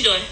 you 0.00 0.06
doing? 0.06 0.22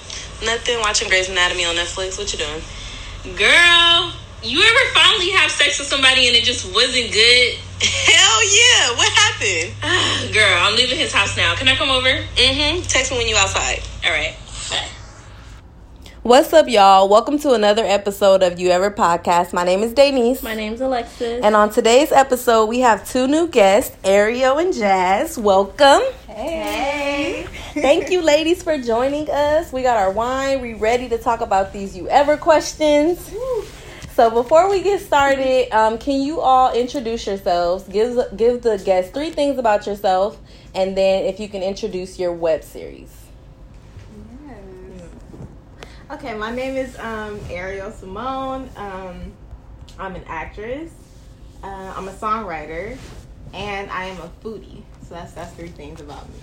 Nothing. 0.45 0.81
Watching 0.81 1.09
Grey's 1.09 1.29
Anatomy 1.29 1.65
on 1.67 1.75
Netflix. 1.75 2.17
What 2.17 2.33
you 2.33 2.39
doing? 2.39 3.37
Girl, 3.37 4.13
you 4.43 4.63
ever 4.63 4.95
finally 4.95 5.31
have 5.31 5.51
sex 5.51 5.79
with 5.79 5.89
somebody 5.89 6.27
and 6.27 6.35
it 6.37 6.45
just 6.45 6.73
wasn't 6.73 7.13
good? 7.13 7.59
Hell 7.81 8.41
yeah! 8.49 8.97
What 8.97 9.13
happened? 9.13 10.33
Girl, 10.33 10.59
I'm 10.61 10.75
leaving 10.75 10.97
his 10.97 11.13
house 11.13 11.37
now. 11.37 11.55
Can 11.55 11.69
I 11.69 11.77
come 11.77 11.91
over? 11.91 12.09
Mm-hmm. 12.09 12.83
Text 12.83 13.13
me 13.13 13.19
when 13.19 13.29
you 13.29 13.37
outside. 13.37 13.83
All 14.07 14.11
right. 14.11 14.35
Bye. 14.71 14.89
What's 16.23 16.53
up, 16.55 16.69
y'all? 16.69 17.09
Welcome 17.09 17.39
to 17.41 17.53
another 17.53 17.85
episode 17.85 18.43
of 18.43 18.59
You 18.59 18.71
Ever 18.71 18.91
Podcast. 18.91 19.53
My 19.53 19.65
name 19.65 19.83
is 19.83 19.93
Denise. 19.93 20.43
My 20.43 20.55
name's 20.55 20.81
Alexis. 20.81 21.43
And 21.45 21.55
on 21.55 21.71
today's 21.71 22.11
episode, 22.11 22.67
we 22.67 22.81
have 22.81 23.07
two 23.07 23.27
new 23.27 23.49
guests, 23.49 23.95
Ariel 24.03 24.59
and 24.59 24.73
Jazz. 24.73 25.37
Welcome. 25.39 26.03
Hey. 26.27 26.98
Thank 27.75 28.11
you, 28.11 28.23
ladies, 28.23 28.63
for 28.63 28.79
joining 28.79 29.31
us. 29.31 29.73
We 29.73 29.83
got 29.83 29.97
our 29.97 30.11
wine. 30.11 30.61
We 30.61 30.75
ready 30.75 31.09
to 31.11 31.19
talk 31.19 31.41
about 31.41 31.73
these 31.73 31.97
You 31.97 32.09
Ever 32.09 32.37
questions. 32.37 33.33
So 34.15 34.31
before 34.31 34.69
we 34.69 34.83
get 34.83 35.01
started, 35.01 35.71
um, 35.73 35.97
can 35.97 36.21
you 36.21 36.41
all 36.41 36.73
introduce 36.73 37.27
yourselves? 37.27 37.85
Give 37.85 38.19
give 38.37 38.63
the 38.63 38.79
guests 38.79 39.13
three 39.13 39.31
things 39.31 39.59
about 39.59 39.87
yourself, 39.87 40.41
and 40.75 40.97
then 40.97 41.25
if 41.25 41.39
you 41.39 41.49
can 41.49 41.63
introduce 41.63 42.19
your 42.19 42.33
web 42.33 42.65
series. 42.65 43.15
Yes. 44.45 44.59
Okay, 46.11 46.35
my 46.35 46.51
name 46.51 46.77
is 46.77 46.99
um, 46.99 47.39
Ariel 47.49 47.93
Simone. 47.93 48.69
Um, 48.77 49.33
I'm 50.01 50.17
an 50.17 50.25
actress. 50.27 50.91
Uh, 51.63 51.95
I'm 51.97 52.09
a 52.09 52.13
songwriter, 52.13 52.99
and 53.55 53.89
I 53.91 54.07
am 54.07 54.21
a 54.21 54.31
foodie. 54.43 54.83
So 55.09 55.15
that's 55.15 55.33
that's 55.33 55.55
three 55.55 55.69
things 55.69 56.01
about 56.01 56.29
me. 56.29 56.41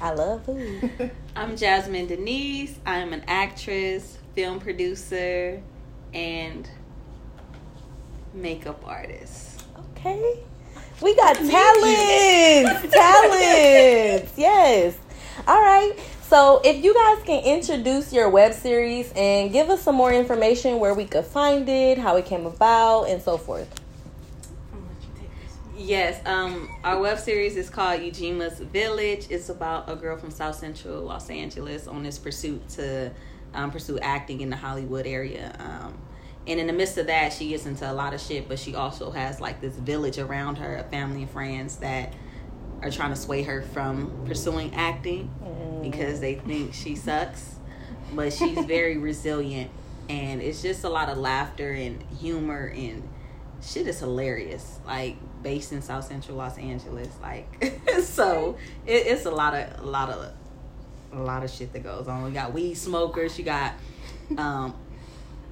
I 0.00 0.14
love 0.14 0.44
food. 0.44 1.10
I'm 1.36 1.56
Jasmine 1.56 2.06
Denise. 2.06 2.78
I'm 2.86 3.12
an 3.12 3.24
actress, 3.26 4.18
film 4.34 4.60
producer, 4.60 5.60
and 6.14 6.68
makeup 8.32 8.82
artist. 8.86 9.64
Okay. 9.96 10.40
We 11.02 11.14
got 11.16 11.36
talents. 11.36 12.94
talents. 12.94 14.32
Yes. 14.36 14.96
All 15.46 15.60
right. 15.60 15.94
So, 16.22 16.60
if 16.62 16.84
you 16.84 16.92
guys 16.92 17.24
can 17.24 17.42
introduce 17.42 18.12
your 18.12 18.28
web 18.28 18.52
series 18.52 19.12
and 19.16 19.50
give 19.50 19.70
us 19.70 19.82
some 19.82 19.94
more 19.94 20.12
information 20.12 20.78
where 20.78 20.92
we 20.92 21.06
could 21.06 21.24
find 21.24 21.68
it, 21.68 21.96
how 21.96 22.16
it 22.16 22.26
came 22.26 22.44
about, 22.44 23.04
and 23.04 23.22
so 23.22 23.38
forth. 23.38 23.68
Yes, 25.78 26.20
um, 26.26 26.68
our 26.82 27.00
web 27.00 27.20
series 27.20 27.56
is 27.56 27.70
called 27.70 28.02
Eugena's 28.02 28.58
Village. 28.58 29.28
It's 29.30 29.48
about 29.48 29.88
a 29.88 29.94
girl 29.94 30.18
from 30.18 30.32
South 30.32 30.56
Central 30.56 31.02
Los 31.02 31.30
Angeles 31.30 31.86
on 31.86 32.02
this 32.02 32.18
pursuit 32.18 32.68
to 32.70 33.12
um, 33.54 33.70
pursue 33.70 33.96
acting 34.00 34.40
in 34.40 34.50
the 34.50 34.56
Hollywood 34.56 35.06
area. 35.06 35.54
Um, 35.60 35.96
and 36.48 36.58
in 36.58 36.66
the 36.66 36.72
midst 36.72 36.98
of 36.98 37.06
that, 37.06 37.32
she 37.32 37.50
gets 37.50 37.64
into 37.64 37.88
a 37.88 37.94
lot 37.94 38.12
of 38.12 38.20
shit, 38.20 38.48
but 38.48 38.58
she 38.58 38.74
also 38.74 39.12
has 39.12 39.40
like 39.40 39.60
this 39.60 39.76
village 39.76 40.18
around 40.18 40.56
her, 40.56 40.78
a 40.78 40.82
family 40.82 41.22
and 41.22 41.30
friends 41.30 41.76
that 41.76 42.12
are 42.82 42.90
trying 42.90 43.10
to 43.10 43.16
sway 43.16 43.44
her 43.44 43.62
from 43.62 44.24
pursuing 44.26 44.74
acting 44.74 45.30
because 45.80 46.18
they 46.18 46.34
think 46.34 46.74
she 46.74 46.96
sucks. 46.96 47.54
But 48.14 48.32
she's 48.32 48.64
very 48.64 48.98
resilient, 48.98 49.70
and 50.08 50.42
it's 50.42 50.60
just 50.60 50.82
a 50.82 50.88
lot 50.88 51.08
of 51.08 51.18
laughter 51.18 51.70
and 51.70 52.02
humor 52.18 52.66
and 52.74 53.08
shit 53.62 53.86
is 53.86 54.00
hilarious. 54.00 54.80
Like 54.84 55.16
based 55.42 55.72
in 55.72 55.82
South 55.82 56.04
Central 56.04 56.36
Los 56.36 56.58
Angeles, 56.58 57.08
like 57.22 57.74
so 58.02 58.56
it, 58.86 59.06
it's 59.06 59.26
a 59.26 59.30
lot 59.30 59.54
of 59.54 59.80
a 59.80 59.86
lot 59.86 60.10
of 60.10 60.32
a 61.12 61.22
lot 61.22 61.44
of 61.44 61.50
shit 61.50 61.72
that 61.72 61.82
goes 61.82 62.08
on. 62.08 62.24
We 62.24 62.30
got 62.30 62.52
weed 62.52 62.74
smokers. 62.74 63.38
You 63.38 63.44
got 63.44 63.74
um 64.36 64.74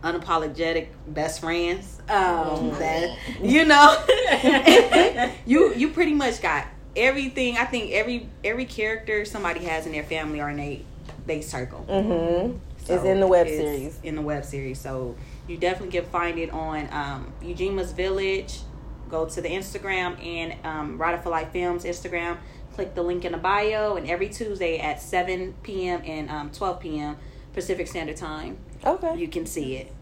unapologetic 0.02 0.88
best 1.06 1.40
friends. 1.40 2.00
Um 2.08 2.70
that 2.78 3.16
you 3.42 3.64
know 3.64 5.32
you 5.46 5.74
you 5.74 5.90
pretty 5.90 6.14
much 6.14 6.40
got 6.42 6.66
everything. 6.96 7.56
I 7.58 7.64
think 7.64 7.92
every 7.92 8.28
every 8.44 8.64
character 8.64 9.24
somebody 9.24 9.64
has 9.64 9.86
in 9.86 9.92
their 9.92 10.04
family 10.04 10.40
or 10.40 10.50
in 10.50 10.56
they 10.56 10.84
they 11.26 11.40
circle. 11.40 11.84
Mm-hmm. 11.88 12.58
So 12.84 12.94
it's 12.94 13.04
in 13.04 13.20
the 13.20 13.26
web 13.26 13.48
series. 13.48 13.98
In 14.02 14.14
the 14.14 14.22
web 14.22 14.44
series. 14.44 14.80
So 14.80 15.16
you 15.48 15.56
definitely 15.56 15.98
can 15.98 16.08
find 16.08 16.38
it 16.38 16.50
on 16.50 16.88
um, 16.92 17.32
Eugena's 17.42 17.92
Village. 17.92 18.60
Go 19.08 19.26
to 19.26 19.40
the 19.40 19.48
Instagram 19.48 20.24
and 20.24 20.54
um, 20.66 20.98
Rider 20.98 21.18
for 21.18 21.30
Life 21.30 21.50
Films 21.52 21.84
Instagram. 21.84 22.38
Click 22.74 22.94
the 22.94 23.02
link 23.02 23.24
in 23.24 23.32
the 23.32 23.38
bio. 23.38 23.96
And 23.96 24.08
every 24.08 24.28
Tuesday 24.28 24.78
at 24.78 25.00
7 25.00 25.54
p.m. 25.62 26.02
and 26.04 26.30
um, 26.30 26.50
12 26.50 26.80
p.m. 26.80 27.16
Pacific 27.54 27.86
Standard 27.86 28.16
Time, 28.16 28.58
Okay. 28.84 29.16
you 29.16 29.28
can 29.28 29.46
see 29.46 29.76
it. 29.76 29.92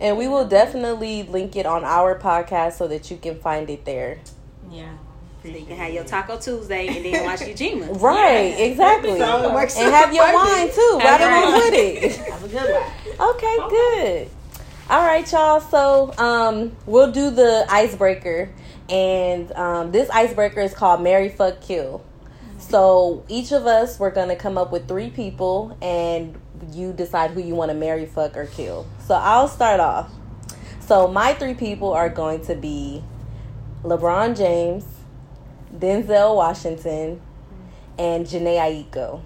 And 0.00 0.16
we 0.16 0.28
will 0.28 0.46
definitely 0.46 1.22
link 1.24 1.56
it 1.56 1.66
on 1.66 1.84
our 1.84 2.18
podcast 2.18 2.74
so 2.74 2.86
that 2.88 3.10
you 3.10 3.16
can 3.16 3.38
find 3.38 3.68
it 3.70 3.84
there. 3.84 4.18
Yeah. 4.70 4.96
So 5.42 5.48
you 5.50 5.64
can 5.66 5.76
have 5.76 5.92
your 5.92 6.04
Taco 6.04 6.38
Tuesday 6.38 6.88
and 6.88 7.04
then 7.04 7.24
watch 7.24 7.40
Eugenia. 7.46 7.86
Right, 7.94 8.54
exactly. 8.58 9.18
So 9.18 9.48
And 9.56 9.94
have 9.94 10.12
your 10.12 10.24
wine 10.34 10.68
too, 10.72 10.98
right 11.02 11.20
along 11.20 11.52
with 11.52 11.74
it. 11.74 12.16
Have 12.16 12.44
a 12.44 12.48
good 12.48 12.70
one. 12.74 12.92
Okay, 13.34 13.56
good. 13.68 14.30
All 14.90 15.04
right, 15.04 15.30
y'all. 15.30 15.60
So 15.60 16.14
um, 16.16 16.74
we'll 16.86 17.12
do 17.12 17.28
the 17.28 17.66
icebreaker, 17.68 18.50
and 18.88 19.52
um, 19.52 19.92
this 19.92 20.08
icebreaker 20.08 20.62
is 20.62 20.72
called 20.72 21.02
"Marry, 21.02 21.28
Fuck, 21.28 21.60
Kill." 21.60 22.02
So 22.58 23.22
each 23.28 23.52
of 23.52 23.66
us, 23.66 24.00
we're 24.00 24.10
gonna 24.10 24.34
come 24.34 24.56
up 24.56 24.72
with 24.72 24.88
three 24.88 25.10
people, 25.10 25.76
and 25.82 26.40
you 26.72 26.94
decide 26.94 27.32
who 27.32 27.42
you 27.42 27.54
want 27.54 27.70
to 27.70 27.74
marry, 27.74 28.06
fuck, 28.06 28.34
or 28.34 28.46
kill. 28.46 28.86
So 29.06 29.14
I'll 29.14 29.46
start 29.46 29.78
off. 29.78 30.10
So 30.80 31.06
my 31.06 31.34
three 31.34 31.52
people 31.52 31.92
are 31.92 32.08
going 32.08 32.40
to 32.46 32.54
be 32.54 33.04
LeBron 33.84 34.38
James, 34.38 34.86
Denzel 35.76 36.34
Washington, 36.34 37.20
and 37.98 38.26
Jhené 38.26 38.56
Aiko. 38.56 39.20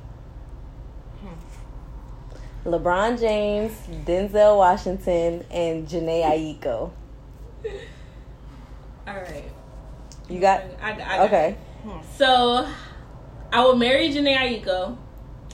LeBron 2.64 3.18
James, 3.18 3.72
Denzel 4.04 4.56
Washington, 4.56 5.44
and 5.50 5.86
Jhené 5.88 6.22
Aiko. 6.24 6.90
All 9.06 9.14
right. 9.14 9.50
You 10.28 10.40
got 10.40 10.62
I, 10.80 10.92
I 10.92 10.96
got 10.96 11.20
okay. 11.26 11.56
So, 12.16 12.68
I 13.52 13.66
would 13.66 13.78
marry 13.78 14.08
Jhené 14.10 14.36
Aiko. 14.36 14.96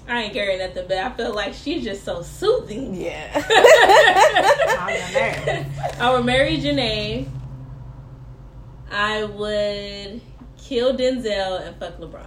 I 0.06 0.22
ain't 0.24 0.32
carrying 0.34 0.58
nothing, 0.58 0.84
but 0.88 0.98
I 0.98 1.10
feel 1.12 1.34
like 1.34 1.54
she's 1.54 1.84
just 1.84 2.04
so 2.04 2.22
soothing. 2.22 2.94
Yeah. 2.94 3.30
I'm 4.78 4.88
in. 5.48 5.66
I 6.00 6.12
would 6.14 6.24
marry 6.26 6.58
Jhené. 6.58 7.26
I 8.90 9.24
would 9.24 10.20
kill 10.58 10.94
Denzel 10.96 11.66
and 11.66 11.76
fuck 11.76 11.98
LeBron. 11.98 12.26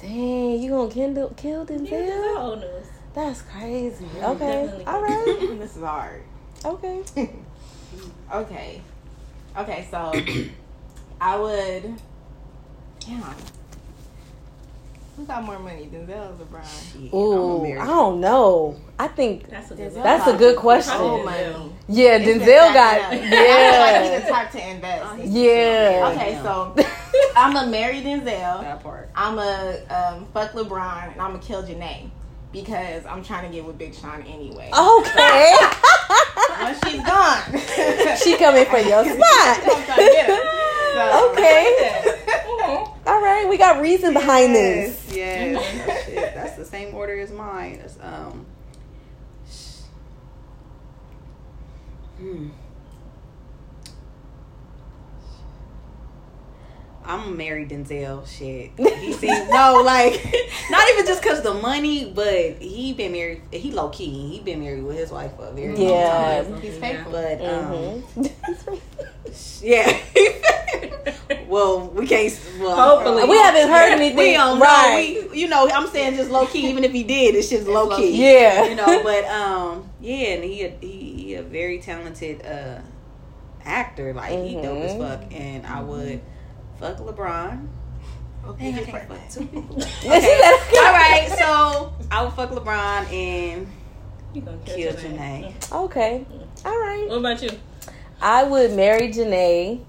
Dang, 0.00 0.62
you 0.62 0.70
gonna 0.70 0.90
kill 0.90 1.28
kill 1.36 1.66
Yeah, 1.68 1.76
that's 1.76 1.90
Denzel? 1.90 2.36
all 2.38 2.56
news. 2.56 2.86
That's 3.14 3.42
crazy. 3.42 4.06
Okay. 4.22 4.66
Definitely. 4.66 4.86
All 4.86 5.02
right. 5.02 5.38
this 5.58 5.76
is 5.76 5.82
hard. 5.82 6.22
Okay. 6.64 7.02
Okay. 8.32 8.80
Okay, 9.56 9.88
so 9.90 10.12
I 11.20 11.36
would. 11.36 11.94
Damn. 13.00 13.34
Who 15.16 15.24
got 15.26 15.42
more 15.42 15.58
money, 15.58 15.90
Denzel 15.92 16.30
or 16.30 16.44
LeBron? 16.44 16.92
Shit, 16.92 17.12
I'ma 17.12 17.16
Ooh, 17.16 17.66
I 17.66 17.86
don't 17.86 18.20
know. 18.20 18.76
I 18.98 19.08
think 19.08 19.50
That's 19.50 19.70
a 19.72 19.74
good 19.74 19.94
that's 19.94 20.28
a 20.28 20.36
good 20.36 20.56
question. 20.56 20.94
Oh, 20.96 21.18
Denzel. 21.18 21.24
money. 21.24 21.72
Yeah, 21.88 22.16
It's 22.16 22.44
Denzel 22.44 22.72
got 22.72 23.00
up. 23.00 23.12
I 23.12 23.18
feel 23.18 23.80
like 23.80 24.02
he's 24.02 24.22
the 24.22 24.28
yeah. 24.28 24.30
type 24.30 24.50
to 24.52 24.70
invest. 24.70 25.24
Yeah. 25.24 26.12
Okay, 26.14 26.38
so 26.42 26.74
I'm 27.36 27.52
gonna 27.52 27.70
marry 27.70 28.00
Denzel. 28.00 28.60
that 28.62 28.82
part. 28.82 29.10
I'm 29.14 29.34
gonna 29.34 29.80
um, 29.90 30.26
fuck 30.32 30.52
LeBron, 30.52 31.12
and 31.12 31.20
I'm 31.20 31.32
gonna 31.32 31.42
kill 31.42 31.64
Jhené 31.64 32.08
because 32.52 33.04
I'm 33.06 33.22
trying 33.22 33.48
to 33.50 33.54
get 33.56 33.64
with 33.64 33.78
Big 33.78 33.94
Sean 33.94 34.22
anyway. 34.22 34.70
Okay. 34.76 35.56
Once 36.60 36.78
she's 36.86 37.02
gone, 37.04 37.42
she 38.22 38.36
coming 38.36 38.66
for 38.66 38.78
your 38.78 39.04
spot. 39.14 39.62
trying 39.62 39.84
to 39.86 40.12
get 40.12 40.26
her. 40.26 40.42
So, 40.94 41.30
Okay. 41.32 42.04
All 43.06 43.20
right, 43.22 43.46
we 43.48 43.56
got 43.56 43.80
reason 43.80 44.12
behind 44.12 44.54
this. 44.54 45.12
Yes, 45.14 45.74
yes. 45.74 46.08
Oh, 46.08 46.20
that's 46.34 46.56
the 46.56 46.64
same 46.64 46.94
order 46.94 47.18
as 47.18 47.32
mine. 47.32 47.80
It's, 47.84 47.96
um, 48.00 48.44
sh- 49.50 49.80
hmm. 52.18 52.48
I'm 57.10 57.24
gonna 57.24 57.36
marry 57.36 57.66
Denzel. 57.66 58.24
Shit, 58.26 58.70
he 59.00 59.12
seems 59.12 59.48
no 59.50 59.82
like 59.84 60.12
not 60.70 60.88
even 60.90 61.06
just 61.06 61.22
cause 61.24 61.42
the 61.42 61.54
money, 61.54 62.10
but 62.14 62.62
he 62.62 62.92
been 62.92 63.10
married. 63.12 63.42
He 63.50 63.72
low 63.72 63.88
key. 63.88 64.28
He 64.28 64.40
been 64.40 64.60
married 64.60 64.84
with 64.84 64.96
his 64.96 65.10
wife 65.10 65.34
for 65.36 65.46
a 65.46 65.52
very 65.52 65.74
Yeah. 65.76 66.42
long 66.44 66.52
time. 66.52 66.62
He's 66.62 66.76
faithful. 66.78 67.12
But 67.12 67.40
um, 67.44 68.02
Mhm. 68.16 68.80
yeah. 69.62 69.98
well, 71.48 71.88
we 71.88 72.06
can't. 72.06 72.32
Well, 72.60 72.76
Hopefully. 72.98 73.28
we 73.28 73.36
haven't 73.38 73.68
heard 73.68 73.92
anything. 73.92 74.16
we 74.16 74.32
don't 74.34 74.60
right. 74.60 75.16
know. 75.22 75.28
We, 75.32 75.40
you 75.40 75.48
know, 75.48 75.68
I'm 75.68 75.88
saying 75.88 76.14
just 76.16 76.30
low 76.30 76.46
key. 76.46 76.68
Even 76.70 76.84
if 76.84 76.92
he 76.92 77.02
did, 77.02 77.34
it's 77.34 77.50
just 77.50 77.66
low 77.66 77.88
low 77.88 77.96
key. 77.96 78.12
key. 78.12 78.22
Yeah. 78.32 78.66
you 78.66 78.74
know. 78.76 79.02
But 79.02 79.24
um, 79.24 79.90
yeah, 80.00 80.34
and 80.34 80.44
he 80.44 80.62
a, 80.64 80.70
he, 80.80 81.12
he 81.22 81.34
a 81.34 81.42
very 81.42 81.78
talented 81.80 82.44
uh 82.46 82.80
actor. 83.64 84.14
Like 84.14 84.30
he 84.44 84.54
dope 84.54 84.78
as 84.84 84.92
Mhm. 84.92 84.98
fuck, 84.98 85.32
and 85.34 85.66
I 85.66 85.80
would 85.82 86.20
fuck 86.80 86.96
LeBron. 86.98 87.68
Okay, 88.46 88.72
Dang, 88.72 88.80
I 88.80 88.90
can't 88.90 89.08
fuck 89.08 89.30
two 89.30 89.46
people. 89.46 89.80
She 89.80 90.08
Okay. 90.08 90.78
All 90.78 90.92
right, 90.92 91.28
so 91.38 91.92
I 92.10 92.24
would 92.24 92.32
fuck 92.32 92.50
LeBron 92.50 93.12
and 93.12 93.68
You 94.34 94.40
gonna 94.40 94.58
kill 94.64 94.76
kill 94.76 94.92
Jhené. 94.94 95.54
Jhené. 95.54 95.72
Okay. 95.84 96.26
All 96.64 96.78
right. 96.78 97.06
What 97.08 97.18
about 97.18 97.42
you? 97.42 97.50
I 98.22 98.44
would 98.44 98.72
marry 98.72 99.08
Jhené 99.08 99.84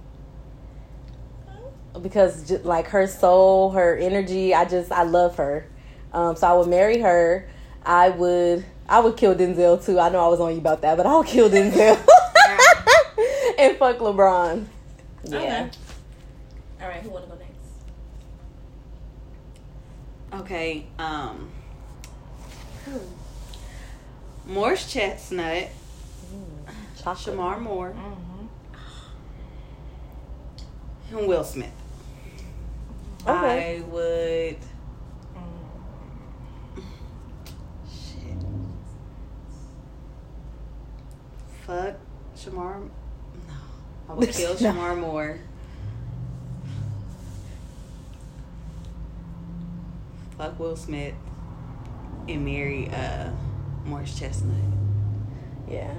because 2.02 2.52
like 2.64 2.88
her 2.88 3.08
soul, 3.08 3.72
her 3.72 3.96
energy, 3.98 4.54
I 4.54 4.66
just 4.66 4.92
I 4.92 5.04
love 5.04 5.38
her. 5.38 5.66
Um, 6.14 6.36
so 6.36 6.48
I 6.48 6.54
would 6.54 6.68
marry 6.68 7.00
her. 7.00 7.48
I 7.86 8.10
would 8.10 8.66
I 8.88 9.00
would 9.00 9.16
kill 9.18 9.34
Denzel 9.36 9.84
too. 9.84 10.00
I 10.00 10.10
know 10.10 10.24
I 10.24 10.28
was 10.28 10.40
on 10.40 10.52
you 10.52 10.58
about 10.58 10.82
that, 10.82 10.98
but 10.98 11.06
I'll 11.06 11.24
kill 11.24 11.50
Denzel 11.50 11.98
and 13.58 13.78
fuck 13.78 13.98
LeBron. 13.98 14.66
Yeah. 15.24 15.38
Okay. 15.38 15.70
All 16.82 16.88
right, 16.88 17.02
who 17.02 17.10
wanna 17.10 17.28
go 17.28 17.36
next? 17.36 17.52
Okay, 20.46 20.86
um, 20.98 21.50
Morris 24.46 24.92
Chestnut, 24.92 25.68
Chocolate. 27.02 27.38
Shemar 27.38 27.60
Moore, 27.62 27.94
Mhm. 27.94 28.48
and 31.20 31.28
Will 31.28 31.44
Smith. 31.44 31.72
Okay. 33.28 33.78
I 33.78 33.82
would. 33.82 34.58
Mm. 35.36 36.84
Shit. 37.88 38.38
Fuck 41.68 41.96
Shemar. 42.36 42.82
No, 42.82 43.54
I 44.10 44.14
would 44.14 44.30
kill 44.34 44.56
Shemar 44.56 44.98
Moore. 45.00 45.38
Fuck 50.42 50.60
Will 50.60 50.76
Smith 50.76 51.14
and 52.28 52.44
marry 52.44 52.90
uh 52.90 53.30
Morris 53.86 54.18
Chestnut. 54.18 54.56
Yeah. 55.70 55.94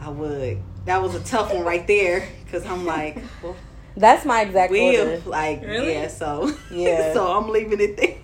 I 0.00 0.10
would. 0.10 0.62
That 0.84 1.02
was 1.02 1.16
a 1.16 1.20
tough 1.24 1.52
one 1.52 1.64
right 1.64 1.84
there 1.84 2.28
because 2.44 2.64
I'm 2.66 2.86
like, 2.86 3.18
well, 3.42 3.56
That's 3.96 4.24
my 4.24 4.42
exact 4.42 4.70
Will, 4.70 5.00
order. 5.08 5.22
like, 5.28 5.62
Really? 5.62 5.92
yeah. 5.94 6.06
So, 6.06 6.52
Yeah. 6.70 7.12
so 7.14 7.26
I'm 7.26 7.48
leaving 7.48 7.80
it 7.80 7.96
there. 7.96 8.14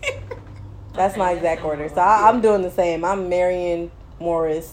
That's 0.94 1.17
my 1.17 1.32
exact 1.32 1.64
order. 1.64 1.88
So 1.88 1.97
I, 1.97 2.29
I'm 2.29 2.41
doing 2.41 2.62
the 2.62 2.70
same. 2.70 3.05
I'm 3.05 3.29
marrying 3.29 3.91
Morris, 4.20 4.73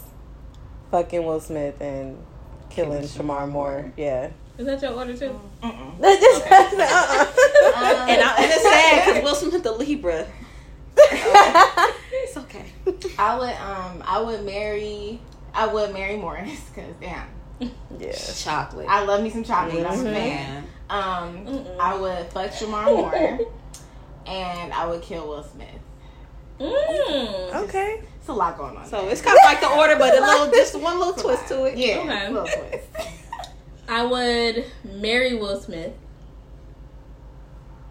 fucking 0.91 1.25
Will 1.25 1.39
Smith, 1.39 1.81
and 1.81 2.23
killing 2.69 3.01
Shemar 3.01 3.49
Moore. 3.49 3.91
Yeah. 3.97 4.29
Is 4.59 4.67
that 4.67 4.79
your 4.83 4.91
order 4.91 5.17
too? 5.17 5.39
Mm-mm. 5.63 6.01
Just- 6.01 6.45
uh-uh. 6.45 8.05
and, 8.09 8.21
I, 8.21 8.35
and 8.37 8.51
it's 8.51 8.61
sad 8.61 9.05
because 9.07 9.23
Will 9.23 9.49
Smith 9.49 9.63
the 9.63 9.71
Libra. 9.71 10.27
It's 12.09 12.37
okay. 12.37 12.65
I 13.17 13.37
would 13.37 13.49
um 13.53 14.03
I 14.05 14.21
would 14.21 14.43
marry 14.45 15.19
I 15.53 15.67
would 15.67 15.93
marry 15.93 16.17
Morris 16.17 16.59
because 16.73 16.93
damn 17.01 17.27
yeah. 17.99 18.11
Chocolate. 18.35 18.87
I 18.89 19.03
love 19.05 19.23
me 19.23 19.29
some 19.29 19.43
chocolate. 19.43 19.85
I'm 19.85 19.99
a 19.99 20.03
Mhm. 20.03 20.13
fan. 20.13 20.63
Um, 20.89 21.45
Mm-mm. 21.45 21.79
I 21.79 21.97
would 21.97 22.27
fuck 22.31 22.51
Shemar 22.51 22.85
Moore, 22.85 23.39
and 24.27 24.71
I 24.73 24.85
would 24.85 25.01
kill 25.01 25.27
Will 25.27 25.43
Smith. 25.43 25.67
Mm. 26.59 27.55
Okay. 27.63 28.01
It's 28.19 28.27
a 28.29 28.33
lot 28.33 28.57
going 28.57 28.77
on. 28.77 28.85
So 28.85 29.01
there. 29.01 29.11
it's 29.11 29.21
kind 29.21 29.37
of 29.37 29.43
like 29.43 29.59
the 29.59 29.69
order, 29.69 29.95
but 29.97 30.15
a 30.17 30.21
little, 30.21 30.51
just 30.51 30.79
one 30.79 30.97
little 30.99 31.13
twist 31.13 31.47
to 31.49 31.63
it. 31.65 31.77
yeah, 31.77 31.97
Okay. 31.99 32.27
a 32.27 32.29
little 32.29 32.47
twist. 32.47 32.87
I 33.89 34.03
would 34.05 34.65
marry 35.01 35.35
Will 35.35 35.59
Smith. 35.59 35.93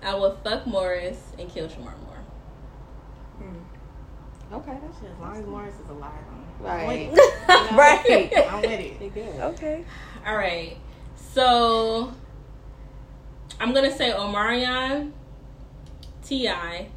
I 0.02 0.14
would 0.14 0.36
fuck 0.44 0.66
Morris 0.66 1.18
and 1.38 1.50
kill 1.50 1.66
Shemar 1.68 1.98
Moore. 2.04 2.05
Okay, 4.52 4.78
that's 4.80 5.00
Shit, 5.00 5.10
as 5.10 5.18
long 5.18 5.36
as 5.36 5.46
Morris 5.46 5.74
is 5.74 5.90
alive, 5.90 6.12
I'm, 6.30 6.64
Right. 6.64 7.10
With 7.10 7.18
it. 7.18 7.72
right. 7.72 8.32
I'm 8.48 8.62
with 8.62 8.70
it. 8.70 8.98
Good. 9.14 9.40
Okay. 9.40 9.84
All 10.26 10.36
right. 10.36 10.76
So 11.32 12.12
I'm 13.60 13.74
gonna 13.74 13.90
say 13.94 14.10
Omarion, 14.10 15.12
T.I., 16.24 16.88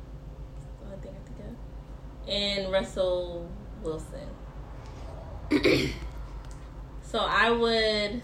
only 0.85 0.97
thing 1.01 1.13
I 1.13 1.41
think 1.41 1.57
and 2.27 2.71
Russell 2.71 3.49
Wilson. 3.83 4.27
so 7.01 7.19
I 7.19 7.49
would, 7.51 8.21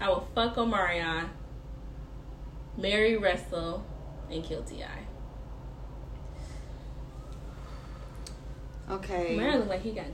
I 0.00 0.10
would 0.10 0.22
fuck 0.34 0.56
Omarion, 0.56 1.28
marry 2.76 3.16
Russell, 3.16 3.84
and 4.30 4.42
kill 4.42 4.62
Ti. 4.62 4.84
Okay. 8.90 9.36
Omarion 9.36 9.60
look 9.60 9.68
like 9.68 9.82
he 9.82 9.92
got 9.92 10.04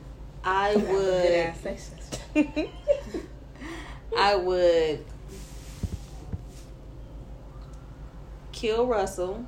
I 0.45 0.75
would. 2.35 2.69
I 4.19 4.35
would 4.37 5.05
kill 8.53 8.87
Russell. 8.87 9.45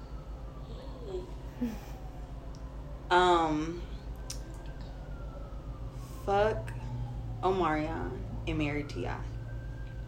Um. 3.10 3.80
Fuck 6.26 6.72
Omarion 7.42 8.10
and 8.46 8.58
marry 8.58 8.84
Ti. 8.84 9.06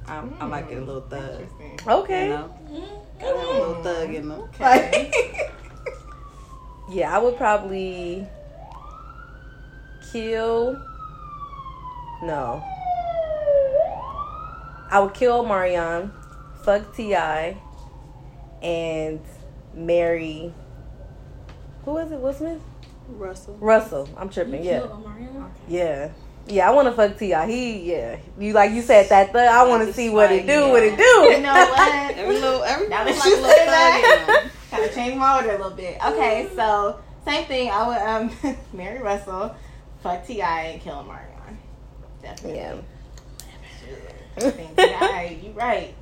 I, 0.09 0.23
I 0.41 0.47
like 0.47 0.71
it 0.71 0.77
a 0.79 0.85
little 0.85 1.03
thug. 1.03 1.43
Interesting. 1.43 1.79
You 1.85 1.93
Okay. 1.93 2.29
know, 2.29 2.51
got 3.21 3.35
a 3.35 3.37
little 3.53 3.83
thug 3.83 4.15
in 4.15 4.29
them. 4.29 4.41
Okay. 4.43 5.11
Yeah, 6.89 7.13
I 7.13 7.19
would 7.19 7.37
probably 7.37 8.25
kill. 10.13 10.81
No. 12.23 12.63
I 14.91 15.01
would 15.01 15.15
kill 15.15 15.45
Marion, 15.45 16.13
fuck 16.63 16.95
T.I., 16.95 17.57
and 18.63 19.21
marry. 19.75 20.53
Who 21.85 21.93
was 21.93 22.11
it? 22.13 22.19
Will 22.21 22.33
Smith? 22.33 22.61
Russell. 23.09 23.57
Russell. 23.61 24.09
I'm 24.17 24.29
tripping. 24.29 24.63
You 24.65 24.71
Yeah, 24.71 24.79
kill 24.81 24.89
Omarion? 25.05 25.51
yeah, 25.69 26.11
yeah. 26.49 26.69
I 26.69 26.73
want 26.73 26.89
to 26.89 26.93
fuck 26.93 27.19
Ti. 27.19 27.35
He, 27.47 27.93
yeah. 27.93 28.17
You 28.39 28.53
like 28.53 28.73
you 28.73 28.83
said 28.83 29.09
that. 29.11 29.33
Thug, 29.33 29.49
I 29.49 29.67
want 29.69 29.87
to 29.87 29.93
see 29.93 30.09
what 30.11 30.31
it 30.33 30.47
do. 30.47 30.69
What 30.71 30.83
it 30.83 30.97
do. 30.97 31.03
You 31.37 31.41
know 31.43 31.53
what? 31.53 32.17
Every 32.17 32.35
little, 32.41 32.63
every 32.65 32.89
Now 32.89 33.05
little 33.05 33.19
that 33.21 33.25
like 33.25 33.29
you 33.31 33.37
a 33.37 33.41
little 33.43 33.51
say 33.57 33.67
that, 33.67 34.27
thug 34.43 34.51
kind 34.71 34.85
of 34.85 34.95
change 34.95 35.17
my 35.17 35.37
order 35.37 35.51
a 35.51 35.57
little 35.59 35.71
bit. 35.77 35.99
Okay, 36.05 36.49
so 36.57 37.01
same 37.25 37.45
thing. 37.47 37.71
I 37.71 37.87
would 37.89 38.43
um 38.53 38.57
marry 38.73 39.01
Russell, 39.01 39.55
fuck 40.07 40.27
T.I., 40.27 40.61
and 40.63 40.81
kill 40.83 41.03
Marion. 41.05 41.59
Definitely. 42.23 42.59
Yeah, 42.59 42.75
I 44.37 44.51
think 44.51 44.77
T.I., 44.77 45.41
you 45.43 45.51
right. 45.53 45.95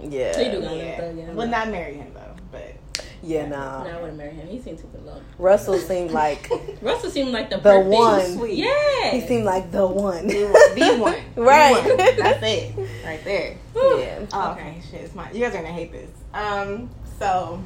yeah. 0.00 0.38
He 0.38 0.50
do 0.50 0.60
got 0.60 0.72
a 0.72 0.76
Yeah. 0.76 0.82
little 0.82 0.96
thug 0.96 1.18
in 1.18 1.26
him. 1.26 1.36
Would 1.36 1.50
not 1.50 1.68
marry 1.70 1.94
him 1.94 2.12
though, 2.14 2.36
but 2.52 2.74
Yeah, 3.22 3.46
No, 3.46 3.56
nah. 3.58 3.84
I 3.84 4.00
wouldn't 4.00 4.16
marry 4.18 4.32
him. 4.34 4.46
He 4.48 4.60
seemed 4.60 4.78
too 4.78 4.88
low. 5.04 5.20
Russell 5.38 5.78
seemed 5.78 6.10
like 6.10 6.48
Russell 6.82 7.10
seemed 7.10 7.30
like 7.32 7.50
the, 7.50 7.56
The 7.56 7.62
perfect. 7.62 7.88
one. 7.90 8.26
Sweet. 8.36 8.54
Yeah. 8.58 9.10
he 9.10 9.20
seemed 9.26 9.44
like 9.44 9.70
the 9.72 9.86
one. 9.86 10.26
the 10.26 10.44
one, 10.46 10.74
the 10.74 10.96
one, 11.02 11.16
Right. 11.36 11.82
The 11.82 11.88
one. 11.88 11.96
That's 12.16 12.42
it, 12.42 12.74
right 13.04 13.24
there. 13.24 13.56
Yeah. 13.74 14.26
Oh, 14.32 14.52
okay, 14.52 14.80
shit, 14.90 15.00
it's 15.02 15.14
mine. 15.14 15.30
You 15.34 15.40
guys 15.40 15.54
are 15.54 15.58
gonna 15.62 15.72
hate 15.72 15.92
this. 15.92 16.10
Um, 16.34 16.88
so 17.18 17.62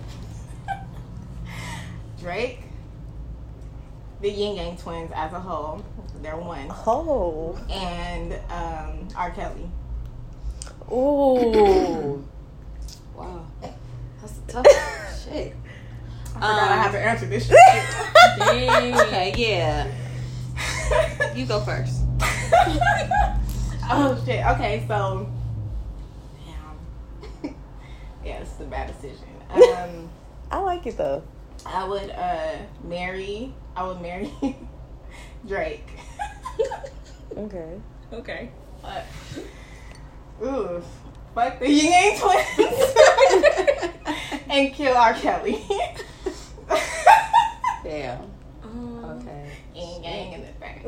Drake, 2.21 2.64
the 4.25 4.31
Ying 4.31 4.57
Yang 4.57 4.79
Twins 4.79 5.13
as 5.15 5.35
a 5.35 5.39
whole, 5.39 5.85
they're 6.23 6.35
one, 6.39 6.67
Oh. 6.87 7.59
and 7.71 8.33
um, 8.51 9.07
R. 9.15 9.31
Kelly. 9.33 9.69
Ooh. 10.91 12.27
Wow. 13.15 13.45
That's 14.23 14.39
a 14.39 14.51
tough 14.51 14.67
shit. 15.25 15.55
I 16.25 16.29
forgot 16.33 16.43
I 16.43 16.73
Um, 16.73 16.79
have 16.79 16.93
to 16.93 16.99
answer 17.01 17.27
this 17.27 17.47
shit. 17.49 17.57
Dang. 18.39 18.95
Okay, 18.99 19.35
yeah. 19.37 19.93
You 21.37 21.45
go 21.45 21.61
first. 21.61 22.01
oh 23.91 24.23
shit. 24.25 24.43
Okay, 24.47 24.85
so 24.89 25.29
damn. 27.43 27.55
yeah, 28.25 28.39
this 28.41 28.53
is 28.55 28.61
a 28.61 28.65
bad 28.65 28.87
decision. 28.87 29.27
Um, 29.51 30.09
I 30.51 30.59
like 30.61 30.87
it 30.87 30.97
though. 30.97 31.23
I 31.67 31.85
would 31.87 32.11
uh 32.11 32.57
marry. 32.83 33.55
I 33.77 33.87
would 33.87 34.01
marry 34.01 34.33
Drake. 35.47 35.89
Okay. 37.37 37.81
Okay. 38.13 38.51
But, 38.81 39.05
ooh, 40.41 40.81
fuck 41.35 41.59
the 41.59 41.69
Ying 41.69 41.91
Yang 41.91 42.19
Twins 42.21 42.95
and 44.49 44.73
kill 44.73 44.97
R. 44.97 45.15
Kelly. 45.15 45.61
Damn. 47.83 48.21
Um, 48.63 49.05
Okay. 49.21 49.51
Gang, 49.75 50.03
gang 50.03 50.33
in 50.35 50.43
the 50.43 50.53
back. 50.61 50.83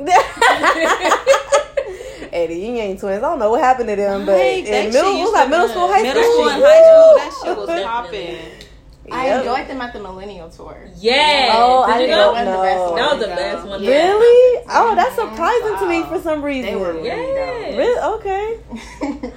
Hey, 2.30 2.47
the 2.47 2.54
Ying 2.54 2.76
Yang 2.76 2.99
twins. 3.00 3.18
I 3.18 3.28
don't 3.28 3.40
know 3.40 3.50
what 3.50 3.61
happened 3.61 3.88
to 3.88 3.97
them, 3.97 4.25
but 4.25 4.33
Right, 4.35 4.64
that 4.66 4.87
in 4.87 4.92
middle, 4.92 5.12
used 5.12 5.25
was 5.25 5.33
like 5.33 5.49
middle 5.50 5.68
school, 5.68 5.88
high 5.88 6.02
middle 6.02 6.23
school, 6.23 6.33
school 6.35 6.49
and 6.49 6.62
high 6.62 6.83
school, 6.83 7.14
that 7.16 7.33
shit 7.42 7.56
was 7.56 7.83
popping. 7.83 8.66
I 9.13 9.27
Yep. 9.27 9.39
enjoyed 9.45 9.69
them 9.69 9.81
at 9.81 9.93
the 9.93 10.01
Millennium 10.01 10.51
Tour. 10.51 10.77
Yeah. 10.97 11.49
Oh, 11.55 11.87
Did 11.87 11.93
I 11.95 12.01
you 12.01 12.07
don't 12.09 12.35
go? 12.35 12.35
That 12.35 12.47
was 12.47 12.57
the 12.57 12.63
best 12.63 12.77
know. 12.77 12.91
one. 12.91 12.97
That 12.97 13.11
was 13.13 13.21
the 13.21 13.29
Yeah. 13.29 13.37
best 13.37 13.67
one. 13.69 13.83
Yeah. 13.83 13.91
Really? 13.91 14.63
Oh, 14.69 14.95
that's 14.97 15.15
Mhm. 15.17 15.31
surprising 15.31 15.77
to 15.79 15.87
me 15.89 16.03
for 16.05 16.21
some 16.21 16.43
reason. 16.43 16.71
They 16.73 16.77
were 16.77 16.93
really 16.93 17.07
Yeah. 17.07 17.35
dope. 17.35 17.79
Really? 17.79 18.01
Okay. 18.17 18.59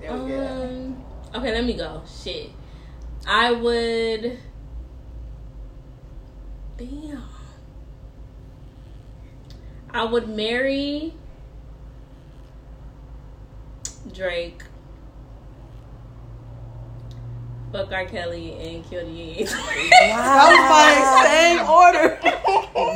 they 0.00 0.08
were 0.10 0.18
good. 0.26 0.46
Um, 0.50 1.04
okay, 1.34 1.52
let 1.54 1.64
me 1.64 1.72
go. 1.74 2.02
Shit. 2.22 2.50
I 3.26 3.52
would. 3.52 4.38
Damn. 6.76 7.22
I 9.94 10.04
would 10.04 10.28
marry 10.28 11.14
Drake. 14.12 14.62
Fuck 17.76 17.92
R. 17.92 18.06
Kelly 18.06 18.54
and 18.54 18.88
kill 18.88 19.04
the 19.04 19.12
Yankees. 19.12 19.52
That 20.00 20.48
was 20.48 20.64
my 20.72 21.28
same 21.28 21.60
order. 21.68 22.18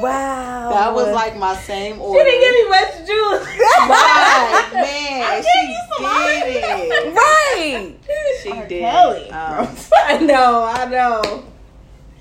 Wow. 0.00 0.70
That 0.70 0.94
was 0.94 1.12
like 1.14 1.36
my 1.36 1.54
same 1.54 2.00
order. 2.00 2.18
she 2.18 2.24
didn't 2.24 2.40
give 2.40 2.54
me 2.54 2.68
much 2.70 3.06
juice. 3.06 3.46
Right, 3.90 4.70
man. 4.72 5.42
She 5.42 5.66
did 5.98 6.64
it. 6.64 7.14
right. 7.14 7.94
She 8.42 8.50
R. 8.52 8.66
did. 8.66 8.80
Kelly. 8.80 9.30
Um, 9.30 9.68
I 10.06 10.18
know, 10.18 10.64
I 10.64 10.86
know. 10.86 11.44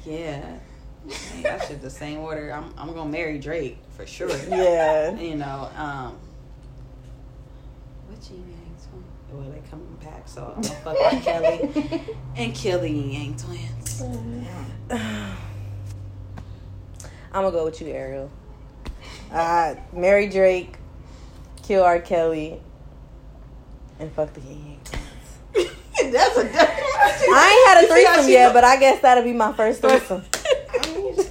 yeah. 0.05 0.59
Dang, 1.07 1.43
That 1.43 1.65
shit 1.65 1.81
the 1.81 1.89
same 1.89 2.19
order. 2.19 2.51
I'm 2.51 2.73
I'm 2.77 2.93
gonna 2.93 3.09
marry 3.09 3.39
Drake 3.39 3.77
for 3.95 4.05
sure. 4.05 4.35
Yeah. 4.49 5.15
You 5.17 5.37
know, 5.37 5.69
um 5.77 6.17
what 8.09 8.21
G 8.21 8.33
Yang 8.33 8.43
twin? 8.43 8.58
Well 9.31 9.49
they 9.51 9.61
come 9.69 9.85
back, 10.03 10.27
so 10.27 10.53
I'm 10.55 10.61
gonna 10.61 10.75
fuck 10.75 10.97
R. 11.13 11.19
Kelly 11.21 12.15
and 12.35 12.53
kill 12.55 12.79
the 12.79 12.89
Yang 12.89 13.35
twins. 13.37 14.01
I'm 17.31 17.43
gonna 17.43 17.51
go 17.51 17.65
with 17.65 17.79
you, 17.81 17.87
Ariel. 17.89 18.31
Uh, 19.31 19.75
marry 19.93 20.27
Drake, 20.27 20.77
kill 21.61 21.83
R. 21.83 21.99
Kelly, 21.99 22.59
and 23.99 24.11
fuck 24.13 24.33
the 24.33 24.41
Ying 24.41 24.65
Yang 24.65 24.79
twins. 24.83 25.75
That's 26.13 26.37
a 26.37 26.41
I 26.41 27.45
ain't 27.51 27.67
had 27.67 27.83
a 27.83 27.87
threesome 27.87 28.31
yet, 28.31 28.53
but 28.53 28.63
I 28.63 28.77
guess 28.77 29.01
that'll 29.01 29.23
be 29.23 29.33
my 29.33 29.53
first 29.53 29.81
threesome. 29.81 30.23
I 30.71 30.95
mean, 30.95 31.15
shit. 31.15 31.27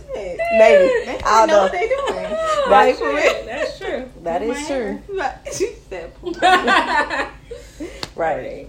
Maybe. 0.59 1.05
They 1.07 1.21
I 1.25 1.47
don't 1.47 1.49
know 1.49 1.55
know. 1.57 1.63
what 1.63 1.73
they 1.73 1.89
doing. 1.89 2.37
That's 2.69 2.99
true. 2.99 3.13
That's 3.47 3.79
true. 3.79 4.11
That 4.23 4.43
is 4.43 4.67
true. 4.67 5.03
she 5.53 5.75
said, 5.89 6.13
Right. 8.19 8.69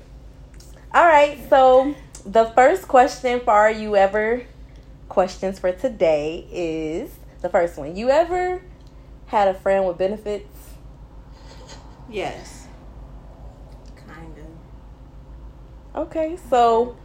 All 0.94 1.08
right. 1.08 1.40
So 1.50 1.96
the 2.24 2.46
first 2.54 2.88
question 2.88 3.40
for 3.40 3.52
our 3.52 3.72
you 3.72 3.96
ever 3.96 4.44
questions 5.10 5.58
for 5.58 5.72
today 5.72 6.48
is 6.52 7.10
the 7.42 7.50
first 7.50 7.76
one. 7.76 7.96
You 7.96 8.12
ever 8.12 8.62
had 9.26 9.48
a 9.48 9.56
friend 9.56 9.88
with 9.88 9.98
benefits? 9.98 10.56
Yes. 12.12 12.68
Kind 14.08 14.36
of. 14.38 16.02
Okay. 16.04 16.38
So 16.52 16.96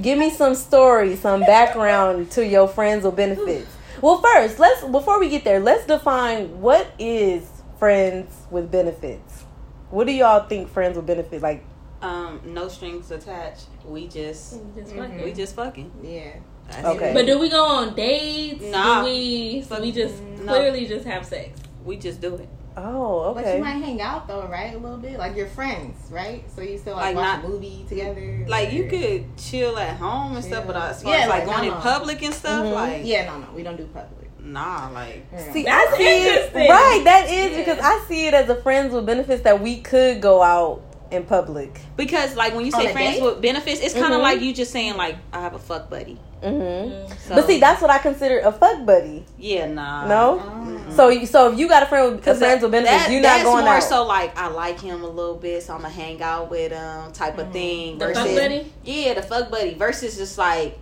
give 0.00 0.18
me 0.18 0.30
some 0.30 0.54
story, 0.54 1.14
some 1.16 1.40
background 1.40 2.30
to 2.30 2.46
your 2.46 2.68
friends 2.68 3.04
with 3.04 3.16
benefits. 3.16 3.70
Well, 4.00 4.18
first, 4.22 4.58
let's 4.58 4.82
before 4.82 5.20
we 5.20 5.28
get 5.28 5.44
there, 5.44 5.60
let's 5.60 5.84
define 5.86 6.58
what 6.62 6.90
is 6.98 7.46
friends 7.78 8.34
with 8.50 8.70
benefits. 8.70 9.44
What 9.90 10.06
do 10.06 10.12
y'all 10.14 10.48
think 10.48 10.70
friends 10.70 10.96
with 10.96 11.06
benefits 11.06 11.42
like? 11.42 11.66
Um, 12.02 12.40
no 12.44 12.68
strings 12.68 13.10
attached. 13.10 13.66
We 13.86 14.06
just 14.08 14.58
Just 14.76 14.92
Mhm. 14.92 14.98
fucking. 14.98 15.22
we 15.24 15.32
just 15.32 15.54
fucking. 15.54 15.90
Yeah. 16.02 16.30
That's 16.70 16.84
Okay. 16.86 17.10
it. 17.10 17.14
But 17.14 17.26
do 17.26 17.38
we 17.38 17.48
go 17.48 17.64
on 17.64 17.94
dates? 17.94 18.62
Nah. 18.64 19.00
Do 19.00 19.04
we? 19.06 19.62
So 19.68 19.80
we 19.80 19.92
just 19.92 20.14
No. 20.42 20.52
clearly 20.52 20.86
just 20.86 21.06
have 21.06 21.24
sex. 21.26 21.58
we 21.84 21.96
just 21.96 22.20
do 22.20 22.36
it. 22.36 22.48
Oh, 22.76 23.34
okay. 23.34 23.42
But 23.42 23.56
you 23.56 23.64
might 23.64 23.84
hang 23.84 24.00
out 24.00 24.28
though, 24.28 24.46
right? 24.50 24.72
A 24.74 24.78
little 24.78 24.96
bit, 24.98 25.18
like 25.18 25.36
you're 25.36 25.48
friends, 25.48 25.96
right? 26.10 26.44
So 26.54 26.62
you 26.62 26.78
still 26.78 26.94
like, 26.94 27.06
Like, 27.06 27.16
watch 27.16 27.24
not- 27.24 27.44
a 27.44 27.48
movie 27.48 27.84
together. 27.88 28.44
Like 28.48 28.72
you 28.72 28.84
could 28.88 29.36
chill 29.36 29.76
at 29.78 29.96
home 29.96 30.36
and 30.36 30.44
stuff, 30.44 30.64
but 30.66 30.74
Chill. 30.74 30.82
as 30.82 31.02
far 31.02 31.12
Yeah, 31.12 31.22
as 31.24 31.28
like 31.28 31.46
like, 31.46 31.56
going 31.56 31.68
in 31.68 31.74
uh-uh. 31.74 31.80
public 31.82 32.22
and 32.22 32.32
stuff, 32.32 32.64
Mhm. 32.64 32.72
like 32.72 33.00
Yeah, 33.04 33.26
no, 33.26 33.38
no, 33.40 33.46
we 33.54 33.62
don't 33.64 33.76
do 33.76 33.84
public. 33.86 34.30
nah, 34.40 34.88
like 34.94 35.26
See, 35.52 35.64
That's 35.64 35.92
I 35.92 35.96
see 35.98 36.04
it 36.28 36.54
right. 36.54 37.02
That 37.04 37.28
is 37.28 37.50
Yeah. 37.52 37.58
because 37.58 37.78
I 37.82 37.98
see 38.08 38.26
it 38.28 38.34
as 38.34 38.48
a 38.48 38.54
friends 38.62 38.94
with 38.94 39.06
benefits 39.06 39.42
that 39.42 39.60
we 39.60 39.80
could 39.80 40.20
go 40.22 40.40
out 40.40 40.80
in 41.12 41.24
public. 41.24 41.80
because 41.96 42.34
like 42.36 42.54
when 42.54 42.64
you 42.64 42.72
say 42.72 42.92
friends 42.92 43.16
date? 43.16 43.22
with 43.22 43.40
benefits, 43.42 43.80
it's 43.80 43.94
kind 43.94 44.12
of 44.14 44.20
Mhm. 44.20 44.22
like 44.22 44.40
you 44.40 44.52
just 44.54 44.72
saying 44.72 44.96
like 44.96 45.16
I 45.32 45.40
have 45.40 45.54
a 45.54 45.58
fuck 45.58 45.88
buddy. 45.90 46.18
hmm 46.42 46.48
So, 47.28 47.34
But 47.36 47.46
see, 47.46 47.60
that's 47.60 47.80
what 47.80 47.90
I 47.90 47.98
consider 47.98 48.40
a 48.40 48.50
fuck 48.50 48.84
buddy. 48.84 49.24
yeah, 49.38 49.66
nah, 49.66 50.06
No, 50.08 50.40
Um, 50.40 50.92
so 50.96 51.08
you- 51.08 51.26
so 51.26 51.52
if 51.52 51.58
you 51.58 51.68
got 51.68 51.82
a 51.84 51.86
friend 51.86 52.12
with 52.12 52.20
a 52.20 52.24
Cause 52.24 52.38
friends 52.38 52.62
with 52.62 52.72
benefits, 52.72 53.04
that- 53.04 53.12
you're 53.12 53.20
not 53.20 53.28
that's 53.28 53.44
going 53.44 53.64
more 53.64 53.74
out. 53.74 53.82
so 53.82 54.04
like 54.04 54.36
I 54.38 54.48
like 54.48 54.80
him 54.80 55.04
a 55.04 55.08
little 55.08 55.36
bit, 55.36 55.62
so 55.62 55.74
I'm 55.74 55.82
gonna 55.82 55.94
hang 55.94 56.20
out 56.22 56.50
with 56.50 56.72
him, 56.72 57.12
type 57.12 57.38
of 57.38 57.52
thing. 57.52 57.98
The 57.98 58.06
versus, 58.08 58.24
fuck 58.26 58.34
buddy? 58.36 58.72
yeah, 58.84 59.14
the 59.14 59.22
fuck 59.22 59.50
buddy. 59.50 59.74
Versus 59.74 60.16
just 60.16 60.36
like 60.38 60.78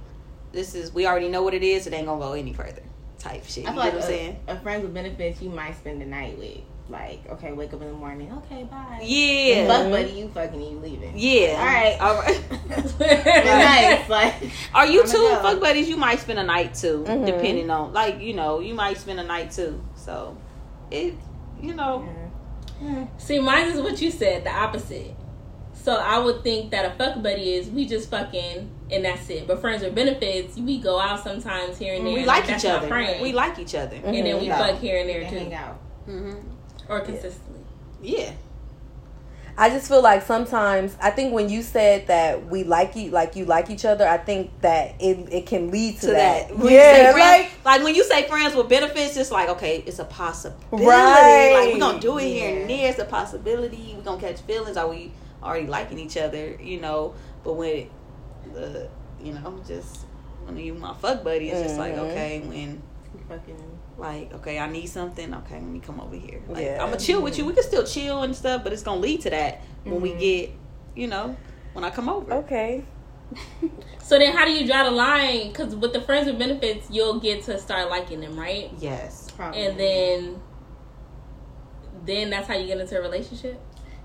this 0.53 0.75
is 0.75 0.93
we 0.95 1.07
already 1.07 1.29
know 1.29 1.43
what 1.43 1.55
it 1.55 1.63
is. 1.63 1.87
It 1.87 1.93
ain't 1.93 2.07
gonna 2.07 2.21
go 2.25 2.33
any 2.33 2.53
further. 2.53 2.83
Type 3.19 3.45
shit. 3.47 3.67
I 3.67 3.69
You 3.69 3.75
feel 3.75 3.75
get 3.75 3.77
like 3.77 3.93
what 3.93 3.95
I'm 3.95 3.99
a, 3.99 4.03
saying? 4.17 4.37
a 4.49 4.57
friend 4.61 4.83
with 4.83 4.95
benefits 4.95 5.43
you 5.43 5.51
might 5.51 5.77
spend 5.77 6.01
the 6.01 6.07
night 6.07 6.39
with. 6.39 6.57
Like, 6.91 7.21
okay, 7.31 7.53
wake 7.53 7.73
up 7.73 7.81
in 7.83 7.89
the 7.89 7.95
morning. 7.95 8.33
Okay, 8.33 8.65
bye. 8.65 9.01
Yeah, 9.03 9.67
Fuck 9.69 9.91
buddy, 9.91 10.11
you 10.11 10.29
fucking 10.29 10.61
you 10.61 10.79
leaving. 10.81 11.13
yeah. 11.17 11.57
All 11.59 11.65
right. 11.67 12.01
all 12.01 12.15
right. 12.17 12.43
Good 12.99 13.45
night. 13.45 14.07
Like, 14.09 14.35
Are 14.75 14.87
you 14.87 15.03
I'ma 15.03 15.11
two 15.13 15.19
go. 15.19 15.41
fuck 15.43 15.61
buddies? 15.61 15.89
You 15.89 15.97
might 15.97 16.19
spend 16.19 16.39
a 16.39 16.43
night 16.45 16.75
too, 16.75 17.05
Mhm. 17.07 17.27
depending 17.27 17.71
on 17.71 17.93
like 17.93 18.21
you 18.21 18.35
know 18.35 18.61
you 18.61 18.75
might 18.75 18.97
spend 18.99 19.21
a 19.21 19.25
night 19.25 19.53
too. 19.53 19.81
So 19.95 20.37
it 20.91 21.15
you 21.63 21.75
know 21.75 22.07
See, 23.19 23.39
mine 23.41 23.69
is 23.69 23.79
what 23.81 24.01
you 24.01 24.11
said, 24.11 24.45
the 24.45 24.51
opposite. 24.51 25.15
So 25.75 25.97
I 25.97 26.19
would 26.19 26.43
think 26.43 26.71
that 26.73 26.85
a 26.87 26.91
fuck 26.97 27.23
buddy 27.23 27.55
is 27.55 27.69
we 27.69 27.87
just 27.87 28.11
fucking 28.11 28.71
and 28.91 29.05
that's 29.05 29.29
it. 29.31 29.47
But 29.47 29.61
friends 29.61 29.83
with 29.83 29.95
benefits, 29.95 30.57
we 30.57 30.79
go 30.81 30.99
out 30.99 31.23
sometimes 31.23 31.79
here 31.79 31.95
and 31.95 32.07
there. 32.07 32.15
we 32.15 32.25
like 32.25 32.47
that's 32.47 32.65
each 32.65 32.71
other. 32.71 32.89
We 33.23 33.33
like 33.33 33.59
each 33.59 33.75
other. 33.75 33.97
and 33.97 34.15
then 34.27 34.41
we 34.41 34.49
fuck 34.49 34.79
here 34.79 34.99
and 35.01 35.09
they 35.09 35.13
there 35.21 35.25
hang 35.25 35.51
too, 35.51 35.55
out. 35.57 35.75
hmm 36.07 36.35
or 36.91 37.01
consistently. 37.01 37.61
Yeah, 38.03 38.33
I 39.59 39.69
just 39.69 39.89
feel 39.89 40.01
like 40.03 40.23
sometimes 40.23 40.97
I 41.03 41.11
think 41.11 41.35
when 41.35 41.49
you 41.51 41.63
said 41.63 42.07
that 42.07 42.47
we 42.47 42.65
like 42.65 42.97
you, 42.97 43.11
like 43.11 43.37
you 43.37 43.45
like 43.45 43.69
each 43.71 43.85
other, 43.85 44.07
I 44.09 44.17
think 44.19 44.51
that 44.63 44.95
it 45.01 45.29
it 45.33 45.47
can 45.47 45.71
lead 45.71 45.97
to, 45.97 46.01
to 46.03 46.07
that. 46.13 46.49
that. 46.49 46.59
When 46.59 46.73
Yeah, 46.73 47.13
friends- 47.13 47.53
like 47.53 47.65
like 47.65 47.83
when 47.85 47.95
you 47.95 48.05
say 48.05 48.27
friends 48.27 48.55
with 48.55 48.69
benefits, 48.69 49.17
it's 49.17 49.31
like 49.31 49.49
okay, 49.51 49.83
it's 49.87 49.99
a 49.99 50.05
possibility. 50.05 50.87
Right. 50.87 51.53
Like 51.61 51.75
we're 51.75 51.81
gonna 51.81 52.01
do 52.01 52.19
it 52.19 52.25
here 52.25 52.61
and 52.63 52.71
there. 52.71 52.89
It's 52.91 52.99
a 52.99 53.05
possibility. 53.05 53.95
We're 53.97 54.03
gonna 54.03 54.21
catch 54.21 54.41
feelings. 54.41 54.77
Are 54.79 54.89
we 54.89 55.13
already 55.43 55.67
liking 55.67 55.99
each 55.99 56.17
other? 56.17 56.57
You 56.61 56.81
know, 56.81 57.15
but 57.45 57.55
when 57.55 57.89
the 58.55 58.89
you 59.23 59.35
know 59.35 59.61
just 59.67 60.07
when 60.47 60.57
you 60.57 60.73
my 60.75 60.95
fuck 60.95 61.23
buddy, 61.23 61.51
it's 61.51 61.61
just 61.61 61.79
like 61.79 61.95
Mhm. 61.95 62.11
okay 62.11 62.41
when. 62.41 62.83
Fucking. 63.29 63.79
Like 64.01 64.33
okay 64.33 64.59
i 64.59 64.69
need 64.69 64.87
something 64.87 65.33
okay 65.35 65.55
let 65.55 65.63
me 65.63 65.79
come 65.81 66.01
over 66.01 66.17
here 66.17 66.41
like 66.49 66.65
Yeah. 66.65 66.83
i'm 66.83 66.89
gonna 66.91 66.99
chill 67.01 67.23
with 67.23 67.37
you 67.39 67.45
we 67.45 67.53
can 67.53 67.63
still 67.63 67.85
chill 67.85 68.23
and 68.23 68.35
stuff 68.35 68.65
but 68.65 68.73
it's 68.73 68.83
gonna 68.83 69.01
lead 69.01 69.21
to 69.23 69.31
that 69.31 69.63
when 69.85 70.01
we 70.01 70.11
Mhm. 70.13 70.19
get 70.21 70.51
you 70.97 71.07
know 71.07 71.37
when 71.75 71.85
i 71.85 71.91
come 71.91 72.09
over 72.09 72.33
okay, 72.35 72.85
So 74.03 74.19
then, 74.19 74.37
how 74.37 74.45
do 74.45 74.51
you 74.51 74.67
draw 74.67 74.83
the 74.83 74.91
line? 74.91 75.49
Because 75.51 75.77
with 75.77 75.93
the 75.93 76.01
friends 76.01 76.27
with 76.27 76.37
benefits, 76.37 76.91
you'll 76.91 77.21
get 77.21 77.45
to 77.45 77.61
start 77.61 77.89
liking 77.89 78.19
them, 78.21 78.37
right? 78.37 78.73
yes 78.81 79.31
Probably. 79.37 79.65
And 79.65 79.79
then, 79.79 80.43
then 82.05 82.31
that's 82.31 82.49
how 82.49 82.55
you 82.57 82.67
get 82.67 82.79
into 82.81 82.99
a 82.99 83.01
relationship. 83.03 83.61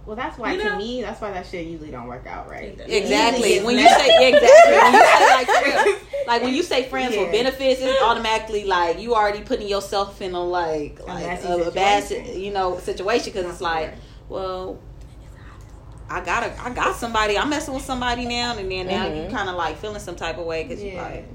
Well, 0.05 0.15
that's 0.15 0.37
why 0.37 0.53
You 0.53 0.61
to 0.61 0.77
me, 0.77 1.01
that's 1.01 1.19
why 1.19 1.31
that 1.31 1.47
shit 1.47 1.65
usually 1.65 1.89
don't 1.89 2.07
work 2.07 2.27
out, 2.27 2.47
right? 2.49 2.79
Exactly 2.79 3.53
Usually 3.53 3.65
when 3.65 3.77
you 3.79 3.89
say 3.89 4.07
exactly 4.29 4.77
when 4.77 4.93
you 4.93 5.05
say 5.05 5.31
like 5.33 5.47
friends, 5.47 6.01
like 6.27 6.41
when 6.43 6.53
you 6.53 6.63
say 6.63 6.83
friends 6.89 7.17
with 7.17 7.31
benefits 7.31 7.81
it's 7.81 8.01
automatically 8.03 8.65
like 8.65 8.99
you 8.99 9.15
already 9.15 9.41
putting 9.41 9.67
yourself 9.67 10.21
in 10.21 10.33
a 10.35 10.43
like 10.43 10.99
like 11.07 11.25
messy 11.25 11.47
a, 11.47 11.55
a 11.57 11.71
bad 11.71 12.03
situation. 12.03 12.39
you 12.41 12.51
know 12.51 12.77
situation 12.79 13.33
because 13.33 13.51
it's 13.51 13.61
like 13.61 13.93
well 14.29 14.79
I 16.07 16.21
got 16.23 16.41
to 16.41 16.63
I 16.63 16.69
got 16.69 16.95
somebody. 16.95 17.35
I'm 17.35 17.49
messing 17.49 17.73
with 17.73 17.83
somebody 17.83 18.25
now, 18.25 18.55
and 18.55 18.71
then 18.71 18.85
now 18.87 19.07
you 19.07 19.23
Mhm. 19.23 19.31
kind 19.31 19.49
of 19.49 19.55
like 19.55 19.77
feeling 19.77 19.99
some 19.99 20.15
type 20.15 20.37
of 20.37 20.45
way 20.45 20.61
because 20.63 20.83
you're 20.83 21.01
like, 21.01 21.25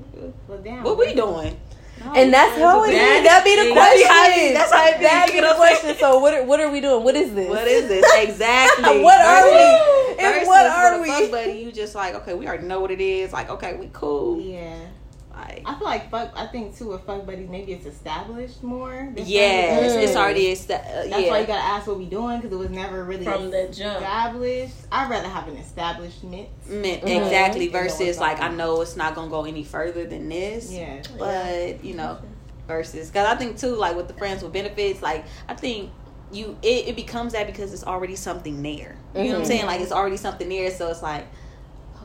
Well, 0.47 0.59
damn. 0.59 0.85
what 0.85 0.97
we 0.97 1.13
doing? 1.13 1.59
And 2.03 2.33
that's 2.33 2.57
how 2.59 2.85
it 2.85 2.95
is. 2.95 3.25
That 3.25 3.45
be 3.45 3.57
the 3.57 3.73
question. 3.73 4.55
that's 4.55 4.73
how 4.73 4.87
it 4.87 4.99
be, 4.99 5.05
That 5.05 5.29
be 5.33 5.41
the 5.41 5.55
question. 5.55 5.97
So 5.99 6.19
what? 6.19 6.35
Are, 6.35 6.45
what 6.45 6.61
are 6.61 6.71
we 6.71 6.81
doing? 6.81 7.05
What 7.05 7.17
is 7.17 7.35
this? 7.35 7.49
What 7.49 7.69
is 7.69 7.89
this 7.89 8.05
exactly? 8.17 9.01
What 9.03 9.21
are 9.21 9.45
we? 9.47 10.25
And 10.25 10.47
what 10.47 10.67
are 10.67 11.01
we? 11.01 11.31
buddy, 11.31 11.53
you 11.53 11.73
just 11.73 11.95
like 11.95 12.15
okay, 12.15 12.35
we 12.35 12.47
already 12.47 12.67
know 12.67 12.81
what 12.81 12.91
it 12.91 13.01
is. 13.01 13.33
Like 13.33 13.51
okay, 13.51 13.77
we 13.77 13.91
cool. 13.93 14.41
Yeah. 14.41 14.87
Like, 15.33 15.63
I 15.65 15.75
feel 15.79 15.87
like 15.87 16.11
fuck. 16.11 16.33
I 16.35 16.47
think 16.49 16.77
too 16.77 16.89
with 16.89 17.03
fuck 17.05 17.25
buddies, 17.25 17.49
maybe 17.49 17.73
it's 17.73 17.87
established 17.87 18.63
more. 18.63 19.13
yeah, 19.17 19.79
it's, 19.81 19.95
it's 19.95 20.17
already 20.17 20.51
esta- 20.53 20.75
uh, 20.81 21.05
That's 21.09 21.09
yeah. 21.23 21.31
why 21.31 21.41
you 21.41 21.47
gotta 21.47 21.63
ask 21.63 21.87
what 21.87 21.99
we 21.99 22.07
doing 22.07 22.39
because 22.41 22.53
it 22.53 22.59
was 22.59 22.71
never 22.71 23.05
really 23.05 23.25
From 23.25 23.51
the 23.51 23.69
jump. 23.73 23.99
established. 24.01 24.75
I'd 24.91 25.09
rather 25.09 25.29
have 25.29 25.47
an 25.49 25.57
establishment. 25.57 26.49
meant 26.69 27.03
Mhm. 27.03 27.25
exactly 27.25 27.67
You 27.67 27.71
know 27.73 27.79
versus 27.81 28.19
like 28.19 28.41
I 28.41 28.49
know 28.49 28.81
it's 28.81 28.97
not 28.97 29.15
gonna 29.15 29.31
go 29.31 29.45
any 29.45 29.63
further 29.65 30.05
than 30.07 30.29
this. 30.29 30.73
Yeah. 30.73 31.03
But 31.19 31.85
you 31.85 31.95
know, 31.95 32.19
versus 32.67 33.09
because 33.09 33.27
I 33.29 33.37
think 33.37 33.59
too 33.59 33.75
like 33.77 33.97
with 33.97 34.09
the 34.09 34.15
friends 34.15 34.43
with 34.43 34.53
benefits, 34.53 35.01
like 35.03 35.25
I 35.49 35.55
think 35.55 35.91
you 36.33 36.57
it, 36.63 36.89
it 36.89 36.97
becomes 36.97 37.33
that 37.33 37.47
because 37.47 37.73
it's 37.73 37.85
already 37.85 38.17
something 38.17 38.63
there. 38.63 38.97
You 39.15 39.23
know 39.23 39.29
what 39.31 39.35
I'm 39.37 39.43
Mhm. 39.43 39.47
saying? 39.47 39.67
Like 39.67 39.81
it's 39.81 39.93
already 39.93 40.17
something 40.17 40.49
there, 40.49 40.71
so 40.71 40.89
it's 40.89 41.03
like 41.03 41.27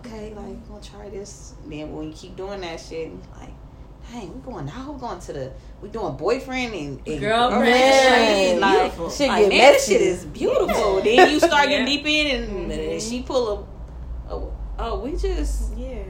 okay, 0.06 0.34
like 0.34 0.68
gonna 0.68 0.82
try 0.82 1.10
this. 1.10 1.54
Then 1.68 1.94
when 1.96 2.08
you 2.10 2.14
keep 2.14 2.36
doing 2.36 2.62
that 2.62 2.80
shit, 2.80 3.12
like. 3.40 3.50
Dang, 4.12 4.32
we 4.36 4.40
going 4.42 4.68
now. 4.68 4.92
We 4.92 5.00
going 5.00 5.20
to 5.20 5.34
the. 5.34 5.52
We 5.82 5.90
doing 5.90 6.16
boyfriend 6.16 6.76
and, 6.76 7.02
and 7.08 7.20
Girlfriend. 7.20 7.66
shit. 7.66 8.62
Like, 8.62 8.80
Beautiful. 8.82 9.10
Shit 9.10 9.28
like, 9.30 9.50
man, 9.50 9.50
this 9.50 9.88
shit 9.88 10.00
is 10.02 10.26
beautiful. 10.26 11.02
then 11.02 11.32
you 11.32 11.40
start 11.40 11.70
getting 11.70 11.88
Yeah. 11.88 12.04
deep 12.04 12.06
in, 12.06 12.44
and, 12.44 12.72
and 12.72 13.02
she 13.02 13.24
pull 13.24 13.50
a, 14.30 14.32
oh, 14.32 14.54
oh, 14.78 15.00
we 15.00 15.14
just 15.18 15.76
Yeah. 15.76 16.04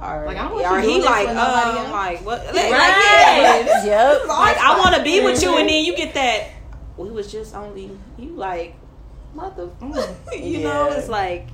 are. 0.00 0.26
Like, 0.26 0.36
I 0.38 0.52
want 0.52 0.64
are 0.66 0.80
he 0.80 1.00
like, 1.00 1.28
um, 1.28 1.36
else. 1.36 1.90
like 1.92 2.26
what? 2.26 2.46
Like, 2.46 2.54
Right. 2.72 3.64
yeah, 3.84 3.84
Yep. 4.12 4.26
like 4.26 4.56
I 4.58 4.76
want 4.80 4.96
to 4.96 5.04
be 5.04 5.20
with 5.20 5.40
you, 5.40 5.56
and 5.56 5.68
then 5.68 5.84
you 5.84 5.96
get 5.96 6.14
that. 6.14 6.48
We 6.96 7.10
was 7.12 7.30
just 7.30 7.54
only 7.54 7.96
you 8.18 8.30
like, 8.30 8.74
mother. 9.34 9.68
Mm. 9.80 10.16
you 10.44 10.64
know, 10.64 10.90
it's 10.90 11.08
like. 11.08 11.46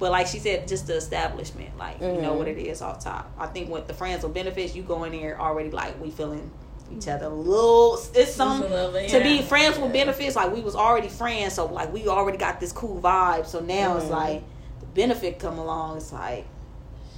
But 0.00 0.10
like 0.10 0.26
she 0.26 0.38
said, 0.40 0.66
just 0.66 0.86
the 0.88 0.96
establishment, 0.96 1.76
like 1.78 2.00
you 2.00 2.20
know 2.22 2.32
what 2.32 2.48
it 2.48 2.58
is 2.58 2.80
off 2.82 3.04
top. 3.04 3.30
I 3.38 3.46
think 3.46 3.70
with 3.70 3.86
the 3.86 3.94
friends 3.94 4.24
with 4.24 4.34
benefits, 4.34 4.74
you 4.74 4.82
go 4.82 5.04
in 5.04 5.12
there 5.12 5.40
already 5.40 5.70
like 5.70 6.00
we 6.02 6.10
feeling 6.10 6.50
each 6.92 7.06
other 7.06 7.26
a 7.26 7.28
little. 7.28 8.00
It's 8.14 8.34
some 8.34 8.62
little 8.62 8.90
bit, 8.92 9.10
to 9.10 9.20
be 9.22 9.42
friends 9.42 9.78
with 9.78 9.92
benefits. 9.92 10.34
Like 10.34 10.52
we 10.52 10.60
was 10.62 10.74
already 10.74 11.08
friends, 11.08 11.52
so 11.54 11.66
like 11.66 11.92
we 11.92 12.08
already 12.08 12.38
got 12.38 12.58
this 12.58 12.72
cool 12.72 13.00
vibe. 13.00 13.46
So 13.46 13.60
now 13.60 13.96
it's 13.98 14.06
Mhm. 14.06 14.10
like 14.10 14.42
the 14.80 14.86
benefit 14.86 15.38
come 15.38 15.58
along. 15.58 15.98
It's 15.98 16.12
like 16.12 16.46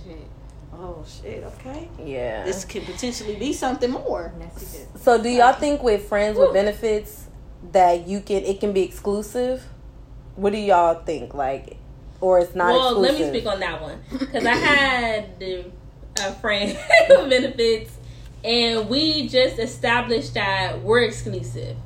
Shit. 0.05 0.17
oh 0.75 1.05
shit, 1.07 1.45
okay, 1.45 1.89
Yeah. 2.05 2.43
this 2.45 2.65
could 2.65 2.85
potentially 2.85 3.37
be 3.37 3.53
something 3.53 3.93
more. 3.93 4.33
So 4.97 5.23
do 5.23 5.29
y'all 5.29 5.53
think 5.55 5.83
with 5.85 6.07
friends 6.09 6.37
with 6.37 6.53
benefits 6.53 7.29
that 7.71 8.09
you 8.09 8.21
can 8.21 8.43
it 8.45 8.59
can 8.59 8.73
be 8.73 8.83
exclusive? 8.83 9.63
What 10.35 10.53
do 10.53 10.59
y'all 10.59 11.01
think? 11.05 11.33
Like 11.33 11.77
or 12.23 12.39
it's 12.39 12.55
not 12.55 12.73
well, 12.73 13.03
exclusive? 13.03 13.21
let 13.21 13.33
me 13.33 13.39
speak 13.39 13.53
on 13.53 13.61
that 13.61 13.83
one 13.83 14.01
because 14.11 14.47
I 14.47 14.55
had 14.55 15.43
a 15.43 16.33
friend 16.41 16.79
with 17.09 17.31
benefits, 17.31 17.99
and 18.45 18.89
we 18.89 19.29
just 19.29 19.59
established 19.59 20.35
that 20.35 20.81
we're 20.83 21.03
exclusive. 21.03 21.77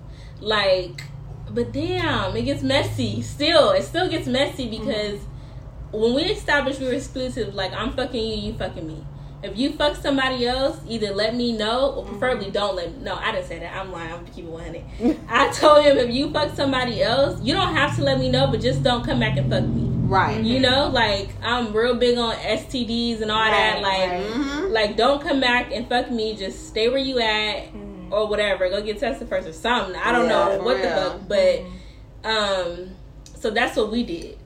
Like, 0.41 1.03
but 1.51 1.73
damn, 1.73 2.37
it 2.37 2.43
gets 2.43 2.63
messy. 2.63 3.23
Still, 3.23 3.71
it 3.71 3.83
still 3.85 4.09
gets 4.09 4.29
messy 4.29 4.69
mm-hmm. 4.69 4.85
because 4.85 5.21
when 5.91 6.15
we 6.15 6.23
established 6.25 6.81
we 6.81 6.87
were 6.87 6.93
exclusive, 6.93 7.55
like 7.55 7.73
I'm 7.73 7.93
fucking 7.93 8.23
you, 8.23 8.53
you 8.53 8.59
fucking 8.59 8.87
me. 8.87 9.05
If 9.43 9.57
you 9.57 9.73
fuck 9.73 9.97
somebody 9.97 10.47
else, 10.47 10.79
either 10.87 11.15
let 11.15 11.35
me 11.35 11.57
know 11.57 11.93
or 11.93 12.05
mm-hmm. 12.05 12.19
preferably 12.19 12.51
don't 12.51 12.77
let 12.77 12.93
me. 12.93 12.99
No, 13.03 13.15
I 13.15 13.33
didn't 13.33 13.47
say 13.47 13.59
that. 13.61 13.75
I'm 13.75 13.91
lying. 13.91 14.13
I'm 14.13 14.27
keeping 14.27 14.53
one 14.53 14.65
hundred. 14.65 15.19
I 15.31 15.51
told 15.51 15.83
him 15.83 15.97
if 15.97 16.11
you 16.11 16.31
fuck 16.31 16.55
somebody 16.55 17.03
else, 17.03 17.41
you 17.43 17.55
don't 17.55 17.75
have 17.75 17.97
to 17.97 18.03
let 18.03 18.19
me 18.19 18.29
know, 18.29 18.49
but 18.49 18.61
just 18.61 18.83
don't 18.83 19.03
come 19.03 19.21
back 19.21 19.39
and 19.39 19.51
fuck 19.51 19.65
me. 19.65 19.86
Right. 20.09 20.43
You 20.43 20.61
know, 20.61 20.89
like 20.89 21.31
I'm 21.43 21.73
real 21.73 21.95
big 21.97 22.17
on 22.19 22.35
STDs 22.37 23.23
and 23.23 23.31
all 23.31 23.45
that. 23.45 23.83
Like, 23.83 24.11
right. 24.11 24.23
Mhm. 24.31 24.71
like 24.73 24.97
don't 24.97 25.21
come 25.21 25.41
back 25.41 25.73
and 25.73 25.89
fuck 25.89 26.11
me. 26.11 26.35
Just 26.37 26.69
stay 26.69 26.89
where 26.89 26.99
you 26.99 27.19
at 27.19 27.69
or 28.11 28.29
whatever. 28.29 28.69
Go 28.69 28.81
get 28.83 28.99
tested 29.01 29.29
first 29.29 29.49
or 29.49 29.53
something. 29.53 29.97
I 29.97 30.13
don't 30.13 30.25
Yeah, 30.29 30.29
know 30.29 30.59
for 30.59 30.65
what 30.65 30.83
the 30.83 30.89
fuck, 30.89 31.21
but 31.29 32.29
um, 32.29 32.91
so 33.37 33.51
that's 33.51 33.77
what 33.77 33.91
we 33.91 34.03
did. 34.05 34.39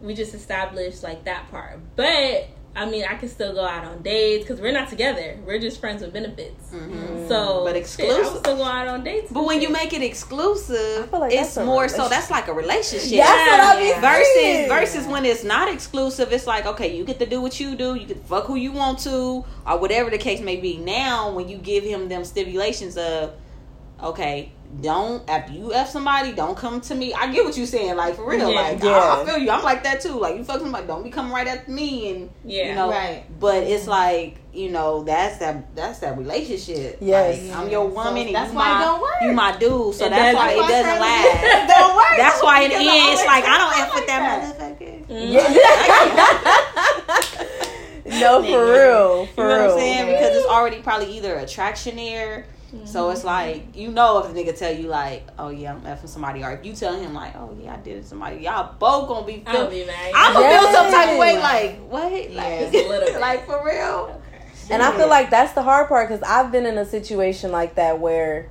We 0.00 0.14
just 0.14 0.34
established 0.34 1.02
like 1.02 1.24
that 1.24 1.50
part, 1.50 1.80
but. 1.96 2.48
I 2.78 2.88
mean, 2.88 3.04
I 3.04 3.14
can 3.16 3.28
still 3.28 3.52
go 3.52 3.64
out 3.64 3.84
on 3.84 4.02
dates 4.02 4.44
because 4.44 4.60
we're 4.60 4.72
not 4.72 4.88
together. 4.88 5.36
We're 5.44 5.58
just 5.58 5.80
friends 5.80 6.00
with 6.00 6.12
benefits. 6.12 6.70
Mhm. 6.72 7.26
So, 7.28 7.62
But 7.64 7.70
shit, 7.70 7.76
I 7.76 7.78
exclusive. 7.80 8.32
would 8.34 8.42
still 8.44 8.56
go 8.56 8.62
out 8.64 8.86
on 8.88 9.02
dates. 9.04 9.32
But 9.32 9.40
and 9.40 9.46
when 9.48 9.60
you 9.60 9.68
make 9.68 9.92
it 9.92 10.02
exclusive, 10.02 11.12
like 11.12 11.32
it's 11.32 11.56
more 11.56 11.88
so. 11.88 12.08
That's 12.08 12.30
like 12.30 12.46
a 12.48 12.52
relationship. 12.52 13.18
That's 13.18 13.50
what 13.50 13.60
I 13.60 13.80
be 13.94 14.00
versus 14.00 14.34
saying. 14.34 14.68
versus 14.68 15.06
when 15.06 15.24
it's 15.24 15.44
not 15.44 15.68
exclusive 15.72 16.32
it's 16.32 16.46
like 16.46 16.66
okay 16.66 16.96
you 16.96 17.04
get 17.04 17.18
to 17.18 17.26
do 17.26 17.40
what 17.40 17.58
you 17.60 17.74
do 17.74 17.94
you 17.94 18.06
can 18.06 18.20
fuck 18.22 18.44
who 18.44 18.54
you 18.56 18.72
want 18.72 18.98
to 19.00 19.44
or 19.66 19.78
whatever 19.78 20.10
the 20.10 20.18
case 20.18 20.40
may 20.40 20.56
be 20.56 20.76
now 20.76 21.30
when 21.32 21.48
you 21.48 21.58
give 21.58 21.82
him 21.84 22.08
them 22.08 22.24
stipulations 22.24 22.96
of 22.96 23.32
okay 24.02 24.52
don't 24.82 25.28
after 25.30 25.52
you 25.52 25.72
f 25.72 25.88
somebody 25.88 26.30
don't 26.32 26.54
come 26.56 26.78
to 26.80 26.94
me 26.94 27.14
i 27.14 27.32
get 27.32 27.42
what 27.44 27.56
you're 27.56 27.66
saying 27.66 27.96
like 27.96 28.14
for 28.14 28.28
real 28.28 28.50
Yeah. 28.50 28.60
like 28.60 28.82
Yeah. 28.82 28.90
I, 28.90 29.22
I 29.22 29.24
feel 29.24 29.38
you 29.38 29.50
i'm 29.50 29.62
like 29.64 29.82
that 29.84 30.02
too 30.02 30.18
like 30.20 30.36
you 30.36 30.44
fuck 30.44 30.60
somebody 30.60 30.86
don't 30.86 31.02
be 31.02 31.08
coming 31.10 31.32
right 31.32 31.46
after 31.46 31.70
me 31.70 32.10
and 32.10 32.30
Yeah. 32.44 32.68
you 32.68 32.74
know 32.74 32.90
Right. 32.90 33.24
but 33.40 33.62
it's 33.62 33.86
like 33.86 34.36
you 34.52 34.70
know 34.70 35.04
that's 35.04 35.38
that 35.38 35.74
that's 35.74 36.00
that 36.00 36.18
relationship 36.18 36.98
Yes. 37.00 37.42
Like, 37.48 37.56
i'm 37.58 37.70
your 37.70 37.88
So 37.88 37.94
woman 37.94 38.26
and 38.26 38.34
that's 38.34 38.50
you 38.52 38.56
why 38.58 38.70
it 38.70 38.74
my 38.74 38.80
don't 38.84 39.00
work. 39.00 39.12
you 39.22 39.32
my 39.32 39.52
dude 39.56 39.94
so 39.94 40.04
It 40.06 40.10
that's 40.10 40.36
why 40.36 40.50
it 40.52 40.56
doesn't 40.56 41.00
last 41.00 41.42
it 41.42 41.68
don't 41.74 41.96
work. 41.96 42.16
that's 42.18 42.42
why 42.42 42.60
in 42.60 42.70
the 42.70 42.76
Because 42.76 42.88
I 42.88 42.92
end 42.92 43.00
always 43.02 43.18
it's 43.18 43.26
like 43.26 43.44
I 43.44 43.58
don't 43.58 43.74
f 43.80 43.94
with 43.94 44.06
that 44.06 44.20
motherfucker. 44.58 44.94
Mm. 48.08 48.20
no, 48.20 48.42
for 48.42 48.72
real, 48.72 49.26
for 49.26 49.42
you 49.42 49.48
know 49.48 49.54
real. 49.54 49.62
what 49.64 49.70
I'm 49.72 49.78
saying? 49.78 50.06
Because 50.12 50.36
it's 50.36 50.46
already 50.46 50.80
probably 50.82 51.16
either 51.16 51.34
attraction 51.36 51.96
there. 51.96 52.44
So 52.84 53.08
it's 53.08 53.20
mm-hmm. 53.20 53.28
like 53.28 53.76
you 53.76 53.90
know 53.90 54.18
if 54.18 54.32
the 54.32 54.38
nigga 54.38 54.56
tell 54.56 54.74
you 54.74 54.88
like, 54.88 55.26
oh 55.38 55.48
yeah, 55.48 55.72
I'm 55.72 55.80
effing 55.82 56.08
somebody, 56.08 56.44
or 56.44 56.52
if 56.52 56.66
you 56.66 56.74
tell 56.74 56.98
him 57.00 57.14
like, 57.14 57.34
oh 57.34 57.56
yeah, 57.60 57.74
I 57.74 57.76
did 57.78 57.96
it 57.96 58.02
to 58.02 58.08
somebody, 58.08 58.42
y'all 58.42 58.74
both 58.78 59.08
gonna 59.08 59.26
be 59.26 59.42
I'll 59.46 59.68
feel, 59.68 59.70
be 59.70 59.86
mad. 59.86 60.12
I'm 60.14 60.34
gonna 60.34 60.48
feel 60.48 60.72
some 60.72 60.92
type 60.92 61.08
of 61.10 61.18
way 61.18 61.32
Yes. 61.32 61.42
like 61.42 61.90
what, 61.90 62.30
Yeah, 62.30 62.42
like, 62.42 62.74
a 62.74 62.88
little 62.88 63.08
bit. 63.08 63.20
like 63.20 63.46
for 63.46 63.64
real. 63.64 64.22
And 64.70 64.82
I 64.82 64.94
feel 64.94 65.08
like 65.08 65.30
that's 65.30 65.54
the 65.54 65.62
hard 65.62 65.88
part 65.88 66.08
because 66.08 66.22
I've 66.22 66.52
been 66.52 66.66
in 66.66 66.76
a 66.76 66.84
situation 66.84 67.50
like 67.50 67.76
that 67.76 68.00
where 68.00 68.50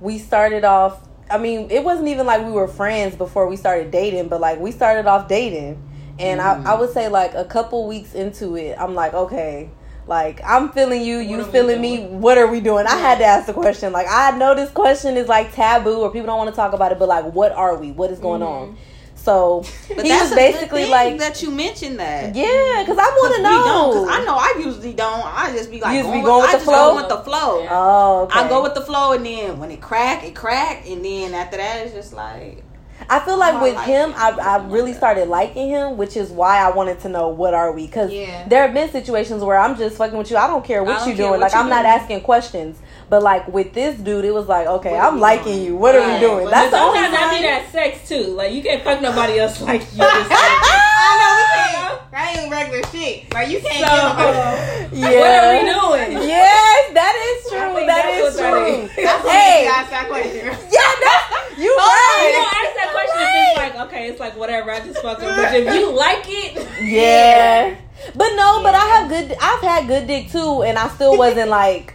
we 0.00 0.18
started 0.18 0.64
off. 0.64 1.06
I 1.30 1.36
mean, 1.36 1.70
it 1.70 1.84
wasn't 1.84 2.08
even 2.08 2.26
like 2.26 2.46
we 2.46 2.52
were 2.52 2.66
friends 2.66 3.14
before 3.14 3.46
we 3.46 3.56
started 3.56 3.90
dating, 3.90 4.28
but 4.28 4.40
like 4.40 4.58
we 4.58 4.72
started 4.72 5.06
off 5.06 5.28
dating. 5.28 5.86
And 6.18 6.40
I, 6.40 6.52
I 6.52 6.56
mm-hmm. 6.56 6.80
would 6.80 6.90
say 6.92 7.08
like 7.08 7.34
a 7.34 7.44
couple 7.44 7.86
weeks 7.86 8.14
into 8.14 8.56
it, 8.56 8.76
I'm 8.78 8.94
like, 8.94 9.12
okay, 9.12 9.70
like 10.06 10.40
I'm 10.44 10.70
feeling 10.70 11.02
you, 11.02 11.18
you 11.18 11.38
What 11.38 11.40
are 11.40 11.46
we 11.46 11.52
feeling 11.52 11.80
me. 11.80 12.06
What 12.06 12.38
are 12.38 12.46
we 12.48 12.60
doing? 12.60 12.86
I 12.86 12.96
had 12.96 13.18
to 13.18 13.24
ask 13.24 13.46
the 13.46 13.52
question. 13.52 13.92
Like 13.92 14.06
I 14.10 14.36
know 14.36 14.54
this 14.54 14.70
question 14.70 15.16
is 15.16 15.28
like 15.28 15.52
taboo 15.54 16.00
or 16.00 16.10
people 16.10 16.26
don't 16.26 16.38
want 16.38 16.50
to 16.50 16.56
talk 16.56 16.72
about 16.72 16.92
it, 16.92 16.98
but 16.98 17.08
like, 17.08 17.24
what 17.32 17.52
are 17.52 17.76
we? 17.76 17.92
What 17.92 18.10
is 18.10 18.18
going 18.18 18.42
on? 18.42 18.68
Mm-hmm. 18.68 18.76
So 19.14 19.64
But 19.94 20.04
he 20.04 20.08
that's 20.08 20.30
was 20.30 20.34
basically 20.34 20.86
like, 20.86 21.16
that 21.18 21.40
you 21.42 21.52
mentioned 21.52 22.00
that. 22.00 22.34
yeah, 22.34 22.82
because 22.82 22.98
I 22.98 23.04
want 23.04 23.36
to 23.36 23.42
know. 23.42 23.92
cause 23.92 24.08
I 24.10 24.24
know 24.24 24.34
I 24.34 24.54
usually 24.58 24.92
don't. 24.94 25.22
I 25.24 25.52
just 25.52 25.70
be 25.70 25.80
like, 25.80 25.96
You 25.96 26.02
going 26.02 26.24
going 26.24 26.42
with 26.42 26.48
I 26.48 26.52
the 26.52 26.58
just 26.58 26.64
flow? 26.64 26.90
go 26.90 26.96
with 26.96 27.08
the 27.08 27.18
flow. 27.18 27.66
Oh, 27.70 28.22
okay. 28.24 28.40
I 28.40 28.48
go 28.48 28.64
with 28.64 28.74
the 28.74 28.80
flow, 28.80 29.12
and 29.12 29.24
then 29.24 29.60
when 29.60 29.70
it 29.70 29.80
crack, 29.80 30.24
it 30.24 30.34
crack, 30.34 30.88
and 30.88 31.04
then 31.04 31.34
after 31.34 31.56
that, 31.58 31.86
it's 31.86 31.94
just 31.94 32.12
like, 32.12 32.64
I 33.10 33.20
feel 33.20 33.38
like 33.38 33.60
with 33.60 33.74
like 33.74 33.86
him, 33.86 34.10
it. 34.10 34.16
I, 34.16 34.30
I 34.56 34.64
really 34.66 34.92
started 34.92 35.28
liking 35.28 35.68
him, 35.68 35.96
which 35.96 36.16
is 36.16 36.30
why 36.30 36.58
I 36.58 36.70
wanted 36.70 37.00
to 37.00 37.08
know 37.08 37.28
what 37.28 37.54
are 37.54 37.72
we. 37.72 37.86
Because 37.86 38.10
Yeah. 38.12 38.46
there 38.48 38.62
have 38.62 38.74
been 38.74 38.90
situations 38.90 39.42
where 39.42 39.58
I'm 39.58 39.76
just 39.76 39.96
fucking 39.96 40.16
with 40.16 40.30
you. 40.30 40.36
I 40.36 40.46
don't 40.46 40.64
care 40.64 40.82
what 40.82 40.98
don't 40.98 41.08
you 41.08 41.14
care 41.14 41.28
doing. 41.28 41.30
what 41.32 41.40
Like 41.40 41.52
you 41.52 41.58
I'm 41.58 41.68
not 41.68 41.84
asking 41.84 42.20
questions. 42.22 42.78
But 43.08 43.22
like 43.22 43.46
with 43.48 43.72
this 43.74 43.98
dude, 43.98 44.24
it 44.24 44.32
was 44.32 44.48
like, 44.48 44.66
okay, 44.66 44.96
I'm 44.98 45.20
liking 45.20 45.52
doing? 45.52 45.64
you. 45.66 45.76
What 45.76 45.94
are 45.94 46.14
we 46.14 46.18
doing? 46.20 46.44
But 46.44 46.50
That's 46.50 46.70
But 46.70 46.78
sometimes 46.78 47.14
I 47.18 47.34
need 47.34 47.44
that 47.44 47.70
sex 47.70 48.08
too. 48.08 48.24
Like 48.28 48.52
you 48.52 48.62
can't 48.62 48.82
fuck 48.82 49.00
nobody 49.02 49.38
else 49.38 49.60
like 49.60 49.82
you. 49.92 49.98
Just 49.98 50.30
I 50.30 51.18
know 51.18 51.36
we 51.36 51.88
can't. 51.98 52.01
That 52.12 52.36
ain't 52.36 52.52
regular 52.52 52.84
shit. 52.92 53.32
Like 53.32 53.48
you 53.48 53.58
can't 53.58 53.88
So, 53.88 53.96
give 53.96 54.92
a 54.92 55.00
Yeah. 55.00 55.16
what 55.16 55.32
are 55.32 55.96
we 55.96 56.12
doing? 56.12 56.28
Yes, 56.28 56.92
that 56.92 57.16
is 57.16 57.48
true. 57.48 57.86
That 57.86 58.04
that's 58.04 58.28
is 58.28 58.36
true. 58.36 58.66
is. 58.66 58.96
That's 58.96 59.24
what 59.24 59.32
hey, 59.32 59.64
you 59.64 59.70
ask 59.72 59.90
that 59.90 60.08
question. 60.08 60.44
yeah, 60.44 60.92
that's 61.00 61.58
you 61.58 61.72
oh, 61.72 61.88
You 61.88 61.96
right. 61.96 62.28
You 62.28 62.32
don't 62.36 62.52
ask 62.52 62.76
that 62.76 62.90
question 62.92 63.22
if 63.22 63.48
it's 63.48 63.56
like, 63.56 63.86
okay, 63.86 64.08
it's 64.08 64.20
like 64.20 64.36
whatever, 64.36 64.70
I 64.70 64.80
just 64.80 65.00
fuck 65.00 65.22
her. 65.22 65.36
But 65.36 65.54
if 65.54 65.74
you 65.74 65.90
like 65.96 66.24
it, 66.28 66.82
Yeah. 66.82 67.76
But 68.14 68.36
no, 68.36 68.62
but 68.62 68.74
I 68.74 68.84
have 68.84 69.08
good 69.08 69.34
I've 69.40 69.62
had 69.62 69.86
good 69.86 70.06
dick 70.06 70.30
too 70.30 70.64
and 70.64 70.76
I 70.76 70.88
still 70.88 71.16
wasn't 71.16 71.48
like 71.62 71.94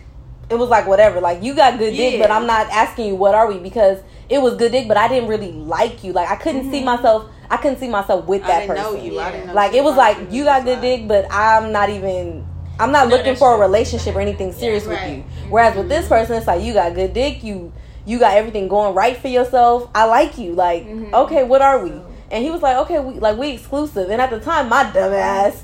it 0.49 0.55
was 0.55 0.69
like 0.69 0.87
whatever. 0.87 1.21
Like 1.21 1.43
you 1.43 1.53
got 1.53 1.77
good 1.77 1.91
dick, 1.91 2.13
Yeah. 2.13 2.21
but 2.21 2.31
I'm 2.31 2.47
not 2.47 2.67
asking 2.71 3.05
you 3.05 3.15
what 3.15 3.35
are 3.35 3.47
we 3.47 3.59
because 3.59 3.99
it 4.29 4.39
was 4.39 4.55
good 4.55 4.71
dick, 4.71 4.87
but 4.87 4.97
I 4.97 5.09
didn't 5.09 5.29
really 5.29 5.51
like 5.51 6.03
you. 6.03 6.11
Like 6.11 6.27
I 6.27 6.37
couldn't 6.37 6.71
see 6.71 6.77
mm-hmm. 6.77 6.85
myself 6.85 7.29
I 7.49 7.57
couldn't 7.57 7.79
see 7.79 7.87
myself 7.89 8.25
with 8.25 8.43
I 8.43 8.47
that 8.47 8.67
person. 8.67 9.03
you. 9.05 9.19
I 9.19 9.31
didn't 9.31 9.47
know 9.47 9.53
Like 9.53 9.73
it 9.73 9.83
was 9.83 9.95
like 9.95 10.17
you. 10.31 10.43
got 10.43 10.65
good 10.65 10.81
dick, 10.81 11.07
but 11.07 11.27
I'm 11.31 11.71
not 11.71 11.89
even 11.89 12.45
I'm 12.79 12.91
not 12.91 13.07
No, 13.09 13.15
looking 13.15 13.35
for 13.35 13.55
a 13.55 13.59
relationship 13.59 14.15
or 14.15 14.21
anything 14.21 14.51
serious 14.53 14.85
with 14.85 14.97
right. 14.99 15.17
you. 15.17 15.23
Whereas 15.49 15.75
with 15.75 15.89
this 15.89 16.07
person 16.07 16.35
it's 16.35 16.45
like 16.47 16.61
you 16.63 16.73
got 16.73 16.93
good 16.93 17.13
dick, 17.13 17.43
you 17.43 17.71
you 18.05 18.19
got 18.19 18.37
everything 18.37 18.67
going 18.67 18.93
right 18.95 19.17
for 19.17 19.27
yourself. 19.27 19.89
I 19.93 20.05
like 20.05 20.37
you. 20.37 20.53
Like, 20.53 20.85
Mhm. 20.87 21.13
okay, 21.13 21.43
what 21.43 21.61
are 21.61 21.83
we? 21.83 21.91
And 22.31 22.43
he 22.43 22.49
was 22.51 22.61
like, 22.61 22.77
okay, 22.77 22.99
we 22.99 23.19
like 23.19 23.37
we 23.37 23.51
exclusive. 23.51 24.09
And 24.09 24.21
at 24.21 24.29
the 24.29 24.39
time, 24.39 24.69
my 24.69 24.83
dumb 24.91 25.13
ass, 25.13 25.63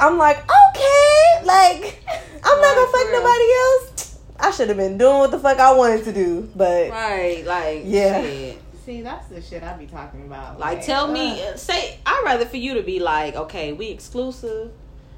I'm 0.00 0.16
like, 0.18 0.38
okay, 0.38 1.44
like 1.44 2.02
I'm 2.08 2.20
I'm 2.44 2.60
not 2.60 2.74
gonna 2.76 2.86
fuck 2.92 3.10
real. 3.10 3.20
nobody 3.20 3.44
else. 3.52 4.18
I 4.38 4.50
should 4.50 4.68
have 4.68 4.76
been 4.76 4.98
doing 4.98 5.18
what 5.18 5.30
the 5.30 5.38
fuck 5.38 5.58
I 5.58 5.72
wanted 5.74 6.04
to 6.04 6.12
do, 6.12 6.48
but 6.56 6.90
Right, 6.90 7.44
like 7.46 7.82
Yeah. 7.84 8.22
shit. 8.22 8.58
See, 8.84 9.00
that's 9.00 9.28
the 9.28 9.40
shit 9.40 9.62
I 9.62 9.72
be 9.74 9.86
talking 9.86 10.22
about. 10.26 10.58
Like, 10.60 10.84
tell 10.84 11.08
me, 11.10 11.42
uh, 11.42 11.56
say, 11.56 11.98
I'd 12.04 12.22
rather 12.24 12.44
for 12.44 12.58
you 12.58 12.74
to 12.74 12.82
be 12.82 13.00
like, 13.00 13.34
okay, 13.34 13.72
we 13.72 13.88
exclusive, 13.88 14.72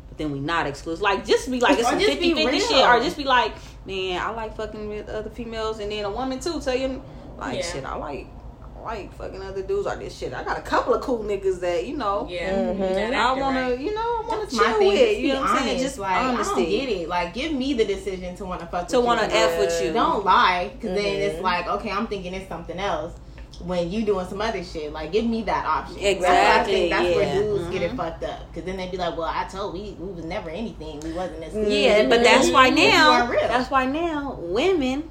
but 0.09 0.19
then 0.19 0.31
we 0.31 0.39
not 0.39 0.67
exclusive. 0.69 1.03
Like, 1.03 1.27
just 1.27 1.51
be 1.51 1.59
like, 1.59 1.79
it's 1.79 1.89
Or 1.89 1.91
some 1.93 1.99
50 2.01 2.35
50 2.35 2.61
shit. 2.61 2.87
Or 2.87 3.01
just 3.01 3.17
be 3.17 3.25
like, 3.25 3.53
man, 3.85 4.23
I 4.23 4.31
like 4.31 4.57
fucking 4.57 4.89
with 4.89 5.09
other 5.09 5.31
females, 5.31 5.81
and 5.81 5.91
then 5.91 6.05
a 6.05 6.11
woman 6.11 6.39
too. 6.39 6.61
Tell 6.61 6.77
you, 6.77 7.03
like, 7.39 7.57
Yeah. 7.57 7.63
shit, 7.73 7.85
I 7.85 7.97
like, 7.97 8.27
like 8.85 9.13
fucking 9.15 9.43
other 9.43 9.63
dudes 9.63 9.85
or 9.89 9.97
this 9.97 10.17
shit. 10.17 10.33
I 10.33 10.45
got 10.45 10.59
a 10.59 10.63
couple 10.63 10.95
of 10.95 11.03
cool 11.03 11.25
niggas 11.25 11.59
that, 11.59 11.89
you 11.89 11.97
know, 11.97 12.29
Yeah. 12.31 12.57
Mhm. 12.73 13.15
I 13.15 13.33
want 13.33 13.57
to, 13.57 13.63
right. 13.63 13.81
you 13.81 13.93
know, 13.93 14.01
I 14.01 14.25
wanna 14.29 14.43
my 14.45 14.49
chill 14.49 14.79
with. 14.87 14.97
Just 15.01 15.19
You 15.19 15.33
know 15.33 15.41
what 15.41 15.51
I'm 15.51 15.59
saying? 15.59 15.79
Just 15.81 15.99
like, 15.99 16.13
I 16.13 16.25
honesty. 16.29 16.55
don't 16.55 16.71
get 16.71 16.89
it. 16.91 17.09
Like, 17.09 17.35
give 17.35 17.51
me 17.53 17.75
the 17.75 17.85
decision 17.85 18.37
to 18.37 18.45
want 18.45 18.61
to 18.61 18.67
fuck 18.67 18.87
To 18.89 18.99
with 18.99 19.07
want 19.07 19.23
you. 19.23 19.29
to 19.29 19.35
F 19.35 19.59
with 19.59 19.83
you. 19.83 19.93
Don't 19.93 20.25
lie, 20.25 20.71
because 20.73 20.95
then 20.97 21.05
Mhm. 21.05 21.19
it's 21.19 21.43
like, 21.43 21.67
okay, 21.67 21.91
I'm 21.91 22.07
thinking 22.07 22.33
it's 22.33 22.49
something 22.49 22.79
else. 22.79 23.13
When 23.65 23.91
you 23.91 24.05
doing 24.05 24.27
some 24.27 24.41
other 24.41 24.63
shit, 24.63 24.93
like 24.93 25.13
give 25.13 25.25
me 25.25 25.43
that 25.43 25.65
option. 25.65 25.97
Exactly, 25.99 26.21
That's, 26.21 26.59
why 26.59 26.61
I 26.61 26.65
think 26.65 26.91
that's 26.91 27.09
yeah. 27.09 27.17
where 27.17 27.43
dudes 27.43 27.71
get 27.71 27.83
it 27.83 27.93
Mhm. 27.93 27.97
fucked 27.97 28.25
up. 28.25 28.41
Because 28.49 28.65
then 28.67 28.77
they'd 28.77 28.91
be 28.91 28.97
like, 28.99 29.17
"Well, 29.17 29.27
I 29.33 29.45
told 29.45 29.73
we 29.73 29.97
we 29.99 30.13
was 30.13 30.25
never 30.25 30.51
anything. 30.51 31.01
We 31.01 31.13
wasn't 31.13 31.41
this." 31.41 31.55
Yeah, 31.55 32.09
but 32.09 32.23
that's 32.23 32.51
why. 32.51 32.69
Now, 32.71 33.27
that's 33.33 33.71
why 33.71 33.87
now 33.87 34.37
women 34.41 35.11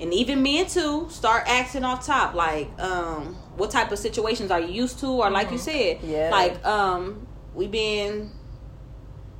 and 0.00 0.14
even 0.14 0.42
men 0.42 0.66
too 0.66 1.06
start 1.10 1.44
acting 1.46 1.84
off 1.84 2.06
top. 2.06 2.34
Like, 2.34 2.70
um, 2.80 3.36
what 3.56 3.70
type 3.70 3.92
of 3.92 3.98
situations 3.98 4.50
are 4.50 4.60
you 4.60 4.72
used 4.72 4.98
to, 5.00 5.06
or 5.08 5.28
like 5.30 5.50
you 5.50 5.58
said, 5.58 5.98
Yeah. 6.02 6.30
like, 6.30 6.64
um, 6.66 7.26
we 7.54 7.66
been. 7.66 8.30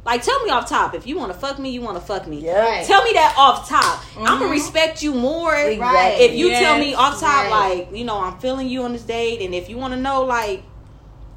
Like, 0.04 0.22
tell 0.22 0.42
me 0.44 0.50
off 0.50 0.68
top. 0.68 0.94
If 0.94 1.06
you 1.06 1.18
want 1.18 1.30
to 1.32 1.38
fuck 1.38 1.58
me, 1.58 1.70
you 1.70 1.82
want 1.82 1.96
to 1.98 2.00
fuck 2.04 2.26
me. 2.26 2.38
yeah. 2.40 2.58
Right. 2.58 2.86
Tell 2.86 3.04
me 3.04 3.12
that 3.12 3.34
off 3.36 3.68
top. 3.68 4.02
I'm 4.16 4.38
gonna 4.38 4.46
respect 4.50 5.02
you 5.02 5.12
more 5.14 5.54
Exactly. 5.54 6.24
if 6.24 6.32
you 6.34 6.48
tell 6.50 6.78
me 6.78 6.94
off 6.94 7.20
top, 7.20 7.50
Right. 7.50 7.86
like, 7.88 7.94
you 7.96 8.04
know, 8.04 8.18
I'm 8.18 8.38
feeling 8.38 8.68
you 8.68 8.82
on 8.84 8.92
this 8.94 9.02
date, 9.02 9.42
and 9.42 9.54
if 9.54 9.68
you 9.68 9.76
want 9.76 9.92
to 9.92 10.00
know, 10.00 10.22
like, 10.24 10.62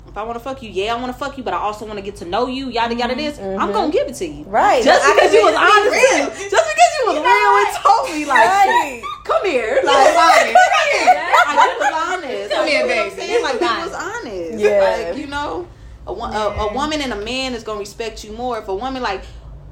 if 0.08 0.18
I 0.18 0.24
want 0.24 0.36
to 0.38 0.40
fuck 0.44 0.64
you, 0.64 0.70
yeah, 0.70 0.94
I 0.96 1.00
want 1.00 1.12
to 1.12 1.18
fuck 1.20 1.38
you, 1.38 1.44
but 1.44 1.54
I 1.54 1.58
also 1.58 1.86
want 1.86 1.98
to 1.98 2.02
get 2.04 2.16
to 2.18 2.26
know 2.26 2.48
you, 2.48 2.70
yada 2.70 2.96
yada. 2.96 3.16
This, 3.16 3.38
I'm 3.38 3.44
Mhm. 3.70 3.74
gonna 3.74 3.92
give 3.92 4.08
it 4.08 4.16
to 4.16 4.26
you, 4.28 4.46
Right. 4.48 4.82
Just 4.84 5.04
because 5.04 5.32
can 5.32 5.34
you 5.40 5.44
was 5.46 5.56
honest, 5.56 5.92
real. 5.92 6.26
just 6.30 6.50
because 6.50 6.92
you 7.00 7.06
was 7.08 7.16
You 7.16 7.24
know 7.24 7.34
real 7.34 7.68
and 7.68 7.76
told 7.84 8.10
me, 8.12 8.26
like, 8.26 8.48
Right. 8.48 9.02
come 9.26 9.46
here, 9.46 9.82
Be 9.82 9.88
like, 9.88 9.98
honest. 9.98 10.16
like, 10.18 10.48
you 10.48 10.54
was 10.54 11.94
honest. 11.94 12.52
Come 12.52 12.62
Like, 12.62 12.70
here, 12.70 12.82
you 12.82 12.88
know 12.88 12.96
what 12.96 13.04
I'm 13.04 13.10
baby. 13.10 13.22
saying? 13.28 13.44
Like, 13.44 13.60
Be 13.60 13.66
was 13.66 13.94
honest. 13.94 14.60
Yeah. 14.60 15.06
Like, 15.10 15.18
you 15.18 15.28
know, 15.28 15.68
a, 16.08 16.14
wo- 16.14 16.26
a, 16.26 16.70
a 16.70 16.74
woman 16.74 17.02
and 17.02 17.14
a 17.14 17.24
man 17.24 17.54
is 17.54 17.64
gonna 17.64 17.80
respect 17.80 18.24
you 18.24 18.32
more. 18.34 18.58
If 18.60 18.68
a 18.68 18.76
woman, 18.76 19.02
like, 19.02 19.24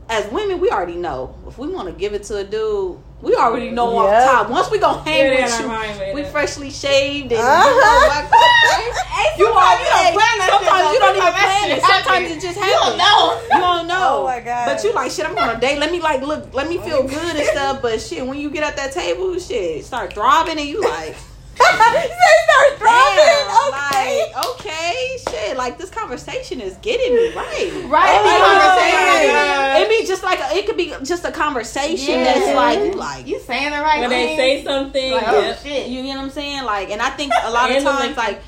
as 0.09 0.29
women, 0.31 0.59
we 0.59 0.69
already 0.69 0.95
know. 0.95 1.35
If 1.47 1.57
we 1.57 1.67
want 1.67 1.87
to 1.87 1.93
give 1.93 2.13
it 2.13 2.23
to 2.23 2.37
a 2.37 2.43
dude, 2.43 2.97
we 3.21 3.35
already 3.35 3.69
know 3.71 3.93
Yeah. 3.93 3.99
off 4.25 4.31
top. 4.31 4.49
Once 4.49 4.69
we 4.71 4.77
go 4.79 4.93
hang 4.99 5.31
Yeah, 5.31 5.45
with 5.45 5.59
you, 5.61 5.67
right, 5.67 5.97
right, 5.99 6.13
we 6.15 6.21
right. 6.23 6.31
freshly 6.31 6.69
shaved 6.71 7.31
and 7.31 7.39
Uh-huh. 7.41 7.69
you 7.69 7.79
know 7.81 8.07
what? 8.07 8.97
You 9.37 9.45
sometimes 9.47 9.55
already 9.55 9.83
you 9.83 9.89
don't 9.89 10.13
plan 10.13 10.37
that 10.39 10.49
Sometimes 10.51 10.93
you 10.93 10.99
don't 10.99 11.15
even 11.17 11.33
plan 11.33 11.71
it. 11.71 11.81
Sometimes 11.81 12.05
happen. 12.07 12.23
it 12.37 12.41
just 12.41 12.59
happens. 12.59 12.71
You 12.71 12.77
happens. 12.77 12.89
don't 12.89 12.97
know. 12.97 13.41
You 13.55 13.61
don't 13.61 13.87
know. 13.87 14.17
Oh 14.21 14.23
my 14.25 14.39
God. 14.39 14.65
But 14.65 14.83
you 14.83 14.93
like 14.93 15.11
shit. 15.11 15.25
I'm 15.25 15.37
on 15.37 15.55
a 15.55 15.59
date. 15.59 15.79
Let 15.79 15.91
me 15.91 16.01
like 16.01 16.21
look. 16.21 16.53
Let 16.53 16.67
me 16.67 16.77
feel 16.79 17.03
good 17.03 17.35
and 17.35 17.45
stuff. 17.45 17.81
But 17.81 18.01
shit, 18.01 18.25
when 18.25 18.37
you 18.39 18.49
get 18.49 18.63
at 18.63 18.75
that 18.77 18.91
table, 18.91 19.37
shit 19.39 19.85
start 19.85 20.13
throbbing 20.13 20.57
and 20.59 20.67
you 20.67 20.81
like. 20.81 21.15
they 21.93 22.35
start 22.47 22.79
throbbing. 22.79 23.17
Damn, 23.17 23.71
Okay. 23.73 24.31
like, 24.33 24.45
okay, 24.49 25.17
shit. 25.29 25.57
Like 25.57 25.77
this 25.77 25.89
conversation 25.89 26.61
is 26.61 26.75
getting 26.77 27.15
me 27.15 27.33
right. 27.33 27.71
Right? 27.87 28.19
Oh, 28.19 28.23
Be 28.23 28.33
conversation. 28.45 29.29
yeah. 29.33 29.77
It 29.79 29.89
be 29.89 30.07
just 30.07 30.23
like 30.23 30.39
a, 30.39 30.55
it 30.57 30.65
could 30.65 30.77
be 30.77 30.93
just 31.03 31.25
a 31.25 31.31
conversation 31.31 32.15
Yeah. 32.15 32.23
that's 32.23 32.55
like 32.55 32.79
you 32.79 32.93
like 32.93 33.27
You 33.27 33.39
saying 33.39 33.71
the 33.71 33.77
right 33.81 33.99
When 34.01 34.09
they 34.09 34.35
say 34.35 34.63
something, 34.63 35.11
Like, 35.11 35.27
oh 35.27 35.41
yep. 35.41 35.59
shit. 35.59 35.87
you 35.87 36.03
know 36.03 36.09
what 36.09 36.17
I'm 36.19 36.29
saying. 36.31 36.63
Like, 36.63 36.89
and 36.89 37.01
I 37.01 37.09
think 37.11 37.31
a 37.43 37.51
lot 37.51 37.69
of 37.71 37.83
times 37.83 38.17
like 38.17 38.41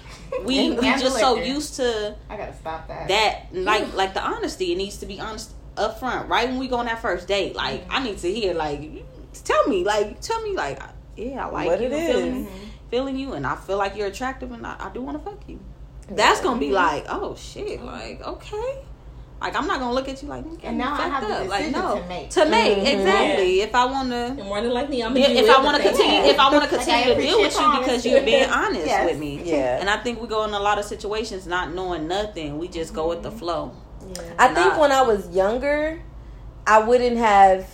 we 0.46 0.72
we 0.72 0.82
just 0.98 1.18
so 1.20 1.36
used 1.36 1.76
to 1.76 2.16
I 2.30 2.38
gotta 2.38 2.56
stop 2.56 2.88
that. 2.88 3.08
that 3.10 3.46
like 3.54 3.94
like 3.94 4.14
the 4.16 4.22
honesty. 4.24 4.72
It 4.72 4.78
needs 4.78 4.98
to 4.98 5.06
be 5.06 5.20
honest 5.20 5.52
up 5.78 6.00
front, 6.00 6.28
right 6.30 6.48
when 6.50 6.58
we 6.60 6.68
go 6.68 6.78
on 6.78 6.86
that 6.86 7.02
first 7.02 7.28
date. 7.28 7.56
Like 7.56 7.86
I 7.90 8.02
need 8.04 8.18
to 8.20 8.34
hear 8.34 8.54
like 8.56 9.04
tell 9.44 9.68
me 9.68 9.84
like 9.84 10.22
tell 10.22 10.42
me 10.42 10.56
like 10.56 10.82
yeah 11.18 11.46
I 11.48 11.50
like 11.52 11.68
What 11.68 11.80
you 11.82 11.88
it 11.88 11.94
I'm 11.94 12.00
is. 12.00 12.16
feeling, 12.16 12.48
feeling 12.94 13.18
you 13.18 13.34
and 13.34 13.48
I 13.48 13.56
feel 13.56 13.78
like 13.78 13.96
you're 13.98 14.06
attractive 14.06 14.52
and 14.52 14.68
I, 14.68 14.76
I 14.80 14.90
do 14.94 15.02
want 15.02 15.18
to 15.18 15.24
fuck 15.28 15.40
you. 15.50 15.60
That's 16.12 16.42
gonna 16.42 16.60
be 16.60 16.70
like 16.72 17.06
oh 17.10 17.36
shit 17.36 17.82
like 17.84 18.22
okay. 18.22 18.84
Like 19.42 19.56
I'm 19.56 19.66
not 19.66 19.80
gonna 19.80 19.94
look 19.96 20.08
at 20.08 20.22
you 20.22 20.30
like 20.30 20.46
And 20.62 20.78
now 20.78 20.94
I 20.94 21.08
have 21.08 21.28
the 21.28 21.50
like 21.50 21.72
no 21.72 22.00
to 22.00 22.08
make. 22.08 22.30
to 22.30 22.46
make 22.46 22.78
Mhm. 22.78 22.94
exactly 22.94 23.62
if 23.62 23.74
I 23.74 23.86
want 23.86 24.10
to 24.12 24.16
And 24.28 24.44
more 24.44 24.62
than 24.62 24.72
likely, 24.72 25.02
I'm 25.04 25.16
gonna 25.16 25.26
if, 25.26 25.38
do 25.40 25.44
if 25.44 25.50
I 25.58 25.64
want 25.64 25.78
to 25.78 25.84
continue, 25.90 26.20
if 26.34 26.40
I 26.40 26.52
want 26.52 26.54
to 26.54 26.76
Like, 26.76 26.86
continue 26.86 27.12
I 27.14 27.16
to 27.16 27.22
deal 27.22 27.42
with 27.42 27.52
appreciate 27.56 27.74
you 27.74 27.80
because 27.80 28.06
you're 28.06 28.22
being 28.24 28.50
honest 28.50 28.86
Yes. 28.86 29.10
with 29.10 29.20
me, 29.20 29.42
Yeah. 29.44 29.80
and 29.80 29.90
I 29.90 29.98
think 30.04 30.22
we 30.22 30.28
go 30.28 30.44
in 30.44 30.54
a 30.54 30.60
lot 30.60 30.78
of 30.78 30.86
situations 30.86 31.48
not 31.48 31.74
knowing 31.74 32.08
nothing. 32.08 32.60
We 32.60 32.68
just 32.68 32.94
go 32.94 33.08
with 33.10 33.24
the 33.24 33.32
flow. 33.32 33.72
I 34.38 34.50
think 34.54 34.78
when 34.78 34.92
I 34.92 35.02
was 35.02 35.28
younger, 35.30 36.00
I 36.68 36.78
wouldn't 36.88 37.18
have. 37.18 37.66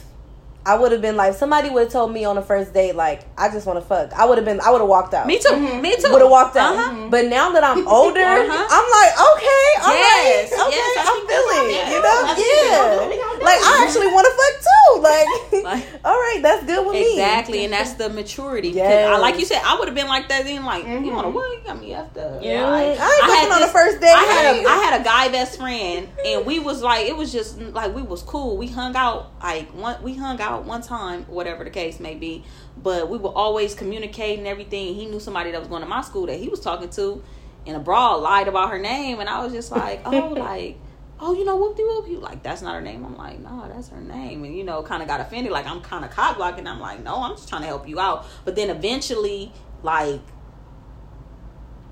I 0.66 0.78
would 0.78 0.92
have 0.92 1.02
been 1.02 1.16
like 1.16 1.34
somebody 1.34 1.70
would 1.70 1.84
have 1.84 1.92
told 1.92 2.12
me 2.14 2.26
on 2.26 2.36
the 2.36 2.42
first 2.42 2.74
date 2.74 2.94
like 2.96 3.24
I 3.38 3.50
just 3.50 3.66
want 3.66 3.80
to 3.80 3.86
fuck. 3.86 4.12
I 4.14 4.26
would 4.26 4.38
have 4.38 4.46
been. 4.46 4.60
I 4.62 4.70
would 4.72 4.82
have 4.82 4.90
walked 4.90 5.14
out. 5.14 5.26
Me 5.26 5.40
too. 5.40 5.50
Mhm. 5.50 5.82
Me 5.82 5.96
too. 5.96 6.12
Would 6.12 6.22
have 6.22 6.30
walked 6.30 6.58
out. 6.58 6.76
Uh-huh. 6.76 7.08
But 7.10 7.26
now 7.26 7.52
that 7.52 7.64
I'm 7.64 7.88
older, 8.00 8.20
Uh-huh. 8.22 8.68
I'm 8.76 8.88
like, 8.92 9.14
okay, 9.18 9.66
all 9.82 9.96
right, 9.96 10.46
Yes, 10.46 10.52
okay, 10.52 10.76
yes, 10.76 11.08
I'm 11.08 11.22
feeling, 11.26 11.66
you 11.72 12.00
know, 12.04 12.20
That's 12.28 12.40
what 12.40 13.10
we 13.10 13.18
gonna 13.18 13.34
do. 13.34 13.39
We 13.39 13.39
yeah. 13.39 13.39
Gonna 13.40 13.56
do 13.56 13.62
Like. 13.62 13.80
I 13.82 13.86
actually 13.86 14.08
want 14.08 14.26
to 14.28 14.34
fuck 14.38 14.56
too. 14.64 15.02
Like, 15.02 15.64
Like- 15.94 16.02
all 16.06 16.14
right, 16.14 16.40
that's 16.42 16.66
good 16.66 16.86
with 16.86 16.94
me. 16.94 17.12
Exactly, 17.14 17.64
and 17.66 17.74
that's 17.74 17.94
the 17.94 18.10
maturity. 18.10 18.70
Because 18.70 18.88
Yes. 18.90 19.10
I, 19.10 19.18
like 19.18 19.40
you 19.40 19.46
said, 19.46 19.62
I 19.64 19.78
would 19.80 19.88
have 19.88 19.96
been 19.96 20.08
like 20.08 20.28
that 20.30 20.44
then. 20.46 20.66
Like 20.66 20.84
you 20.84 20.90
Mhm. 20.90 21.14
want 21.14 21.26
to 21.28 21.30
what? 21.32 21.58
You 21.58 21.64
got 21.66 21.80
me 21.82 21.94
after. 21.94 22.40
Yeah. 22.42 22.68
I 22.68 22.70
Like, 22.72 22.88
ain't 22.88 23.00
I 23.02 23.18
fucking 23.20 23.36
had 23.36 23.52
on 23.52 23.62
the 23.62 23.68
first 23.68 24.02
day. 24.02 24.14
I 24.16 24.24
had 24.24 24.56
a 24.56 24.68
I 24.70 24.76
had 24.84 25.02
a 25.02 25.04
guy 25.04 25.30
best 25.30 25.58
friend, 25.58 26.10
and 26.26 26.46
we 26.46 26.60
was 26.60 26.82
like 26.82 27.08
it 27.08 27.16
was 27.18 27.32
just 27.32 27.60
like 27.60 27.96
we 27.96 28.02
was 28.02 28.22
cool. 28.24 28.58
We 28.58 28.68
hung 28.68 28.96
out 28.96 29.32
like 29.42 29.70
one 29.74 30.02
we 30.04 30.16
hung 30.16 30.40
out 30.42 30.66
one 30.66 30.82
time, 30.82 31.26
whatever 31.26 31.64
the 31.64 31.70
case 31.70 32.00
may 32.00 32.16
be. 32.16 32.44
But 32.82 33.10
we 33.10 33.18
were 33.18 33.30
always 33.36 33.74
communicating 33.76 34.48
everything. 34.48 34.96
He 34.96 35.06
knew 35.06 35.20
somebody 35.20 35.52
that 35.52 35.60
was 35.60 35.68
going 35.68 35.82
to 35.82 35.88
my 35.88 36.02
school 36.02 36.28
that 36.28 36.40
he 36.40 36.48
was 36.48 36.62
talking 36.62 36.90
to, 36.92 37.22
and 37.66 37.76
a 37.76 37.80
broad 37.80 38.22
lied 38.22 38.48
about 38.48 38.70
her 38.72 38.80
name, 38.80 39.20
and 39.20 39.28
I 39.30 39.44
was 39.44 39.52
just 39.54 39.72
like, 39.72 40.02
oh, 40.06 40.30
like. 40.38 40.78
Oh, 41.22 41.34
you 41.34 41.44
know, 41.44 41.58
whoop 41.58 41.76
de 41.76 41.84
whoop. 41.84 42.08
You 42.08 42.20
like 42.20 42.44
that's 42.44 42.62
not 42.62 42.76
her 42.76 42.82
name. 42.82 43.04
I'm 43.06 43.18
like, 43.18 43.40
no, 43.40 43.68
that's 43.68 43.90
her 43.90 44.00
name. 44.00 44.44
And 44.46 44.56
you 44.56 44.64
know, 44.64 44.82
kind 44.84 45.02
of 45.02 45.08
got 45.08 45.20
offended. 45.20 45.52
Like 45.52 45.68
I'm 45.68 45.82
kind 45.82 46.06
of 46.06 46.12
cock 46.12 46.38
blocking. 46.38 46.66
I'm 46.66 46.80
like, 46.80 47.04
no, 47.04 47.22
I'm 47.24 47.36
just 47.36 47.50
trying 47.50 47.62
to 47.62 47.68
help 47.68 47.88
you 47.88 48.00
out. 48.00 48.26
But 48.46 48.56
then 48.56 48.70
eventually, 48.70 49.52
like, 49.84 50.22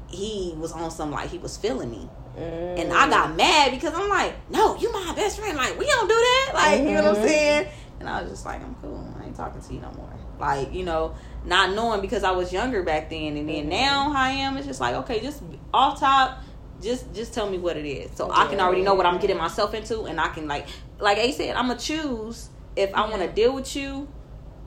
he 0.10 0.54
was 0.58 0.72
on 0.72 0.90
some 0.92 1.12
like 1.12 1.30
he 1.30 1.38
was 1.38 1.58
feeling 1.58 1.92
me. 1.92 2.10
And 2.38 2.94
I 2.94 3.10
got 3.10 3.36
mad 3.36 3.72
because 3.72 3.94
I'm 3.96 4.08
like, 4.10 4.34
no, 4.52 4.78
you 4.78 4.92
my 4.94 5.14
best 5.16 5.40
friend. 5.40 5.58
Like, 5.58 5.78
we 5.80 5.86
don't 5.88 6.08
do 6.08 6.14
that. 6.14 6.52
Like, 6.54 6.80
you 6.82 6.86
know 6.94 7.04
what 7.04 7.06
I'm 7.06 7.16
Mhm. 7.16 7.24
saying? 7.28 7.68
And 8.00 8.08
I 8.08 8.22
was 8.22 8.30
just 8.30 8.46
like, 8.46 8.62
I'm 8.62 8.76
cool. 8.76 9.04
I 9.20 9.26
ain't 9.26 9.36
talking 9.36 9.60
to 9.60 9.74
you 9.74 9.82
no 9.82 9.92
more. 9.94 10.08
Like, 10.40 10.72
you 10.72 10.84
know, 10.86 11.16
not 11.46 11.72
knowing 11.72 12.00
because 12.00 12.24
I 12.24 12.30
was 12.32 12.54
younger 12.54 12.84
back 12.84 13.10
then. 13.10 13.36
And 13.38 13.50
then 13.50 13.70
now 13.70 14.12
how 14.12 14.22
I 14.22 14.30
am, 14.30 14.56
it's 14.58 14.68
just 14.68 14.80
like, 14.80 14.94
okay, 14.98 15.20
just 15.20 15.42
off 15.74 16.00
top, 16.00 16.38
just 16.82 17.14
just 17.14 17.34
tell 17.34 17.50
me 17.50 17.58
what 17.58 17.78
it 17.78 17.86
is. 17.86 18.12
So 18.16 18.30
I 18.32 18.48
can 18.48 18.60
already 18.60 18.82
know 18.82 18.94
what 18.94 19.06
I'm 19.06 19.20
getting 19.20 19.38
myself 19.38 19.74
into 19.74 20.04
and 20.04 20.20
I 20.20 20.30
can 20.30 20.48
like 20.48 20.68
like 21.00 21.18
A 21.18 21.32
said, 21.32 21.56
I'm 21.56 21.68
gonna 21.68 21.80
choose 21.80 22.50
if 22.76 22.94
I 22.94 23.10
wanna 23.10 23.28
deal 23.32 23.54
with 23.54 23.76
you 23.76 24.08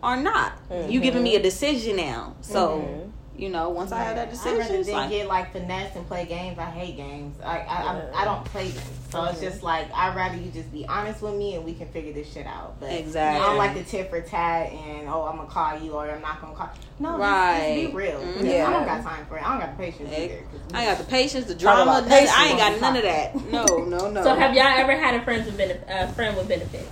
or 0.03 0.17
not. 0.17 0.53
You 0.89 1.01
giving 1.01 1.23
me 1.23 1.37
a 1.37 1.43
decision 1.43 1.97
now. 1.97 2.35
So, 2.41 2.79
Mhm. 2.79 3.11
You 3.37 3.49
know, 3.49 3.71
once 3.71 3.91
I 3.91 4.03
have 4.03 4.17
that 4.17 4.29
decision, 4.31 4.61
I'd 4.61 4.69
decision, 4.69 4.69
rather 4.69 4.81
it's 4.81 4.87
than 4.89 4.97
like, 4.97 5.11
get 5.11 5.29
like 5.29 5.53
finesse 5.53 5.97
and 5.97 6.07
play 6.07 6.27
games. 6.27 6.59
I 6.59 6.65
hate 6.67 6.97
games. 6.97 7.41
I 7.43 7.59
I, 7.61 7.83
I, 7.83 8.23
I 8.23 8.25
don't 8.27 8.45
play 8.47 8.69
them. 8.69 8.85
So 9.11 9.25
it's 9.25 9.39
Mm-hmm. 9.39 9.45
just 9.49 9.63
like 9.63 9.91
I'd 9.95 10.15
rather 10.15 10.37
you 10.37 10.51
just 10.51 10.71
be 10.71 10.85
honest 10.87 11.23
with 11.23 11.35
me 11.35 11.55
and 11.55 11.65
we 11.65 11.73
can 11.75 11.89
figure 11.89 12.13
this 12.13 12.31
shit 12.33 12.47
out. 12.47 12.79
But 12.81 12.93
Exactly. 12.93 13.43
I 13.43 13.47
don't 13.49 13.57
like 13.57 13.75
the 13.75 13.83
tit 13.85 14.11
for 14.11 14.21
tat 14.21 14.71
and 14.73 15.09
oh 15.09 15.23
I'm 15.25 15.37
gonna 15.37 15.49
call 15.49 15.79
you 15.81 15.93
or 15.93 16.11
I'm 16.11 16.21
not 16.21 16.41
gonna 16.41 16.55
call. 16.55 16.71
No, 16.99 17.11
just- 17.13 17.21
Right. 17.21 17.81
just, 17.83 17.91
be 17.93 17.97
real. 17.97 18.21
Mhm. 18.21 18.67
I 18.67 18.73
don't 18.73 18.85
got 18.85 19.03
time 19.03 19.25
for 19.27 19.39
it. 19.39 19.43
I 19.45 19.51
don't 19.53 19.61
got 19.67 19.77
the 19.79 19.83
patience 19.85 20.13
either. 20.13 20.37
'cause 20.37 20.61
I 20.75 20.83
ain't 20.85 20.91
got 20.91 20.99
the 21.07 21.11
patience, 21.11 21.47
the 21.47 21.55
Talk 21.55 21.61
drama. 21.63 21.83
about 21.83 22.09
nothing. 22.09 22.29
I 22.31 22.47
ain't 22.49 22.59
got 22.59 22.81
none 22.81 22.97
of 22.97 23.03
that. 23.05 23.35
No, 23.51 23.65
no, 23.87 24.11
no. 24.13 24.23
So 24.23 24.35
have 24.35 24.55
y'all 24.55 24.67
ever 24.67 24.93
had 24.93 25.15
a 25.15 25.23
friend 25.25 25.47
with 25.47 25.57
benef- 25.59 25.91
uh, 25.91 26.07
friend 26.13 26.37
with 26.37 26.47
benefits? 26.49 26.89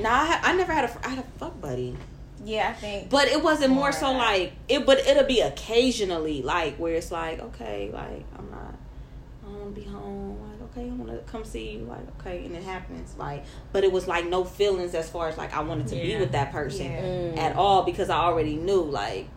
Nah, 0.00 0.10
I, 0.10 0.26
ha- 0.26 0.40
I 0.42 0.52
never 0.56 0.72
had 0.72 0.84
a. 0.84 0.88
fr- 0.88 0.98
I 1.04 1.08
had 1.10 1.18
a 1.20 1.24
fuck 1.38 1.58
buddy, 1.60 1.96
yeah, 2.44 2.70
I 2.70 2.72
think. 2.74 3.10
but 3.10 3.28
it 3.28 3.42
wasn't 3.42 3.70
more 3.72 3.84
More 3.84 3.92
so 3.92 4.12
that. 4.12 4.18
like 4.18 4.52
it. 4.68 4.86
But 4.86 4.98
it'll 5.06 5.24
be 5.24 5.40
occasionally, 5.40 6.42
like 6.42 6.76
where 6.76 6.94
it's 6.94 7.10
like, 7.10 7.40
okay, 7.40 7.90
like 7.92 8.24
I'm 8.38 8.50
not. 8.50 8.74
I 9.44 9.48
want 9.52 9.74
to 9.74 9.80
be 9.80 9.86
home. 9.86 10.38
Like 10.40 10.70
okay, 10.70 10.88
I 10.90 10.92
want 10.94 11.10
to 11.10 11.18
come 11.32 11.44
see 11.44 11.72
you. 11.72 11.78
Like 11.80 12.06
okay, 12.20 12.44
and 12.44 12.54
it 12.54 12.62
happens. 12.62 13.14
Like, 13.18 13.44
but 13.72 13.84
it 13.84 13.92
was 13.92 14.06
like 14.08 14.26
no 14.26 14.44
feelings 14.44 14.94
as 14.94 15.10
far 15.10 15.28
as 15.28 15.36
like 15.36 15.54
I 15.54 15.60
wanted 15.62 15.88
to 15.88 15.96
be 15.96 16.16
with 16.16 16.32
that 16.32 16.52
person 16.52 16.86
Yeah. 16.92 17.00
Mm. 17.02 17.38
at 17.38 17.56
all 17.56 17.82
because 17.82 18.08
I 18.10 18.18
already 18.18 18.56
knew 18.56 18.82
like 18.82 19.28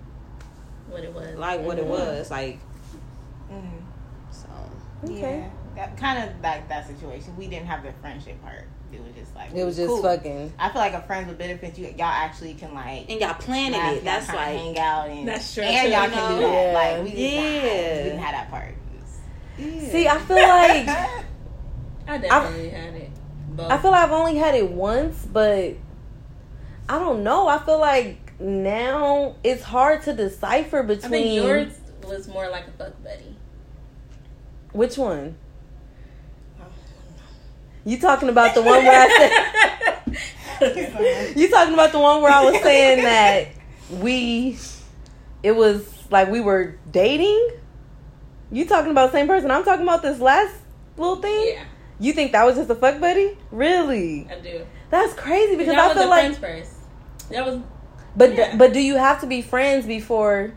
What 0.89 1.03
it 1.03 1.13
was? 1.13 1.35
like 1.37 1.61
what 1.61 1.79
it 1.79 1.85
Mhm. 1.85 1.89
was 1.89 2.29
like. 2.31 2.59
Mm, 3.51 3.61
So 4.31 4.47
Okay. 5.05 5.39
Yeah. 5.39 5.49
that 5.75 5.97
kind 5.97 6.23
of 6.29 6.41
like 6.41 6.67
that 6.69 6.87
situation. 6.87 7.35
We 7.37 7.47
didn't 7.47 7.65
have 7.67 7.83
the 7.83 7.91
friendship 8.01 8.41
part. 8.43 8.65
It 8.93 9.01
was 9.03 9.13
just 9.15 9.35
like 9.35 9.53
It 9.53 9.63
was 9.63 9.75
just 9.75 9.87
cool. 9.87 10.01
fucking. 10.01 10.53
I 10.59 10.69
feel 10.69 10.81
like 10.81 10.93
a 10.93 11.01
friends 11.01 11.27
with 11.27 11.37
benefits. 11.37 11.77
You 11.79 11.87
y'all 11.87 12.01
actually 12.03 12.53
can 12.53 12.73
like. 12.73 13.09
And 13.09 13.19
y'all 13.19 13.33
planning 13.33 13.79
laugh, 13.79 13.93
it. 13.97 14.03
That's 14.03 14.27
y'all 14.27 14.35
like 14.37 14.57
hang 14.57 14.77
out 14.79 15.09
and 15.09 15.27
That's 15.27 15.53
true, 15.53 15.63
and 15.63 15.91
y'all 15.91 16.03
you 16.05 16.09
can 16.11 16.35
do 16.35 16.41
know? 16.41 16.51
that. 16.51 16.65
Yeah. 16.65 16.73
Like 16.73 17.03
we 17.03 17.09
just, 17.11 17.21
Yeah. 17.21 17.97
we 17.97 18.03
didn't 18.03 18.19
have 18.19 18.31
that 18.33 18.49
part. 18.49 18.75
It 19.57 19.91
See, 19.91 20.07
I 20.07 20.17
feel 20.19 20.35
like 20.37 20.87
I 22.07 22.17
definitely 22.17 22.69
had 22.69 22.93
it. 22.95 23.09
Both. 23.49 23.71
I 23.71 23.77
feel 23.77 23.91
like 23.91 24.03
I've 24.05 24.11
only 24.11 24.35
had 24.35 24.55
it 24.55 24.69
once, 24.71 25.25
but 25.31 25.73
I 26.89 26.99
don't 26.99 27.23
know. 27.23 27.47
I 27.47 27.59
feel 27.59 27.79
like 27.79 28.33
now 28.41 29.35
it's 29.43 29.61
hard 29.63 30.01
to 30.03 30.13
decipher 30.13 30.79
I 30.79 30.81
between 30.81 31.11
think 31.11 31.35
yours 31.43 31.73
was 32.03 32.27
more 32.27 32.49
like 32.49 32.67
a 32.67 32.71
fuck 32.71 33.01
buddy. 33.03 33.35
which 34.71 34.97
one. 34.97 35.35
You 37.85 37.99
talking 37.99 38.29
about 38.29 38.55
the 38.55 38.61
one 38.61 38.85
where 38.85 39.01
I 39.01 39.07
said 39.17 39.33
you 41.35 41.49
talking 41.49 41.73
about 41.73 41.91
the 41.91 41.99
one 41.99 42.21
where 42.21 42.31
I 42.31 42.49
was 42.49 42.61
saying 42.61 43.03
that 43.03 43.47
we 43.89 44.57
it 45.41 45.51
was 45.53 45.85
like 46.09 46.29
we 46.29 46.39
were 46.41 46.77
dating? 46.91 47.49
You 48.51 48.65
talking 48.65 48.91
about 48.91 49.11
the 49.11 49.17
same 49.17 49.27
person? 49.27 49.51
I'm 49.51 49.63
talking 49.63 49.83
about 49.83 50.01
this 50.01 50.19
last 50.19 50.55
little 50.95 51.15
thing. 51.17 51.53
yeah, 51.55 51.63
You 51.99 52.13
think 52.13 52.31
that 52.33 52.45
was 52.45 52.55
just 52.55 52.69
a 52.69 52.75
fuck 52.75 52.99
buddy? 53.01 53.35
Really? 53.51 54.27
I 54.31 54.39
do. 54.39 54.65
That's 54.89 55.13
crazy 55.15 55.55
because 55.55 55.73
that 55.75 55.83
I 55.83 55.87
was 55.87 55.95
feel 55.97 56.03
the 56.03 56.09
like 56.09 56.35
friends 56.35 56.67
first. 56.67 57.29
That 57.31 57.45
was 57.45 57.59
But 58.15 58.35
Yeah. 58.35 58.55
but 58.55 58.71
do 58.73 58.79
you 58.79 58.95
have 58.95 59.19
to 59.21 59.27
be 59.27 59.41
friends 59.41 59.85
before 59.85 60.53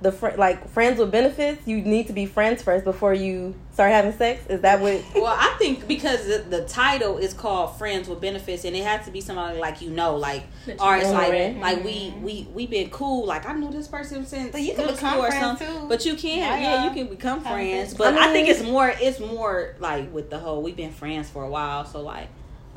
the 0.00 0.12
fr- 0.12 0.36
like 0.36 0.68
friends 0.68 0.98
with 0.98 1.10
benefits? 1.10 1.66
You 1.66 1.80
need 1.80 2.06
to 2.08 2.12
be 2.12 2.26
friends 2.26 2.62
first 2.62 2.84
before 2.84 3.14
you 3.14 3.54
start 3.72 3.90
having 3.92 4.12
sex. 4.12 4.46
Is 4.48 4.60
that 4.62 4.80
what? 4.80 5.02
Well, 5.14 5.26
I 5.38 5.54
think 5.58 5.88
because 5.88 6.26
the, 6.26 6.38
the 6.48 6.64
title 6.66 7.18
is 7.18 7.34
called 7.34 7.76
"Friends 7.78 8.08
with 8.08 8.20
Benefits," 8.20 8.64
and 8.64 8.74
it 8.76 8.84
has 8.84 9.04
to 9.06 9.10
be 9.10 9.20
somebody 9.20 9.58
like 9.58 9.80
you 9.82 9.90
know, 9.90 10.16
like, 10.16 10.44
or 10.80 10.96
it's 10.96 11.06
know, 11.06 11.12
like, 11.12 11.32
right? 11.32 11.56
like 11.56 11.84
we 11.84 12.10
mm-hmm. 12.10 12.22
we 12.22 12.48
we 12.54 12.66
been 12.66 12.90
cool. 12.90 13.26
Like 13.26 13.48
I 13.48 13.52
knew 13.54 13.70
this 13.70 13.88
person 13.88 14.24
since 14.26 14.52
But 14.52 14.62
you 14.62 14.74
can 14.74 14.78
middle 14.86 14.94
become 14.94 15.10
school 15.12 15.24
or 15.24 15.28
friends, 15.30 15.58
something. 15.58 15.80
too. 15.82 15.88
But 15.88 16.04
you 16.06 16.14
can, 16.14 16.38
Yeah, 16.38 16.56
yeah, 16.58 16.60
yeah. 16.60 16.84
you 16.84 16.90
can 16.94 17.06
become 17.08 17.40
friends. 17.40 17.94
friends. 17.94 17.94
But 17.94 18.14
I 18.14 18.30
I, 18.30 18.32
think 18.32 18.48
it's 18.48 18.62
more, 18.62 18.88
it's 19.00 19.20
more 19.20 19.74
like 19.80 20.12
with 20.12 20.30
the 20.30 20.38
whole 20.38 20.62
we've 20.62 20.76
been 20.76 20.92
friends 20.92 21.28
for 21.28 21.42
a 21.44 21.48
while, 21.50 21.84
so 21.84 22.00
like, 22.02 22.28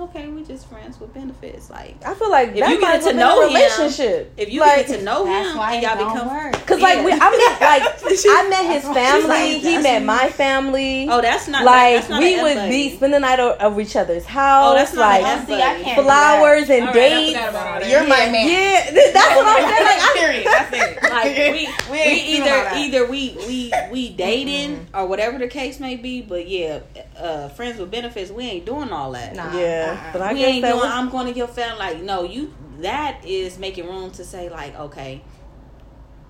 okay, 0.04 0.28
we 0.28 0.44
just 0.44 0.68
friends 0.68 1.00
with 1.00 1.14
benefits. 1.14 1.70
Like 1.70 1.96
I 2.06 2.14
feel 2.14 2.32
like 2.32 2.50
If 2.50 2.60
that 2.60 2.70
you 2.72 2.80
get 2.80 3.02
to 3.04 3.14
know 3.14 3.42
a 3.42 3.48
him, 3.48 3.54
relationship. 3.54 4.34
if 4.38 4.52
you 4.52 4.60
like, 4.62 4.88
get 4.88 4.98
to 5.00 5.04
know 5.04 5.26
That's 5.26 5.52
him 5.52 5.58
why 5.58 5.74
and 5.76 5.84
y'all 5.84 5.98
become 5.98 6.28
work. 6.30 6.54
Cause 6.68 6.80
like 6.82 7.04
we, 7.06 7.12
I 7.12 7.18
met 7.20 7.62
like 7.62 7.84
I 8.26 8.50
met 8.50 8.66
his 8.74 8.84
family. 8.94 9.28
like, 9.28 9.62
he 9.62 9.78
met 9.78 10.04
my 10.04 10.30
family. 10.30 11.08
Oh, 11.10 11.22
that's 11.22 11.48
not 11.48 11.64
like 11.66 11.96
that's 11.96 12.10
not 12.10 12.22
we 12.22 12.36
an 12.36 12.44
would 12.44 12.58
F 12.58 12.70
be 12.70 12.84
buddy. 12.88 12.96
spend 12.98 13.14
the 13.14 13.20
night 13.20 13.40
o- 13.40 13.58
over 13.60 13.82
each 13.82 13.96
other's 13.96 14.26
house. 14.26 14.72
Oh, 14.72 14.76
that's 14.76 14.94
not 14.94 15.02
like 15.02 15.24
an 15.24 15.46
See, 15.48 15.54
I 15.56 15.82
can't 15.82 16.02
flowers 16.04 16.70
and 16.70 16.82
All 16.82 16.88
right, 16.88 16.94
dates. 16.94 17.38
forgot 17.38 17.50
about 17.50 17.84
all. 17.84 17.90
You're 17.90 18.02
my 18.08 18.30
man. 18.30 18.48
Yeah, 18.48 18.90
th- 18.92 19.14
that's 19.14 19.36
what 19.36 19.46
I'm 19.48 19.70
saying. 19.70 19.86
Like 19.86 20.02
I, 20.02 20.14
Period. 20.18 20.46
That's 20.46 20.74
it. 20.74 21.04
like 21.04 21.38
we 21.38 21.68
We 21.92 21.92
we, 21.92 21.98
ain't 22.00 22.44
doing 22.46 22.50
all 22.54 22.78
either 22.78 23.02
either 23.02 23.06
we 23.12 23.36
we 23.48 23.74
we 23.92 24.10
dating 24.10 24.78
mm-hmm. 24.78 24.96
or 24.96 25.06
whatever 25.08 25.38
the 25.38 25.48
case 25.48 25.80
may 25.80 25.96
be 25.96 26.22
but 26.22 26.48
yeah 26.48 26.80
uh 27.22 27.48
friends 27.50 27.80
with 27.80 27.92
benefits 27.92 28.32
we 28.32 28.44
ain't 28.46 28.66
doing 28.66 28.90
all 28.92 29.12
that 29.12 29.36
Nah. 29.36 29.56
yeah, 29.58 29.98
Uh-uh. 30.04 30.14
but 30.14 30.22
I 30.22 30.34
we 30.34 30.40
guess 30.40 30.50
ain't 30.50 30.62
that 30.64 30.70
doing 30.72 30.82
was, 30.82 30.92
i'm 30.92 31.10
going 31.10 31.28
to 31.32 31.38
your 31.38 31.48
family 31.48 31.80
like 31.80 32.02
no 32.02 32.24
you 32.24 32.54
that 32.80 33.24
is 33.26 33.58
making 33.60 33.86
room 33.88 34.12
to 34.12 34.24
say 34.26 34.50
like 34.50 34.78
okay 34.78 35.22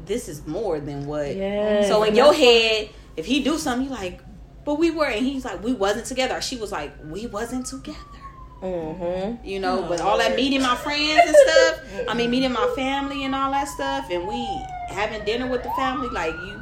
this 0.06 0.28
is 0.28 0.46
more 0.48 0.80
than 0.80 1.06
what 1.06 1.36
Yes, 1.36 1.88
so 1.88 2.04
in 2.04 2.16
your 2.16 2.34
head 2.34 2.90
if 3.16 3.26
he 3.26 3.44
do 3.44 3.58
something 3.58 3.88
you 3.88 3.94
like 3.94 4.20
but 4.66 4.76
we 4.76 4.92
were 4.92 5.06
and 5.06 5.26
he's 5.26 5.46
like 5.46 5.64
we 5.64 5.74
wasn't 5.74 6.06
together 6.06 6.42
she 6.42 6.58
was 6.58 6.72
like 6.72 6.92
we 7.06 7.28
wasn't 7.28 7.66
together 7.66 7.98
Mm-hmm. 8.62 9.44
you 9.44 9.60
know, 9.60 9.84
Oh, 9.84 9.90
but 9.90 10.02
all 10.02 10.20
that 10.20 10.36
meeting 10.36 10.62
my 10.62 10.76
friends 10.76 11.20
and 11.26 11.36
stuff. 11.36 11.82
I 12.08 12.14
mean, 12.14 12.30
meeting 12.30 12.52
my 12.52 12.72
family 12.76 13.24
and 13.26 13.34
all 13.34 13.50
that 13.52 13.68
stuff, 13.68 14.08
and 14.12 14.28
we 14.28 14.46
having 14.90 15.26
dinner 15.26 15.48
with 15.48 15.64
the 15.64 15.72
family. 15.72 16.10
Like 16.10 16.36
you, 16.36 16.62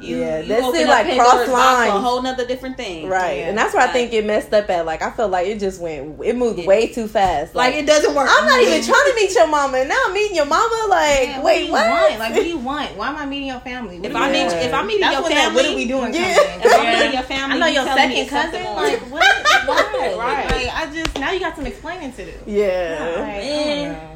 you, 0.00 0.18
Yeah, 0.18 0.38
you 0.40 0.48
that's 0.48 0.64
open 0.64 0.80
it, 0.80 0.84
up 0.84 0.90
like, 0.90 1.06
Pandora's 1.06 1.30
cross 1.30 1.48
box 1.48 1.90
for 1.90 1.96
a 1.96 2.00
whole 2.00 2.22
nother 2.22 2.46
different 2.46 2.76
thing. 2.76 3.08
Right, 3.08 3.38
Yeah. 3.38 3.48
and 3.48 3.58
that's 3.58 3.74
where 3.74 3.82
I 3.82 3.92
think 3.92 4.12
it 4.12 4.24
messed 4.24 4.52
up 4.54 4.70
at. 4.70 4.86
Like 4.86 5.02
I 5.02 5.10
felt 5.10 5.30
like 5.30 5.46
it 5.48 5.58
just 5.58 5.80
went, 5.80 6.20
it 6.24 6.36
moved 6.36 6.60
Yeah. 6.60 6.66
way 6.66 6.86
too 6.86 7.08
fast. 7.08 7.54
Like 7.54 7.74
it 7.74 7.86
doesn't 7.86 8.14
work. 8.14 8.28
I'm 8.30 8.46
not 8.46 8.60
even 8.62 8.82
trying 8.90 9.10
to 9.10 9.14
meet 9.16 9.34
your 9.34 9.46
mama, 9.48 9.78
and 9.78 9.88
now 9.88 10.00
I'm 10.06 10.12
meeting 10.14 10.36
your 10.36 10.46
mama. 10.46 10.86
Like, 10.88 11.28
Yeah, 11.28 11.42
wait, 11.42 11.58
do 11.60 11.66
you 11.66 11.72
what? 11.72 11.88
Want? 11.88 12.18
Like, 12.20 12.32
what 12.34 12.42
do 12.42 12.48
you 12.48 12.58
want? 12.70 12.96
Why 12.96 13.08
am 13.08 13.16
I 13.16 13.26
meeting 13.26 13.48
your 13.48 13.60
family? 13.60 13.96
What 13.98 14.10
If 14.10 14.16
I 14.16 14.30
meet, 14.32 14.46
want? 14.46 14.52
If 14.58 14.74
I 14.74 14.82
meet 14.84 15.00
That's 15.00 15.12
your 15.14 15.22
family, 15.22 15.34
that, 15.34 15.54
what 15.54 15.66
are 15.66 15.74
we 15.76 15.84
doing? 15.88 16.14
Yeah. 16.14 16.34
comes 16.34 16.38
in. 16.38 16.60
If 16.62 16.74
I 16.74 16.82
Yeah. 16.84 17.04
meet 17.04 17.14
your 17.18 17.22
family, 17.24 17.56
I 17.56 17.58
know 17.58 17.66
you 17.66 17.72
your 17.74 17.84
second 17.84 18.12
it's 18.12 18.30
cousin. 18.30 18.64
Like 18.64 19.00
what? 19.10 19.44
Why? 19.66 20.14
Right. 20.18 20.50
Like 20.50 20.68
I 20.74 20.94
just 20.94 21.18
now 21.18 21.32
you 21.32 21.40
got 21.40 21.56
some 21.56 21.66
explaining 21.66 22.12
to 22.12 22.24
do. 22.24 22.32
yeah. 22.46 22.98
Oh, 23.00 23.20
like, 23.20 23.30
I 23.30 23.40
don't 23.40 23.92
know. 23.92 24.14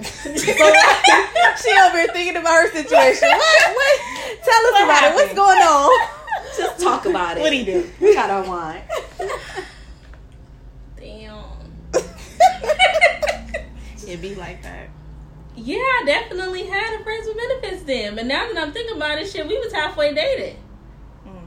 So, 0.00 0.32
she 1.62 1.70
over 1.78 1.98
here 1.98 2.08
thinking 2.12 2.36
about 2.36 2.54
her 2.54 2.70
situation. 2.72 3.28
What? 3.28 3.74
What? 3.74 4.00
Tell 4.44 4.66
us 4.66 4.72
What 4.72 4.84
about 4.84 5.10
it. 5.10 5.14
What's 5.14 5.34
going 5.34 5.58
on? 5.58 6.08
just 6.56 6.80
talk 6.80 7.06
about 7.06 7.36
it. 7.36 7.40
What'd 7.40 7.58
he 7.58 7.64
do? 7.64 7.90
We 8.00 8.14
got 8.14 8.30
our 8.30 8.46
wine. 8.48 8.82
damn. 10.96 11.44
It'd 14.06 14.22
be 14.22 14.34
like 14.34 14.62
that. 14.62 14.88
Yeah, 15.56 15.76
I 15.76 16.02
definitely 16.06 16.64
had 16.66 17.00
a 17.00 17.04
friends 17.04 17.26
with 17.26 17.36
benefits 17.36 17.82
then. 17.84 18.14
But 18.16 18.26
now 18.26 18.46
that 18.48 18.56
I'm 18.58 18.72
thinking 18.72 18.96
about 18.96 19.18
it, 19.18 19.28
shit, 19.28 19.46
we 19.46 19.58
was 19.58 19.72
halfway 19.72 20.14
dated. 20.14 20.56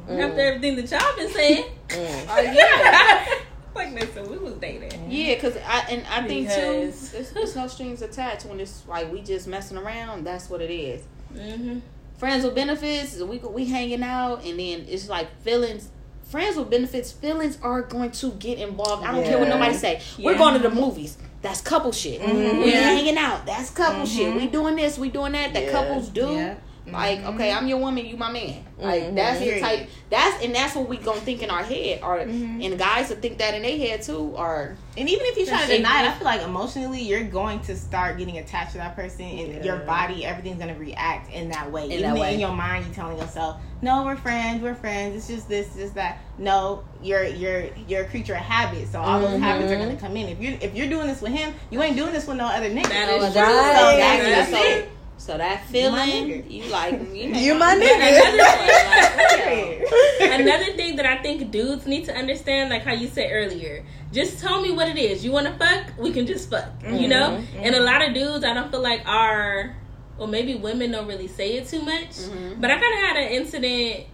After 0.09 0.41
everything 0.41 0.75
that 0.75 0.91
y'all 0.91 1.15
been 1.15 1.29
saying. 1.31 1.63
Mm. 1.87 2.25
Oh, 2.29 2.41
yeah. 2.41 3.25
like, 3.73 3.93
listen, 3.93 4.29
we 4.29 4.37
was 4.37 4.55
dating. 4.55 5.09
Yeah, 5.09 5.39
cause 5.39 5.55
I 5.65 5.85
and 5.89 6.05
I 6.07 6.27
think 6.27 6.47
Because- 6.49 7.11
too, 7.11 7.17
there's, 7.17 7.31
there's 7.31 7.55
no 7.55 7.67
strings 7.67 8.01
attached 8.01 8.45
when 8.45 8.59
it's 8.59 8.85
like 8.87 9.11
we 9.11 9.21
just 9.21 9.47
messing 9.47 9.77
around. 9.77 10.25
That's 10.25 10.49
what 10.49 10.61
it 10.61 10.71
is. 10.71 11.03
Mm-hmm. 11.33 11.79
Friends 12.23 12.45
with 12.45 12.55
benefits 12.55 13.19
we 13.19 13.37
we 13.39 13.65
hanging 13.65 14.01
out 14.01 14.45
and 14.45 14.57
then 14.57 14.85
it's 14.87 15.09
like 15.09 15.27
feelings 15.41 15.89
friends 16.23 16.55
with 16.55 16.69
benefits 16.69 17.11
feelings 17.11 17.57
are 17.61 17.81
going 17.81 18.11
to 18.11 18.31
get 18.31 18.59
involved. 18.59 19.03
I 19.03 19.11
don't 19.11 19.25
care 19.25 19.37
what 19.37 19.49
nobody 19.49 19.73
say. 19.73 20.01
We're 20.17 20.37
going 20.37 20.53
to 20.53 20.67
the 20.67 20.73
movies. 20.73 21.17
That's 21.41 21.59
couple 21.59 21.91
shit. 21.91 22.21
Mm-hmm. 22.21 22.59
We 22.59 22.71
Yeah. 22.71 22.79
hanging 22.79 23.17
out. 23.17 23.45
That's 23.45 23.69
couple 23.69 24.05
shit. 24.05 24.33
We 24.33 24.43
mm-hmm. 24.43 24.51
doing 24.51 24.75
this 24.77 24.97
we 24.97 25.09
doing 25.09 25.33
that 25.33 25.53
that 25.53 25.63
Yeah. 25.65 25.71
couples 25.71 26.07
do 26.07 26.55
Yeah. 26.85 26.91
like 26.97 27.23
okay 27.23 27.51
i'm 27.51 27.65
your 27.67 27.77
woman 27.77 28.05
you 28.05 28.17
my 28.17 28.29
man 28.31 28.61
like 28.77 29.03
Mhm. 29.03 29.15
that's 29.15 29.39
the 29.39 29.59
type 29.61 29.89
that's 30.09 30.43
and 30.43 30.53
that's 30.53 30.75
what 30.75 30.89
we 30.89 30.97
gonna 30.97 31.21
think 31.21 31.41
in 31.41 31.49
our 31.49 31.63
head 31.63 32.01
or 32.03 32.17
and 32.19 32.77
guys 32.77 33.07
will 33.09 33.15
think 33.17 33.37
that 33.37 33.53
in 33.53 33.61
their 33.61 33.77
head 33.77 34.01
too 34.01 34.33
or 34.35 34.75
And 34.97 35.09
even 35.09 35.25
if 35.27 35.37
you 35.37 35.45
try 35.47 35.61
to 35.65 35.67
deny 35.77 36.03
it, 36.03 36.07
I 36.09 36.13
feel 36.13 36.25
like 36.25 36.41
emotionally 36.43 37.01
you're 37.01 37.23
going 37.23 37.61
to 37.61 37.75
start 37.75 38.19
getting 38.19 38.37
attached 38.37 38.73
to 38.73 38.77
that 38.77 38.95
person, 38.95 39.25
and 39.25 39.65
your 39.65 39.77
body, 39.77 40.23
everything's 40.23 40.61
going 40.61 40.71
to 40.71 40.79
react 40.79 41.31
in 41.33 41.49
that 41.49 41.71
way. 41.71 41.85
In 41.85 41.91
even 41.93 42.13
that 42.13 42.19
way. 42.21 42.33
in 42.35 42.39
your 42.39 42.51
mind, 42.51 42.85
you're 42.85 42.93
telling 42.93 43.17
yourself, 43.17 43.57
"No, 43.81 44.03
we're 44.05 44.15
friends. 44.17 44.61
We're 44.61 44.75
friends. 44.75 45.15
It's 45.15 45.27
just 45.27 45.49
this, 45.49 45.73
just 45.75 45.95
that." 45.95 46.19
No, 46.37 46.83
you're 47.01 47.23
you're 47.25 47.63
you're 47.87 48.03
a 48.03 48.05
creature 48.05 48.35
of 48.35 48.41
habit, 48.41 48.87
so 48.91 48.99
all 49.01 49.19
those 49.19 49.39
habits 49.39 49.71
are 49.71 49.77
Mhm. 49.77 49.83
going 49.85 49.95
to 49.95 50.01
come 50.01 50.15
in. 50.15 50.27
If 50.29 50.39
you 50.39 50.59
if 50.61 50.75
you're 50.75 50.89
doing 50.89 51.07
this 51.07 51.21
with 51.21 51.31
him, 51.31 51.55
you 51.71 51.81
ain't 51.81 51.95
doing 51.97 52.13
this 52.13 52.27
with 52.27 52.37
no 52.37 52.45
other 52.45 52.69
nigga. 52.69 52.89
That 52.89 53.09
Oh, 53.09 53.19
So. 53.21 53.41
Right. 53.41 53.97
that's, 53.97 54.23
That's 54.23 54.51
that's 54.51 54.65
it. 54.67 54.89
It. 55.23 55.31
so 55.31 55.37
that 55.37 55.65
feeling 55.67 56.49
you 56.51 56.65
like 56.65 56.93
you, 57.13 57.29
You 57.33 57.55
my 57.55 57.75
nigga. 57.75 57.99
thing, 57.99 59.79
like, 60.21 60.39
Another 60.39 60.73
thing 60.73 60.95
that 60.97 61.05
I 61.05 61.21
think 61.21 61.51
dudes 61.51 61.85
need 61.85 62.05
to 62.05 62.15
understand, 62.15 62.69
like 62.69 62.83
how 62.83 62.93
you 62.93 63.07
said 63.07 63.29
earlier, 63.31 63.85
just 64.11 64.39
tell 64.39 64.61
me 64.61 64.71
what 64.71 64.87
it 64.89 64.97
is. 64.97 65.23
You 65.23 65.31
want 65.31 65.47
to 65.47 65.53
fuck? 65.53 65.97
We 65.97 66.11
can 66.11 66.25
just 66.25 66.49
fuck. 66.49 66.69
You 66.87 67.07
know? 67.07 67.43
And 67.55 67.75
a 67.75 67.81
lot 67.81 68.05
of 68.07 68.13
dudes, 68.13 68.43
I 68.45 68.53
don't 68.53 68.69
feel 68.71 68.81
like 68.81 69.01
are, 69.07 69.75
or 70.17 70.27
maybe 70.27 70.55
women 70.55 70.91
don't 70.91 71.07
really 71.07 71.27
say 71.27 71.53
it 71.53 71.67
too 71.67 71.81
much. 71.81 72.11
Mhm. 72.11 72.61
But 72.61 72.71
I 72.71 72.75
kind 72.79 72.93
of 72.93 72.99
had 72.99 73.17
an 73.17 73.29
incident 73.33 74.05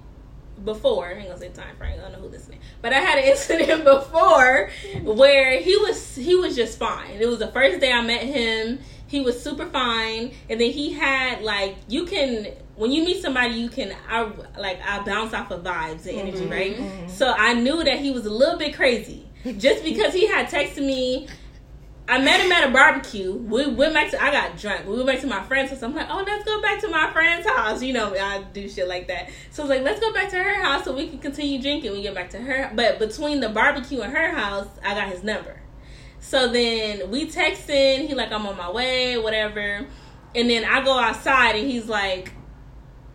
before. 0.64 1.08
I 1.08 1.14
ain't 1.14 1.28
gonna 1.28 1.40
say 1.40 1.50
time 1.50 1.76
frame. 1.78 1.94
I 2.00 2.02
don't 2.04 2.12
know 2.14 2.20
who 2.20 2.28
listening. 2.28 2.60
But 2.82 2.92
I 2.94 3.00
had 3.00 3.18
an 3.20 3.26
incident 3.32 3.84
before 3.86 4.70
where 5.04 5.60
he 5.60 5.76
was 5.78 6.16
he 6.16 6.36
was 6.36 6.56
just 6.56 6.78
fine. 6.78 7.12
It 7.20 7.28
was 7.28 7.40
the 7.40 7.48
first 7.48 7.80
day 7.80 7.92
I 7.92 8.02
met 8.02 8.24
him. 8.24 8.80
He 9.10 9.22
was 9.22 9.42
super 9.42 9.66
fine, 9.66 10.32
and 10.50 10.62
then 10.62 10.72
he 10.72 10.94
had 10.94 11.42
like 11.42 11.76
you 11.88 12.06
can 12.06 12.48
when 12.76 12.92
you 12.92 13.04
meet 13.04 13.22
somebody 13.22 13.56
you 13.56 13.68
can 13.68 13.94
I 14.08 14.32
like 14.58 14.80
I 14.86 15.04
bounce 15.04 15.34
off 15.34 15.50
of 15.52 15.64
vibes 15.64 16.06
and 16.06 16.20
energy, 16.20 16.42
mm-hmm. 16.42 16.52
right? 16.52 16.78
Mm-hmm. 16.78 17.10
So 17.10 17.34
I 17.36 17.54
knew 17.54 17.84
that 17.84 18.00
he 18.00 18.12
was 18.12 18.26
a 18.26 18.30
little 18.30 18.58
bit 18.58 18.76
crazy 18.76 19.26
just 19.58 19.84
because 19.84 20.14
he 20.14 20.28
had 20.28 20.48
texted 20.48 20.86
me. 20.86 21.28
I 22.08 22.18
met 22.18 22.40
him 22.40 22.52
at 22.52 22.68
a 22.68 22.72
barbecue. 22.72 23.34
We 23.34 23.68
went 23.68 23.94
back 23.94 24.10
to. 24.12 24.24
I 24.24 24.32
got 24.32 24.58
drunk. 24.58 24.88
We 24.88 24.96
went 24.96 25.08
back 25.08 25.22
to 25.22 25.28
my 25.28 25.44
friend's 25.44 25.72
house. 25.72 25.84
I'm 25.84 25.94
like, 25.94 26.08
oh, 26.10 26.24
let's 26.26 26.44
go 26.44 26.60
back 26.60 26.80
to 26.82 26.88
my 26.88 27.12
friend's 27.12 27.48
house. 27.48 27.84
You 27.84 27.94
know, 27.94 28.16
I 28.16 28.44
do 28.52 28.68
shit 28.68 28.88
like 28.88 29.08
that. 29.10 29.30
So 29.52 29.62
I 29.62 29.68
was 29.68 29.70
like, 29.70 29.84
let's 29.84 30.00
go 30.00 30.12
back 30.12 30.30
to 30.30 30.38
her 30.38 30.64
house 30.64 30.86
so 30.86 30.96
we 30.96 31.08
can 31.08 31.20
continue 31.20 31.62
drinking. 31.62 31.92
We 31.92 32.02
get 32.02 32.16
back 32.16 32.32
to 32.32 32.40
her, 32.40 32.72
but 32.74 32.98
between 32.98 33.42
the 33.42 33.50
barbecue 33.50 34.02
and 34.02 34.12
her 34.12 34.32
house, 34.32 34.68
I 34.84 34.96
got 34.96 35.10
his 35.10 35.24
number. 35.24 35.59
So 36.22 36.48
then 36.48 37.10
we 37.10 37.28
texting. 37.28 38.08
He 38.08 38.14
like, 38.14 38.32
I'm 38.32 38.46
on 38.46 38.58
my 38.58 38.70
way, 38.72 39.18
whatever. 39.18 39.86
And 40.36 40.50
then 40.50 40.64
I 40.66 40.84
go 40.84 40.98
outside 40.98 41.56
and 41.56 41.68
he's 41.70 41.88
like, 41.88 42.34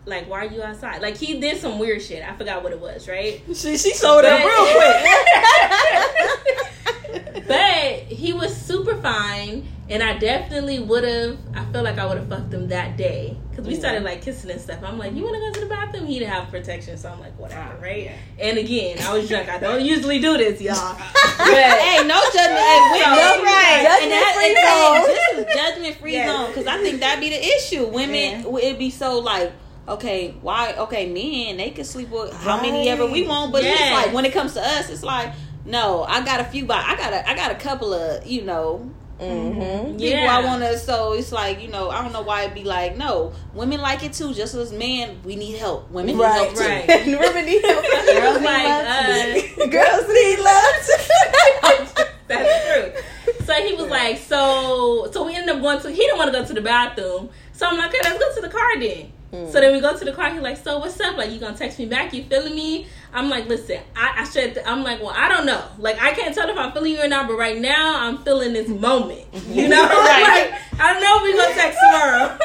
like, 0.05 0.29
why 0.29 0.45
are 0.45 0.49
you 0.51 0.61
outside? 0.61 1.01
Like, 1.01 1.15
he 1.17 1.39
did 1.39 1.57
some 1.57 1.79
weird 1.79 2.01
shit. 2.01 2.23
I 2.27 2.35
forgot 2.35 2.61
what 2.63 2.71
it 2.73 2.79
was, 2.79 3.07
right? 3.07 3.41
She 3.47 3.77
she 3.77 3.93
showed 3.93 4.25
up 4.25 4.41
But- 4.41 4.45
real 4.45 4.65
quick. 4.75 6.65
But 7.47 8.07
he 8.11 8.33
was 8.33 8.55
super 8.55 8.95
fine, 8.97 9.67
and 9.87 10.01
I 10.01 10.17
definitely 10.17 10.79
would 10.79 11.03
have. 11.03 11.37
I 11.53 11.63
feel 11.71 11.83
like 11.83 11.99
I 11.99 12.05
would 12.07 12.17
have 12.17 12.27
fucked 12.27 12.51
him 12.53 12.69
that 12.69 12.97
day 12.97 13.37
because 13.55 13.67
we 13.67 13.75
started 13.75 14.03
like 14.03 14.21
kissing 14.21 14.51
and 14.51 14.59
stuff. 14.59 14.79
I'm 14.83 14.97
like, 14.97 15.13
"You 15.13 15.23
want 15.23 15.35
to 15.35 15.39
go 15.39 15.51
to 15.53 15.59
the 15.61 15.65
bathroom?" 15.67 16.05
He 16.05 16.19
didn't 16.19 16.33
have 16.33 16.49
protection, 16.49 16.97
so 16.97 17.09
I'm 17.09 17.19
like, 17.21 17.37
"Whatever, 17.39 17.75
ah, 17.77 17.81
right?" 17.81 18.11
And 18.39 18.57
again, 18.57 18.97
I 19.01 19.13
was 19.17 19.29
drunk. 19.29 19.47
I 19.47 19.59
don't 19.59 19.83
usually 19.93 20.19
do 20.19 20.37
this, 20.37 20.59
y'all. 20.61 20.97
But 21.37 21.47
hey, 21.47 22.05
no 22.07 22.19
judgment. 22.33 22.59
Hey, 22.59 22.79
women, 22.91 23.15
No, 23.15 23.43
right. 23.43 23.99
And 24.01 24.11
that, 24.11 24.33
Judgment-free 24.35 24.95
and 24.95 25.05
this 25.05 25.47
is 25.47 25.55
judgment 25.55 25.95
free 25.97 26.11
Yes. 26.13 26.29
zone 26.35 26.47
because 26.47 26.65
I 26.67 26.77
think 26.81 26.99
that'd 27.01 27.19
be 27.19 27.29
the 27.29 27.43
issue. 27.57 27.85
Women, 27.87 28.43
Yeah. 28.43 28.57
it'd 28.67 28.79
be 28.79 28.89
so 28.89 29.19
like. 29.19 29.51
Okay, 29.87 30.33
why? 30.41 30.73
Okay, 30.73 31.05
men 31.05 31.57
they 31.57 31.69
can 31.69 31.83
sleep 31.85 32.09
with 32.09 32.33
how 32.33 32.59
many 32.59 32.89
ever 32.89 33.05
we 33.05 33.27
want, 33.27 33.51
but 33.51 33.63
it's 33.63 33.79
like 33.91 34.11
when 34.13 34.25
it 34.25 34.33
comes 34.33 34.53
to 34.53 34.61
us, 34.61 34.89
it's 34.89 35.03
like 35.03 35.31
no. 35.63 36.03
I 36.03 36.25
got 36.25 36.39
a 36.39 36.43
few, 36.43 36.65
but 36.65 36.77
I 36.77 36.95
got 36.95 37.13
a, 37.13 37.29
I 37.29 37.35
got 37.35 37.51
a 37.51 37.55
couple 37.55 37.93
of 37.93 38.25
you 38.25 38.41
know 38.41 38.89
Mm-hmm. 39.19 39.97
people 39.97 40.07
Yeah. 40.07 40.37
I 40.37 40.43
want 40.43 40.61
to. 40.61 40.77
So 40.77 41.13
it's 41.13 41.31
like 41.31 41.61
you 41.61 41.69
know 41.69 41.89
I 41.89 42.01
don't 42.03 42.11
know 42.13 42.21
why 42.21 42.43
it'd 42.43 42.53
be 42.55 42.63
like 42.63 42.97
no. 42.97 43.33
Women 43.53 43.79
like 43.81 44.03
it 44.03 44.13
too, 44.13 44.33
just 44.33 44.53
as 44.55 44.71
men. 44.73 45.19
We 45.23 45.35
need 45.35 45.57
help. 45.57 45.89
Women 45.91 46.17
need 46.17 46.21
Right, 46.23 46.35
help 46.35 46.53
too. 46.55 46.61
right. 46.61 46.87
Women 47.19 47.45
need 47.45 47.63
help. 47.63 47.85
Girls 47.85 48.41
like, 48.43 48.65
uh, 48.67 49.65
Girls 49.67 50.07
need 50.09 50.39
love. 50.39 52.05
That's 52.27 52.65
true. 52.73 53.35
So 53.45 53.53
he 53.53 53.73
was 53.75 53.87
like, 53.89 54.17
so 54.17 55.09
so 55.11 55.23
we 55.25 55.35
ended 55.35 55.55
up 55.55 55.61
going 55.61 55.79
to. 55.81 55.89
He 55.91 55.97
didn't 55.97 56.17
want 56.17 56.33
to 56.33 56.39
go 56.39 56.45
to 56.45 56.53
the 56.53 56.61
bathroom, 56.61 57.29
so 57.53 57.67
I'm 57.67 57.77
like, 57.77 57.89
okay, 57.93 57.99
let's 58.03 58.19
go 58.19 58.35
to 58.35 58.41
the 58.41 58.49
car 58.49 58.79
then. 58.79 59.11
So 59.51 59.59
then 59.59 59.73
we 59.73 59.81
go 59.81 59.97
to 59.97 60.05
the 60.05 60.13
car. 60.13 60.31
He's 60.31 60.41
like, 60.41 60.55
so 60.55 60.79
what's 60.79 60.97
up? 61.01 61.17
Like, 61.17 61.29
you 61.29 61.39
gonna 61.41 61.57
text 61.57 61.77
me 61.77 61.85
back? 61.87 62.13
You 62.13 62.23
feeling 62.23 62.55
me? 62.55 62.87
I'm 63.15 63.29
like, 63.29 63.47
listen, 63.47 63.79
I, 63.95 64.21
I 64.21 64.23
should. 64.29 64.57
I'm 64.59 64.83
like, 64.83 64.99
well, 65.01 65.13
I 65.15 65.29
don't 65.29 65.45
know. 65.45 65.63
Like, 65.79 66.01
I 66.01 66.11
can't 66.13 66.35
tell 66.35 66.49
if 66.49 66.57
I'm 66.57 66.71
feeling 66.73 66.91
you 66.93 67.01
or 67.01 67.07
not. 67.07 67.27
But 67.27 67.35
right 67.37 67.57
now, 67.59 67.99
I'm 68.05 68.17
feeling 68.19 68.51
this 68.53 68.67
moment. 68.67 69.25
You 69.47 69.67
know, 69.69 69.81
Right. 69.87 70.49
like 70.51 70.79
I 70.81 70.99
know 70.99 71.23
we 71.23 71.33
gonna 71.33 71.53
text 71.55 71.79
tomorrow, 71.79 72.37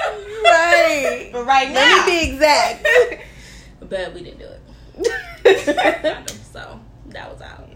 right. 0.44 1.30
But 1.32 1.44
right 1.46 1.68
now, 1.70 1.74
Let 1.80 2.06
me 2.06 2.12
be 2.26 2.32
exact. 2.32 2.86
but 3.80 4.14
we 4.14 4.22
didn't 4.22 4.38
do 4.38 4.46
it. 5.04 6.30
so 6.52 6.78
that 7.06 7.32
was 7.32 7.42
out. 7.42 7.66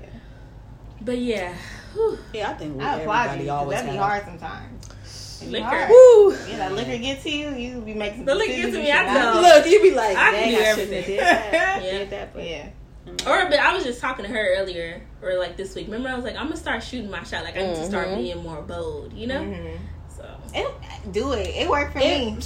But 1.00 1.18
yeah, 1.18 1.54
whew. 1.92 2.18
Yeah, 2.32 2.50
I 2.50 2.54
think 2.54 2.78
we, 2.78 2.82
I 2.84 3.00
applaud 3.00 3.26
everybody 3.26 3.48
always 3.50 3.76
That'd 3.76 3.90
be 3.90 3.96
have- 3.96 4.06
hard 4.06 4.24
sometimes. 4.24 5.42
Liquor. 5.46 5.86
Woo. 5.90 6.30
Yeah, 6.48 6.56
that 6.56 6.72
liquor 6.72 6.96
get 6.96 7.20
to 7.24 7.30
you. 7.30 7.50
You 7.50 7.80
be 7.82 7.92
making 7.92 8.24
The 8.24 8.34
liquor 8.34 8.52
decisions 8.52 8.76
gets 8.76 8.76
to 8.76 8.82
me, 8.84 8.92
I 8.92 9.12
not 9.12 9.34
know. 9.34 9.40
Look, 9.42 9.66
you 9.66 9.82
be 9.82 9.90
like, 9.90 10.16
I 10.16 10.30
can 10.30 10.32
dang, 10.32 10.54
I 10.54 10.74
shouldn't 10.74 10.78
have 10.78 10.78
everything. 10.92 11.04
did 11.16 11.20
that. 11.20 11.52
Yeah. 11.84 11.98
Did 11.98 12.10
that, 12.10 12.32
but 12.34 12.44
Yeah. 12.44 12.68
Or 13.06 13.48
but 13.50 13.58
I 13.58 13.74
was 13.74 13.84
just 13.84 14.00
talking 14.00 14.24
to 14.24 14.30
her 14.30 14.54
earlier, 14.56 15.02
or 15.22 15.34
like 15.38 15.56
this 15.56 15.74
week. 15.74 15.86
Remember, 15.86 16.08
I 16.08 16.14
was 16.14 16.24
like, 16.24 16.36
I'm 16.36 16.44
gonna 16.46 16.56
start 16.56 16.82
shooting 16.82 17.10
my 17.10 17.22
shot. 17.22 17.44
Like 17.44 17.56
I 17.56 17.66
need 17.66 17.76
to 17.76 17.86
start 17.86 18.08
Mhm. 18.08 18.16
being 18.16 18.42
more 18.42 18.62
bold. 18.62 19.12
You 19.12 19.26
know. 19.26 19.40
Mhm. 19.40 19.78
So 20.16 20.24
It, 20.54 21.12
do 21.12 21.32
it. 21.32 21.48
It 21.48 21.68
worked 21.68 21.92
for 21.92 21.98
It- 21.98 22.02
me. 22.02 22.38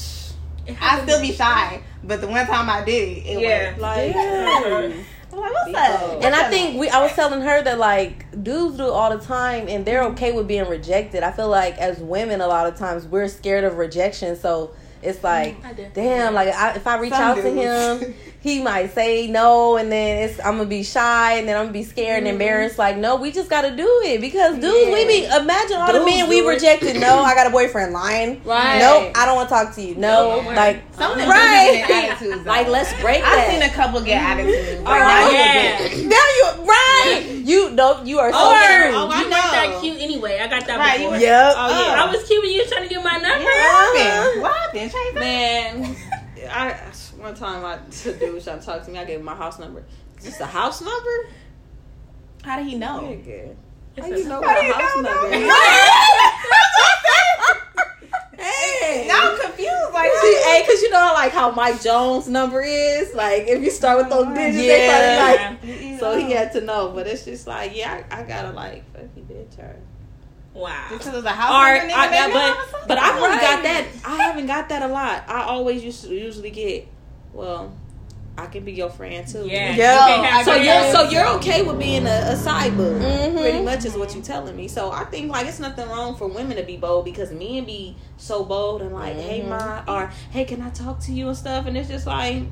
I 0.80 1.00
still 1.02 1.20
be 1.20 1.32
shy, 1.32 1.80
but 2.04 2.20
the 2.20 2.26
one 2.26 2.46
time 2.46 2.68
I 2.68 2.84
did 2.84 3.08
it, 3.18 3.26
it 3.26 3.40
Yeah. 3.40 3.68
worked. 3.68 3.80
like, 3.80 4.14
Yeah. 4.14 4.90
I'm 5.32 5.40
like, 5.40 5.52
what's 5.52 5.74
up? 5.78 6.24
And 6.24 6.34
I 6.34 6.50
think 6.50 6.78
we 6.80 6.88
I 6.90 7.00
was 7.02 7.12
telling 7.12 7.40
her 7.42 7.62
that 7.62 7.78
like 7.78 8.26
dudes 8.42 8.76
do 8.78 8.84
it 8.84 8.90
all 8.90 9.16
the 9.16 9.24
time 9.24 9.66
and 9.68 9.84
they're 9.86 10.02
okay 10.06 10.32
with 10.32 10.48
being 10.48 10.66
rejected. 10.68 11.22
I 11.22 11.30
feel 11.30 11.48
like 11.48 11.78
as 11.78 11.98
women 11.98 12.40
a 12.40 12.46
lot 12.48 12.66
of 12.66 12.76
times 12.76 13.06
we're 13.06 13.28
scared 13.28 13.64
of 13.64 13.76
rejection, 13.78 14.36
so 14.36 14.72
it's 15.02 15.22
like 15.22 15.56
damn, 15.94 16.34
like 16.34 16.48
I, 16.48 16.72
if 16.72 16.86
I 16.86 16.98
reach 16.98 17.12
Some 17.12 17.22
out 17.22 17.36
to 17.36 17.42
him, 17.50 18.14
he 18.40 18.62
might 18.62 18.94
say 18.94 19.26
no 19.26 19.76
and 19.76 19.90
then 19.90 20.28
it's 20.28 20.38
I'm 20.40 20.58
gonna 20.58 20.68
be 20.68 20.84
shy 20.84 21.34
and 21.38 21.48
then 21.48 21.56
I'm 21.56 21.64
gonna 21.64 21.72
be 21.72 21.82
scared 21.82 22.18
and 22.18 22.26
mm-hmm. 22.26 22.34
embarrassed. 22.34 22.78
Like, 22.78 22.96
no, 22.96 23.16
we 23.16 23.32
just 23.32 23.50
gotta 23.50 23.74
do 23.74 23.86
it 24.04 24.20
because 24.20 24.54
dudes 24.58 24.92
we 24.92 25.06
be 25.06 25.24
imagine 25.24 25.76
all 25.76 25.92
the 25.92 26.04
men 26.04 26.28
we 26.28 26.40
it. 26.40 26.46
rejected. 26.46 27.00
No, 27.00 27.18
I 27.18 27.34
got 27.34 27.48
a 27.48 27.50
boyfriend 27.50 27.92
lying. 27.92 28.42
Right. 28.44 28.78
Nope, 28.78 29.12
I 29.16 29.26
don't 29.26 29.36
wanna 29.36 29.48
talk 29.48 29.74
to 29.74 29.82
you. 29.82 29.96
No, 29.96 30.42
Don't 30.42 30.54
like 30.54 30.82
Some 30.92 31.12
of 31.12 31.18
them 31.18 31.28
Right. 31.28 31.82
right. 31.82 31.84
get 31.88 32.12
attitudes. 32.12 32.44
though. 32.44 32.50
like 32.50 32.68
let's 32.68 32.92
break 33.00 33.24
I've 33.24 33.36
that. 33.36 33.50
seen 33.50 33.62
a 33.62 33.74
couple 33.74 34.00
get 34.02 34.22
mm-hmm. 34.22 34.40
attitudes. 34.40 34.82
Oh, 34.86 34.90
Like, 34.90 35.00
now 35.00 35.28
you 35.28 35.28
a 35.28 35.32
yeah. 35.32 36.08
now 36.08 36.26
you 36.36 36.64
right. 36.64 37.42
You 37.44 37.74
don't 37.74 38.06
you 38.06 38.18
are 38.20 38.30
so 38.30 38.38
oh, 38.38 38.50
Or 38.50 38.86
true. 38.86 38.96
Oh, 38.96 39.08
I 39.08 39.20
you 39.20 39.30
weren't 39.30 39.30
that 39.30 39.78
cute 39.80 39.98
anyway. 39.98 40.38
I 40.40 40.46
got 40.46 40.66
that 40.66 40.78
Right, 40.78 40.98
before. 40.98 41.16
Yep. 41.16 41.54
Oh, 41.56 41.68
yeah. 41.68 42.02
Uh. 42.02 42.06
I 42.06 42.12
was 42.14 42.22
cute 42.28 42.42
when 42.42 42.52
you 42.52 42.60
was 42.60 42.70
trying 42.70 42.86
to 42.86 42.94
get 42.94 43.02
my 43.02 43.16
number. 43.16 43.44
Yeah, 43.44 43.50
what 43.50 43.96
happened? 43.96 44.42
What 44.42 44.54
happened? 44.54 44.92
Chase? 44.92 45.14
Man, 45.14 45.96
I 46.50 46.76
one 47.18 47.34
time 47.34 47.64
I 47.64 47.76
the 48.04 48.12
dude 48.14 48.34
was 48.34 48.44
trying 48.44 48.60
to 48.60 48.66
talk 48.66 48.84
to 48.84 48.90
me. 48.90 48.98
I 48.98 49.04
gave 49.04 49.18
him 49.20 49.24
my 49.24 49.34
house 49.34 49.58
number. 49.58 49.84
Is 50.18 50.24
this 50.24 50.40
a 50.40 50.46
house 50.46 50.80
number? 50.80 51.28
How 52.42 52.56
did 52.58 52.66
he 52.66 52.76
know? 52.76 53.00
Nigga. 53.02 53.54
It's 53.96 54.06
How 54.06 54.12
a- 54.12 54.18
you 54.18 54.24
know 54.28 54.40
How 54.42 54.54
what 54.54 54.64
a 54.64 54.72
house 54.72 54.96
know 54.96 55.02
number 55.02 55.34
is? 55.34 55.52
hey, 58.38 59.06
now 59.08 59.32
I'm 59.32 59.40
confused. 59.40 59.92
Like, 59.92 60.10
See, 60.12 60.40
hey, 60.44 60.64
cause 60.66 60.82
you 60.82 60.90
know 60.90 61.10
like 61.14 61.32
how 61.32 61.50
Mike 61.50 61.82
Jones' 61.82 62.28
number 62.28 62.60
is. 62.62 63.14
Like 63.14 63.44
if 63.48 63.62
you 63.62 63.70
start 63.70 63.98
with 63.98 64.08
those 64.10 64.26
digits, 64.34 64.56
they 64.56 64.88
probably 64.88 65.76
like. 65.94 65.98
So 66.00 66.16
he 66.18 66.30
had 66.32 66.52
to 66.52 66.60
know, 66.60 66.90
but 66.94 67.06
it's 67.06 67.24
just 67.24 67.46
like, 67.46 67.76
yeah, 67.76 68.04
I, 68.10 68.20
I 68.20 68.22
gotta 68.22 68.50
like, 68.52 68.84
fuck 68.92 69.02
you, 69.16 69.22
bitch. 69.22 69.56
turn. 69.56 69.82
Wow. 70.54 70.86
Just 70.90 71.04
'cause 71.04 71.12
it 71.12 71.16
was 71.16 71.24
a 71.24 71.30
house 71.30 71.52
or 71.52 71.78
number, 71.78 71.92
nigga, 71.92 71.96
I 71.98 72.08
they 72.08 72.32
got, 72.32 72.68
but 72.72 72.88
but 72.88 72.98
I've 72.98 73.16
only 73.22 73.36
got 73.38 73.62
that. 73.62 73.86
I 74.04 74.16
haven't 74.22 74.46
got 74.46 74.68
that 74.68 74.82
a 74.82 74.88
lot. 74.88 75.24
I 75.28 75.42
always 75.42 75.82
used 75.84 76.04
to 76.04 76.14
usually 76.14 76.50
get, 76.50 76.86
well, 77.32 77.72
I 78.36 78.46
can 78.46 78.64
be 78.64 78.72
your 78.72 78.88
friend 78.88 79.26
too. 79.26 79.46
Yeah. 79.48 79.74
Yeah. 79.74 80.38
You 80.38 80.44
So 80.44 80.54
you're 80.54 80.92
so 80.92 81.10
you're 81.10 81.26
okay 81.38 81.62
with 81.62 81.78
being 81.78 82.06
a, 82.06 82.20
a 82.32 82.36
side 82.36 82.76
boo, 82.76 82.94
Mhm. 82.98 83.40
pretty 83.40 83.62
much 83.62 83.84
is 83.84 83.96
what 83.96 84.14
you're 84.14 84.22
telling 84.22 84.54
me. 84.56 84.68
So 84.68 84.92
I 84.92 85.04
think 85.04 85.30
like 85.32 85.46
it's 85.48 85.58
nothing 85.58 85.88
wrong 85.88 86.14
for 86.16 86.28
women 86.28 86.56
to 86.56 86.62
be 86.62 86.76
bold 86.76 87.04
because 87.04 87.32
men 87.32 87.64
be 87.64 87.96
so 88.16 88.44
bold 88.44 88.80
and 88.82 88.94
like, 88.94 89.16
hey 89.16 89.40
Mhm. 89.40 89.48
ma, 89.48 89.82
or 89.92 90.06
hey, 90.30 90.44
can 90.44 90.62
I 90.62 90.70
talk 90.70 91.00
to 91.00 91.12
you 91.12 91.28
and 91.28 91.36
stuff, 91.36 91.66
and 91.66 91.76
it's 91.76 91.88
just 91.88 92.06
like, 92.06 92.44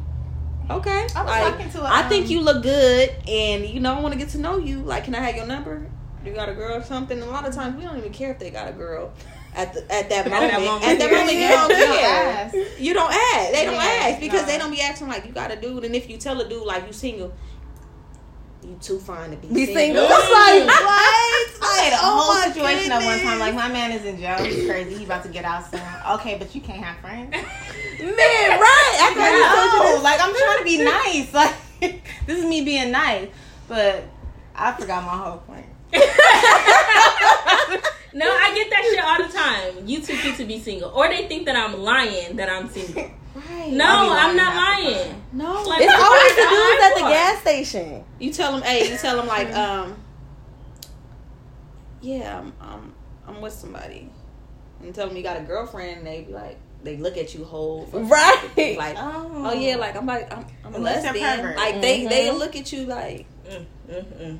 okay, 0.70 1.06
I 1.14 1.22
was 1.22 1.30
like, 1.30 1.52
talking 1.52 1.70
to 1.70 1.82
a, 1.82 1.88
I 1.88 2.02
think 2.08 2.26
um, 2.26 2.30
you 2.32 2.40
look 2.40 2.62
good, 2.64 3.10
and 3.28 3.64
you 3.64 3.78
know 3.78 3.94
I 3.96 4.00
want 4.00 4.12
to 4.12 4.18
get 4.18 4.30
to 4.30 4.38
know 4.38 4.58
you. 4.58 4.80
Like, 4.80 5.04
can 5.04 5.14
I 5.14 5.20
have 5.20 5.36
your 5.36 5.46
number? 5.46 5.86
You 6.24 6.32
got 6.32 6.48
a 6.48 6.54
girl 6.54 6.74
or 6.78 6.82
something? 6.82 7.22
A 7.22 7.26
lot 7.26 7.46
of 7.46 7.54
times 7.54 7.76
we 7.76 7.84
don't 7.84 7.96
even 7.96 8.12
care 8.12 8.32
if 8.32 8.40
they 8.40 8.50
got 8.50 8.66
a 8.68 8.72
girl. 8.72 9.12
At, 9.56 9.72
the, 9.72 9.80
at 9.92 10.08
that 10.10 10.28
moment, 10.30 10.52
that 10.52 10.60
moment. 10.60 10.84
at 10.84 10.98
that 10.98 11.10
moment, 11.10 11.32
you 11.32 11.48
don't 11.48 11.70
you 11.80 11.86
don't 11.86 11.98
care. 11.98 12.28
ask. 12.28 12.54
You 12.78 12.92
don't 12.94 13.12
ask. 13.12 13.52
They 13.52 13.64
don't 13.64 13.74
Yeah, 13.74 14.08
ask 14.12 14.20
because 14.20 14.42
no. 14.42 14.46
they 14.48 14.58
don't 14.58 14.70
be 14.70 14.80
acting 14.82 15.08
like 15.08 15.24
you 15.24 15.32
got 15.32 15.50
a 15.50 15.56
dude. 15.56 15.84
And 15.84 15.94
if 15.96 16.10
you 16.10 16.18
tell 16.18 16.38
a 16.40 16.46
dude 16.48 16.66
like 16.66 16.86
you 16.86 16.92
single, 16.92 17.32
you 18.62 18.76
too 18.82 18.98
fine 18.98 19.30
to 19.30 19.36
be, 19.36 19.48
Be 19.48 19.64
single. 19.66 20.06
single. 20.06 20.06
It's 20.10 20.30
like 20.30 20.66
what? 20.66 21.46
I 21.62 21.80
had 21.84 21.92
a 21.94 21.98
oh 22.02 22.20
whole 22.20 22.34
my 22.34 22.48
situation 22.52 22.92
at 22.92 23.02
one 23.02 23.18
time. 23.20 23.38
Like 23.38 23.54
my 23.54 23.68
man 23.68 23.92
is 23.92 24.04
in 24.04 24.18
jail. 24.18 24.36
He's 24.44 24.66
crazy. 24.68 24.94
He 24.98 25.04
about 25.04 25.22
to 25.22 25.30
get 25.30 25.44
out 25.46 25.64
soon. 25.70 25.80
Okay, 26.16 26.36
but 26.38 26.54
you 26.54 26.60
can't 26.60 26.82
have 26.84 26.98
friends. 26.98 27.30
Man, 27.30 27.40
right. 27.40 28.96
After 29.00 29.20
I 29.20 29.30
just 29.40 29.54
told 29.56 29.72
you 29.72 29.96
No, 29.96 30.02
like 30.02 30.20
I'm 30.20 30.34
trying 30.34 30.58
to 30.58 30.64
be 30.64 30.84
nice. 30.84 31.32
Like 31.32 31.54
this 32.26 32.38
is 32.40 32.44
me 32.44 32.62
being 32.64 32.90
nice, 32.90 33.28
but 33.68 34.04
I 34.54 34.72
forgot 34.72 35.02
my 35.04 35.16
whole 35.16 35.38
point. 35.38 35.66
No, 38.18 38.26
I 38.30 38.54
get 38.54 38.70
that 38.70 38.84
shit 38.84 39.04
all 39.04 39.22
the 39.26 39.32
time. 39.32 39.86
You 39.86 40.00
too 40.00 40.16
cute 40.16 40.36
to 40.36 40.44
be 40.44 40.58
single, 40.58 40.90
or 40.90 41.08
they 41.08 41.26
think 41.28 41.44
that 41.46 41.54
I'm 41.56 41.78
lying 41.82 42.36
that 42.36 42.48
I'm 42.48 42.68
single. 42.68 43.10
Right. 43.36 43.70
No, 43.70 43.84
I'll 43.84 44.04
be 44.08 44.16
I'm 44.30 44.36
not 44.36 44.56
lying. 44.56 45.22
no. 45.34 45.62
Like, 45.62 45.82
It's 45.82 45.92
always 45.92 46.34
the 46.36 46.40
dudes 46.40 46.80
I- 46.80 46.88
at 46.90 46.94
the 46.94 47.00
gas 47.02 47.40
station. 47.42 48.02
you 48.18 48.32
tell 48.32 48.52
them, 48.52 48.62
hey, 48.62 48.90
you 48.90 48.96
tell 48.96 49.14
them 49.18 49.26
like, 49.26 49.52
um, 49.54 49.94
yeah, 52.00 52.38
I'm, 52.38 52.52
I'm, 52.60 52.94
I'm 53.26 53.40
with 53.42 53.52
somebody, 53.52 54.08
and 54.82 54.94
tell 54.94 55.06
them 55.08 55.16
you 55.16 55.22
got 55.22 55.36
a 55.36 55.40
girlfriend, 55.42 55.98
and 55.98 56.06
they 56.06 56.22
be 56.22 56.32
like, 56.32 56.58
they 56.82 56.96
look 56.96 57.16
at 57.16 57.34
you 57.34 57.44
whole, 57.44 57.86
Right. 57.92 58.76
Like, 58.78 58.96
Oh, 58.98 59.30
oh 59.34 59.52
yeah, 59.52 59.76
like 59.76 59.96
I'm 59.96 60.06
like 60.06 60.32
I'm, 60.34 60.46
I'm 60.64 60.72
a 60.74 60.76
Unless 60.78 61.02
they're 61.02 61.12
lesbian. 61.12 61.56
Like 61.56 61.80
they 61.82 62.00
Mhm. 62.04 62.08
they 62.08 62.30
look 62.30 62.54
at 62.56 62.72
you 62.72 62.86
like. 62.86 63.26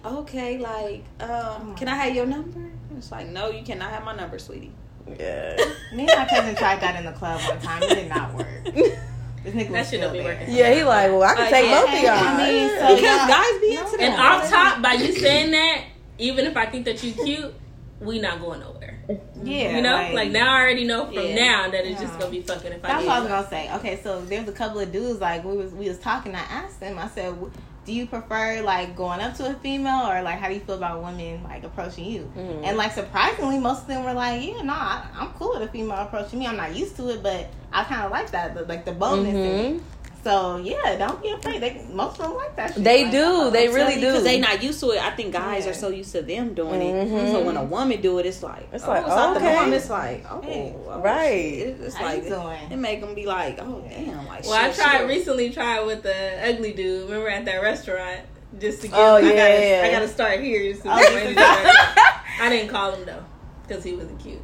Okay, 0.05 0.59
like, 0.59 1.05
um, 1.21 1.75
can 1.77 1.89
I 1.89 1.95
have 1.97 2.15
your 2.15 2.27
number? 2.27 2.71
It's 2.97 3.11
like, 3.13 3.29
no, 3.29 3.51
you 3.51 3.63
cannot 3.63 3.91
have 3.91 4.05
my 4.05 4.15
number, 4.15 4.39
sweetie. 4.39 4.73
Yeah. 5.07 5.57
Me 5.95 6.07
and 6.09 6.19
my 6.19 6.27
cousin 6.29 6.55
tried 6.57 6.81
that 6.81 6.97
in 6.97 7.05
the 7.05 7.13
club 7.13 7.41
one 7.43 7.61
time. 7.61 7.83
It 7.83 7.95
did 7.95 8.09
not 8.09 8.35
work. 8.35 8.47
This 9.45 9.55
nigga 9.55 9.71
That 9.71 9.71
was 9.71 9.79
shit 9.79 9.87
still 9.87 10.01
don't 10.01 10.13
be 10.19 10.25
working. 10.25 10.53
Yeah, 10.53 10.75
he 10.75 10.83
like, 10.83 11.09
well, 11.13 11.23
I 11.23 11.35
can 11.37 11.47
Uh, 11.47 11.51
take 11.51 11.67
yeah. 11.67 11.81
both 11.81 11.95
of 11.95 12.01
y'all. 12.03 12.11
I 12.11 12.51
mean, 12.51 12.69
so 12.69 12.95
Because 12.97 13.01
yeah. 13.03 13.29
guys 13.29 13.61
be 13.61 13.71
into 13.77 14.05
And 14.05 14.15
that. 14.15 14.43
off 14.43 14.51
top, 14.51 14.83
by 14.83 14.93
you 14.95 15.13
saying 15.13 15.51
that, 15.53 15.85
even 16.19 16.47
if 16.47 16.57
I 16.57 16.67
think 16.67 16.85
that 16.87 17.01
you 17.05 17.13
cute, 17.13 17.55
we 18.01 18.19
not 18.19 18.41
going 18.41 18.59
nowhere. 18.59 18.99
Yeah, 19.45 19.77
You 19.77 19.83
know, 19.83 20.11
like, 20.15 20.33
now 20.33 20.53
I 20.53 20.61
already 20.63 20.83
know 20.83 21.05
from 21.07 21.15
Yeah. 21.15 21.35
now 21.37 21.71
that 21.71 21.85
it's 21.87 22.01
just 22.01 22.19
gonna 22.19 22.33
be 22.33 22.41
fucking 22.43 22.73
if 22.73 22.85
I 22.85 22.89
That's 22.89 23.07
what 23.07 23.17
I 23.17 23.21
was 23.21 23.29
gonna 23.29 23.49
say. 23.49 23.73
Okay, 23.77 24.01
so 24.03 24.21
there's 24.23 24.49
a 24.49 24.53
couple 24.53 24.81
of 24.81 24.91
dudes 24.91 25.21
like 25.21 25.45
we 25.45 25.57
was 25.57 25.71
we 25.73 25.87
was 25.89 25.99
talking. 26.01 26.35
I 26.35 26.41
asked 26.41 26.81
them. 26.81 26.99
I 26.99 27.07
said, 27.07 27.27
"W- 27.35 27.53
"Do 27.87 27.93
you 27.93 28.07
prefer 28.07 28.61
like 28.63 28.97
going 28.97 29.21
up 29.21 29.35
to 29.37 29.47
a 29.51 29.55
female 29.55 30.11
or 30.11 30.21
like 30.23 30.39
how 30.39 30.49
do 30.49 30.55
you 30.55 30.61
feel 30.61 30.75
about 30.77 31.03
women 31.03 31.43
like 31.45 31.63
approaching 31.65 32.05
you?" 32.05 32.31
Mhm. 32.37 32.65
And 32.65 32.77
like 32.77 32.93
surprisingly, 32.93 33.59
most 33.59 33.83
of 33.83 33.87
them 33.89 34.05
were 34.05 34.13
like, 34.13 34.43
"Yeah, 34.45 34.63
no, 34.63 34.73
I, 34.75 35.03
I'm 35.19 35.29
cool 35.39 35.53
with 35.55 35.63
a 35.63 35.69
female 35.73 35.97
approaching 35.99 36.39
me. 36.41 36.47
I'm 36.47 36.57
not 36.57 36.75
used 36.75 36.97
to 36.97 37.09
it, 37.11 37.23
but 37.23 37.47
I 37.73 37.85
kind 37.85 38.05
of 38.05 38.11
like 38.11 38.31
that, 38.33 38.55
the, 38.55 38.63
like 38.65 38.85
the 38.85 38.93
boldness 38.93 39.35
in 39.35 39.37
it." 39.37 39.75
Mhm. 39.77 39.81
So 40.27 40.57
yeah, 40.57 40.97
don't 40.97 41.23
be 41.23 41.31
afraid. 41.31 41.63
They 41.63 41.87
most 41.93 42.19
of 42.19 42.27
them 42.27 42.35
like 42.35 42.57
that. 42.57 42.75
Shit. 42.75 42.83
They 42.83 43.05
Like, 43.05 43.13
do. 43.13 43.23
oh, 43.25 43.51
They 43.51 43.69
I'm 43.69 43.75
really 43.75 43.95
you, 43.95 44.01
do. 44.01 44.07
because 44.09 44.25
they 44.25 44.41
not 44.41 44.61
used 44.61 44.81
to 44.81 44.91
it. 44.91 45.01
I 45.01 45.11
think 45.13 45.33
guys 45.33 45.65
Yeah. 45.65 45.71
are 45.71 45.75
so 45.75 45.89
used 45.89 46.11
to 46.17 46.23
them 46.23 46.53
doing 46.53 46.83
it. 46.83 47.07
Mhm. 47.09 47.31
So 47.31 47.43
when 47.45 47.57
a 47.57 47.63
woman 47.63 48.01
do 48.01 48.19
it, 48.19 48.27
it's 48.27 48.43
like 48.43 48.67
It's 48.73 48.83
oh, 48.85 48.89
like, 48.89 49.03
it's 49.07 49.09
not 49.15 49.35
the 49.35 49.41
okay. 49.41 49.53
norm. 49.55 49.73
It's 49.73 49.89
like 49.89 50.25
oh, 50.29 50.41
Hey, 50.43 50.75
oh, 50.89 50.99
right. 51.01 51.55
shit. 51.55 51.77
It's 51.81 51.95
How 51.95 52.07
like 52.07 52.25
you 52.25 52.31
doing? 52.31 52.59
it 52.73 52.77
make 52.77 53.01
them 53.03 53.15
be 53.15 53.25
like 53.25 53.61
oh 53.63 53.85
damn 53.89 54.27
like 54.27 54.43
Well, 54.45 54.55
I 54.55 54.73
tried 54.73 54.99
shit. 54.99 55.07
recently. 55.09 55.51
Tried 55.51 55.83
with 55.87 56.03
the 56.03 56.49
ugly 56.49 56.73
dude. 56.73 57.05
Remember 57.09 57.29
at 57.29 57.45
that 57.45 57.63
restaurant, 57.63 58.23
just 58.59 58.83
to 58.83 58.89
get. 58.89 58.99
Oh, 58.99 59.15
I 59.19 59.21
yeah, 59.21 59.29
gotta, 59.31 59.61
yeah. 59.69 59.83
I 59.87 59.91
gotta 59.93 60.09
start 60.09 60.41
here. 60.41 60.73
Just 60.73 60.83
to 60.83 60.93
Oh, 60.93 60.99
get 60.99 61.11
you 61.13 61.17
ready 61.19 61.29
to 61.29 61.35
did 61.35 61.37
go 61.37 61.43
that? 61.43 61.93
back. 61.95 62.25
I 62.43 62.49
didn't 62.49 62.71
call 62.71 62.91
him 62.97 63.07
though, 63.07 63.25
because 63.69 63.85
he 63.85 63.93
wasn't 63.95 64.19
cute. 64.19 64.43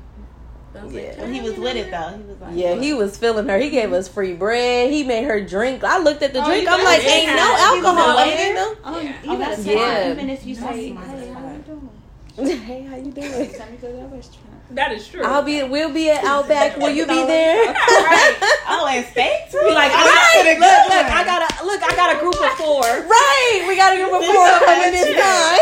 I 0.79 0.85
was 0.85 0.95
Yeah. 0.95 1.15
like, 1.19 1.33
he 1.33 1.41
was 1.41 1.59
with 1.59 1.77
it 1.77 1.91
though. 1.91 2.17
He 2.17 2.23
was 2.25 2.41
like, 2.41 2.51
Yeah, 2.57 2.75
he 2.75 2.93
was 2.95 3.17
feeling 3.17 3.47
her. 3.49 3.59
He 3.59 3.71
gave 3.71 3.93
us 3.93 4.09
free 4.09 4.33
bread. 4.33 4.91
He 4.91 5.03
made 5.05 5.25
her 5.25 5.41
drink. 5.41 5.85
I 5.85 5.99
looked 5.99 6.23
at 6.23 6.33
the 6.33 6.43
Oh, 6.43 6.47
drink. 6.47 6.67
I'm 6.69 6.83
like, 6.85 7.03
it. 7.03 7.07
ain't 7.09 7.37
no 7.37 7.55
alcohol 7.59 8.19
in 8.19 8.29
a 8.29 8.55
them. 8.55 8.77
Oh, 8.85 8.95
oh 8.97 9.01
Yeah. 9.01 9.09
you 9.09 9.17
Oh, 9.31 9.39
gotta 9.39 9.39
that's 9.57 9.63
say 9.65 9.73
smart. 9.75 10.07
even 10.07 10.31
if 10.31 10.47
you 10.47 10.55
That's 10.57 10.77
say 10.77 10.91
smart. 10.91 11.07
hey 11.09 11.33
how 11.33 11.51
you 11.53 11.59
doing? 11.59 12.61
hey, 12.63 12.83
how 12.85 12.97
you 12.97 13.13
doing? 13.13 13.51
Tell 13.51 13.67
me 13.71 13.77
to 13.77 13.83
go 13.83 13.89
to 13.89 13.97
that 13.99 14.11
restaurant. 14.13 14.49
That 14.71 14.93
is 14.93 15.07
true. 15.07 15.23
I'll 15.23 15.43
be. 15.43 15.63
We'll 15.65 15.93
be 15.93 16.09
at 16.09 16.25
Outback. 16.25 16.79
Will 16.79 16.89
you 16.89 17.07
be 17.07 17.27
there? 17.27 17.67
right. 17.67 18.37
Oh, 18.75 18.87
and 18.89 19.05
steak 19.05 19.51
too. 19.51 19.61
Be 19.61 19.75
like, 19.75 19.93
all 19.93 20.07
that's 20.07 20.35
right, 20.35 20.57
a 20.57 20.59
look, 20.59 20.89
look. 20.89 21.07
I 21.13 21.25
got 21.27 21.43
a 21.61 21.67
look, 21.67 21.83
I 21.83 21.95
got 21.95 22.17
a 22.17 22.21
group 22.21 22.41
of 22.41 22.51
four. 22.57 22.81
Right. 22.81 23.65
We 23.69 23.77
got 23.77 23.93
a 23.93 23.97
group 23.99 24.13
of 24.15 24.25
four 24.25 24.33
know 24.33 24.61
coming 24.65 24.81
that 24.81 24.93
this 24.93 25.09
shit. 25.13 25.21
time. 25.21 25.61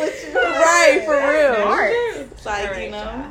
With 0.00 0.24
you. 0.24 0.32
Right, 0.34 1.02
for 1.04 1.18
real. 1.20 2.30
It's 2.32 2.46
like 2.46 2.78
you 2.78 2.90
know, 2.90 3.02
y'all. 3.04 3.26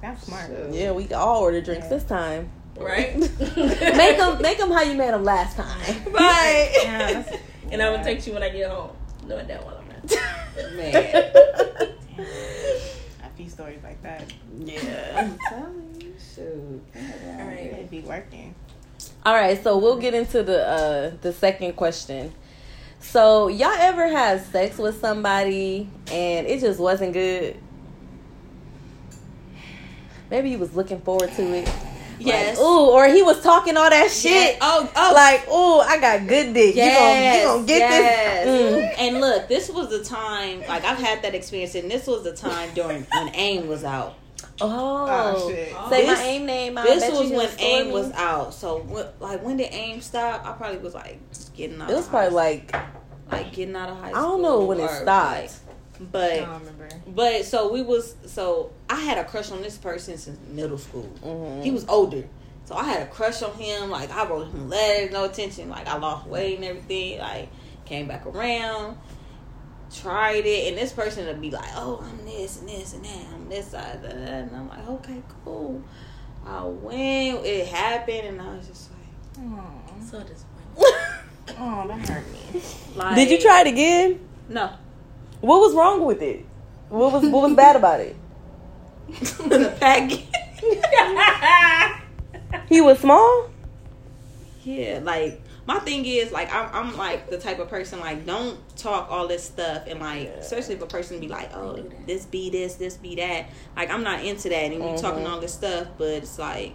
That's 0.00 0.24
smart. 0.26 0.50
Yeah, 0.70 0.92
we 0.92 1.12
all 1.12 1.40
order 1.42 1.60
drinks 1.60 1.88
this 1.88 2.04
time. 2.04 2.50
right? 2.78 3.18
make 3.56 4.16
them, 4.18 4.40
make 4.40 4.58
them 4.58 4.70
how 4.70 4.82
you 4.82 4.94
made 4.94 5.12
them 5.12 5.24
last 5.24 5.56
time. 5.56 6.04
right? 6.12 6.70
Yeah, 6.82 7.12
that's, 7.12 7.36
and 7.70 7.82
I'm 7.82 7.92
gonna 7.94 8.04
text 8.04 8.26
you 8.26 8.32
when 8.34 8.42
I 8.42 8.48
get 8.50 8.70
home. 8.70 8.90
No, 9.26 9.44
that 9.44 9.64
one 9.64 9.74
I'm 9.76 9.88
not. 9.88 10.74
Man, 10.76 11.04
a 12.18 13.30
few 13.36 13.48
stories 13.48 13.80
like 13.82 14.02
that. 14.02 14.32
yeah. 14.58 15.12
I'm 15.16 15.38
telling 15.48 16.00
you, 16.00 16.14
shoot. 16.34 16.82
All 16.96 17.46
right. 17.46 17.72
They'd 17.72 17.90
be 17.90 18.00
working. 18.00 18.54
All 19.26 19.34
right, 19.34 19.62
so 19.62 19.76
we'll 19.78 19.98
get 19.98 20.14
into 20.14 20.42
the 20.42 20.66
uh 20.66 21.10
the 21.20 21.32
second 21.32 21.74
question. 21.76 22.32
So, 23.00 23.46
y'all 23.48 23.70
ever 23.70 24.08
had 24.08 24.44
sex 24.46 24.76
with 24.78 25.00
somebody 25.00 25.88
and 26.10 26.46
it 26.48 26.60
just 26.60 26.80
wasn't 26.80 27.12
good? 27.12 27.56
Maybe 30.30 30.50
he 30.50 30.56
was 30.56 30.74
looking 30.74 31.00
forward 31.00 31.32
to 31.32 31.42
it. 31.54 31.68
Yes. 32.20 32.56
Like, 32.58 32.66
ooh, 32.66 32.90
or 32.90 33.06
he 33.06 33.22
was 33.22 33.40
talking 33.42 33.76
all 33.76 33.88
that 33.88 34.10
shit. 34.10 34.54
Yeah. 34.54 34.58
Oh, 34.60 34.90
oh. 34.96 35.12
Like, 35.14 35.48
ooh, 35.48 35.78
I 35.80 36.00
got 36.00 36.26
good 36.28 36.52
dick. 36.52 36.74
Yes, 36.74 37.44
you 37.44 37.46
gonna, 37.46 37.54
you 37.54 37.58
gonna 37.58 37.66
get 37.66 37.78
yes. 37.78 38.44
this? 38.44 38.84
Mm. 38.84 39.06
And 39.08 39.20
look, 39.20 39.48
this 39.48 39.70
was 39.70 39.88
the 39.90 40.02
time. 40.04 40.60
Like 40.66 40.84
I've 40.84 40.98
had 40.98 41.22
that 41.22 41.34
experience, 41.36 41.74
and 41.76 41.88
this 41.90 42.06
was 42.08 42.24
the 42.24 42.34
time 42.34 42.70
during 42.74 43.04
when 43.04 43.28
AIM 43.34 43.68
was 43.68 43.84
out. 43.84 44.14
Oh, 44.60 45.06
Oh, 45.08 45.48
shit. 45.48 45.68
say 45.88 46.06
This- 46.06 46.18
my 46.18 46.24
aim 46.24 46.46
name. 46.46 46.76
I 46.78 46.82
this 46.82 47.04
bet 47.04 47.12
was 47.12 47.28
he'll 47.28 47.36
when 47.38 47.48
AIM 47.60 47.86
me. 47.86 47.92
was 47.92 48.10
out. 48.12 48.52
So 48.52 48.78
what, 48.80 49.14
like 49.20 49.40
when 49.44 49.56
did 49.56 49.72
AIM 49.72 50.00
stop? 50.00 50.44
I 50.44 50.52
probably 50.52 50.78
was 50.78 50.94
like 50.94 51.20
getting 51.54 51.80
out. 51.80 51.88
It 51.88 51.94
was 51.94 52.06
of 52.06 52.10
probably 52.10 52.30
high 52.30 52.34
like 52.34 52.74
like 53.30 53.52
getting 53.52 53.76
out 53.76 53.90
of 53.90 53.96
high 53.98 54.10
school. 54.10 54.18
I 54.24 54.26
don't 54.26 54.42
know 54.42 54.64
when 54.64 54.80
it 54.80 54.90
stopped. 54.90 55.06
like- 55.06 55.50
I 55.50 55.67
but 56.00 56.36
don't 56.36 56.58
remember. 56.60 56.88
but 57.08 57.44
so 57.44 57.72
we 57.72 57.82
was 57.82 58.14
so 58.26 58.70
I 58.88 58.96
had 58.96 59.18
a 59.18 59.24
crush 59.24 59.50
on 59.50 59.62
this 59.62 59.76
person 59.76 60.16
since 60.16 60.38
middle 60.48 60.78
school. 60.78 61.08
Mhm. 61.24 61.62
He 61.62 61.70
was 61.70 61.84
older. 61.88 62.24
So 62.66 62.74
I 62.74 62.84
had 62.84 63.02
a 63.02 63.06
crush 63.06 63.42
on 63.42 63.52
him. 63.54 63.90
Like 63.90 64.10
I 64.10 64.26
wrote 64.28 64.48
him 64.48 64.68
letters, 64.68 65.10
no 65.12 65.24
attention. 65.24 65.68
Like 65.70 65.86
I 65.88 65.96
lost 65.98 66.26
weight 66.26 66.56
and 66.56 66.64
everything. 66.64 67.18
Like 67.18 67.48
came 67.86 68.06
back 68.06 68.26
around, 68.26 68.98
tried 69.94 70.44
it, 70.44 70.68
and 70.68 70.76
this 70.76 70.92
person 70.92 71.26
would 71.26 71.40
be 71.40 71.50
like, 71.50 71.70
"Oh, 71.74 72.04
I'm 72.06 72.24
this 72.26 72.60
and 72.60 72.68
this 72.68 72.92
and 72.94 73.04
that. 73.04 73.26
I'm 73.34 73.48
this 73.48 73.68
side, 73.68 74.02
that, 74.02 74.10
that." 74.14 74.28
and 74.44 74.54
I'm 74.56 74.68
like, 74.68 74.86
"Okay, 74.88 75.22
cool." 75.44 75.82
I 76.46 76.62
went. 76.64 77.44
It 77.46 77.66
happened, 77.68 78.26
and 78.26 78.40
I 78.42 78.56
was 78.56 78.66
just 78.68 78.90
like, 78.90 78.98
Oh, 79.40 79.70
So 80.10 80.20
disappointed. 80.20 81.04
oh, 81.58 81.84
that 81.88 82.08
hurt 82.08 82.24
me. 82.32 82.60
like 82.96 83.14
Did 83.16 83.30
you 83.30 83.38
try 83.40 83.60
it 83.62 83.66
again? 83.66 84.20
No. 84.48 84.70
What 85.40 85.60
was 85.60 85.74
wrong 85.74 86.04
with 86.04 86.22
it? 86.22 86.44
What 86.88 87.12
was 87.12 87.22
what 87.24 87.42
was 87.42 87.54
bad 87.54 87.76
about 87.76 88.00
it? 88.00 88.16
the. 89.08 90.22
He 92.68 92.80
was 92.80 92.98
small. 92.98 93.50
Yeah, 94.64 95.00
like 95.02 95.40
my 95.66 95.78
thing 95.80 96.04
is 96.04 96.32
like 96.32 96.52
I'm 96.52 96.68
I'm 96.72 96.96
like 96.96 97.28
the 97.30 97.38
type 97.38 97.58
of 97.58 97.68
person 97.68 98.00
like 98.00 98.26
don't 98.26 98.58
talk 98.76 99.10
all 99.10 99.26
this 99.28 99.44
stuff 99.44 99.84
and 99.86 100.00
like 100.00 100.28
especially 100.28 100.74
if 100.74 100.82
a 100.82 100.86
person 100.86 101.20
be 101.20 101.28
like 101.28 101.54
oh 101.54 101.82
this 102.06 102.24
be 102.26 102.50
this 102.50 102.74
this 102.76 102.96
be 102.96 103.14
that 103.16 103.46
like 103.76 103.90
I'm 103.90 104.02
not 104.02 104.24
into 104.24 104.48
that 104.48 104.54
and 104.56 104.74
you 104.74 104.80
Mhm. 104.80 105.00
talking 105.00 105.26
all 105.26 105.40
this 105.40 105.54
stuff 105.54 105.88
but 105.98 106.08
it's 106.08 106.38
like 106.38 106.74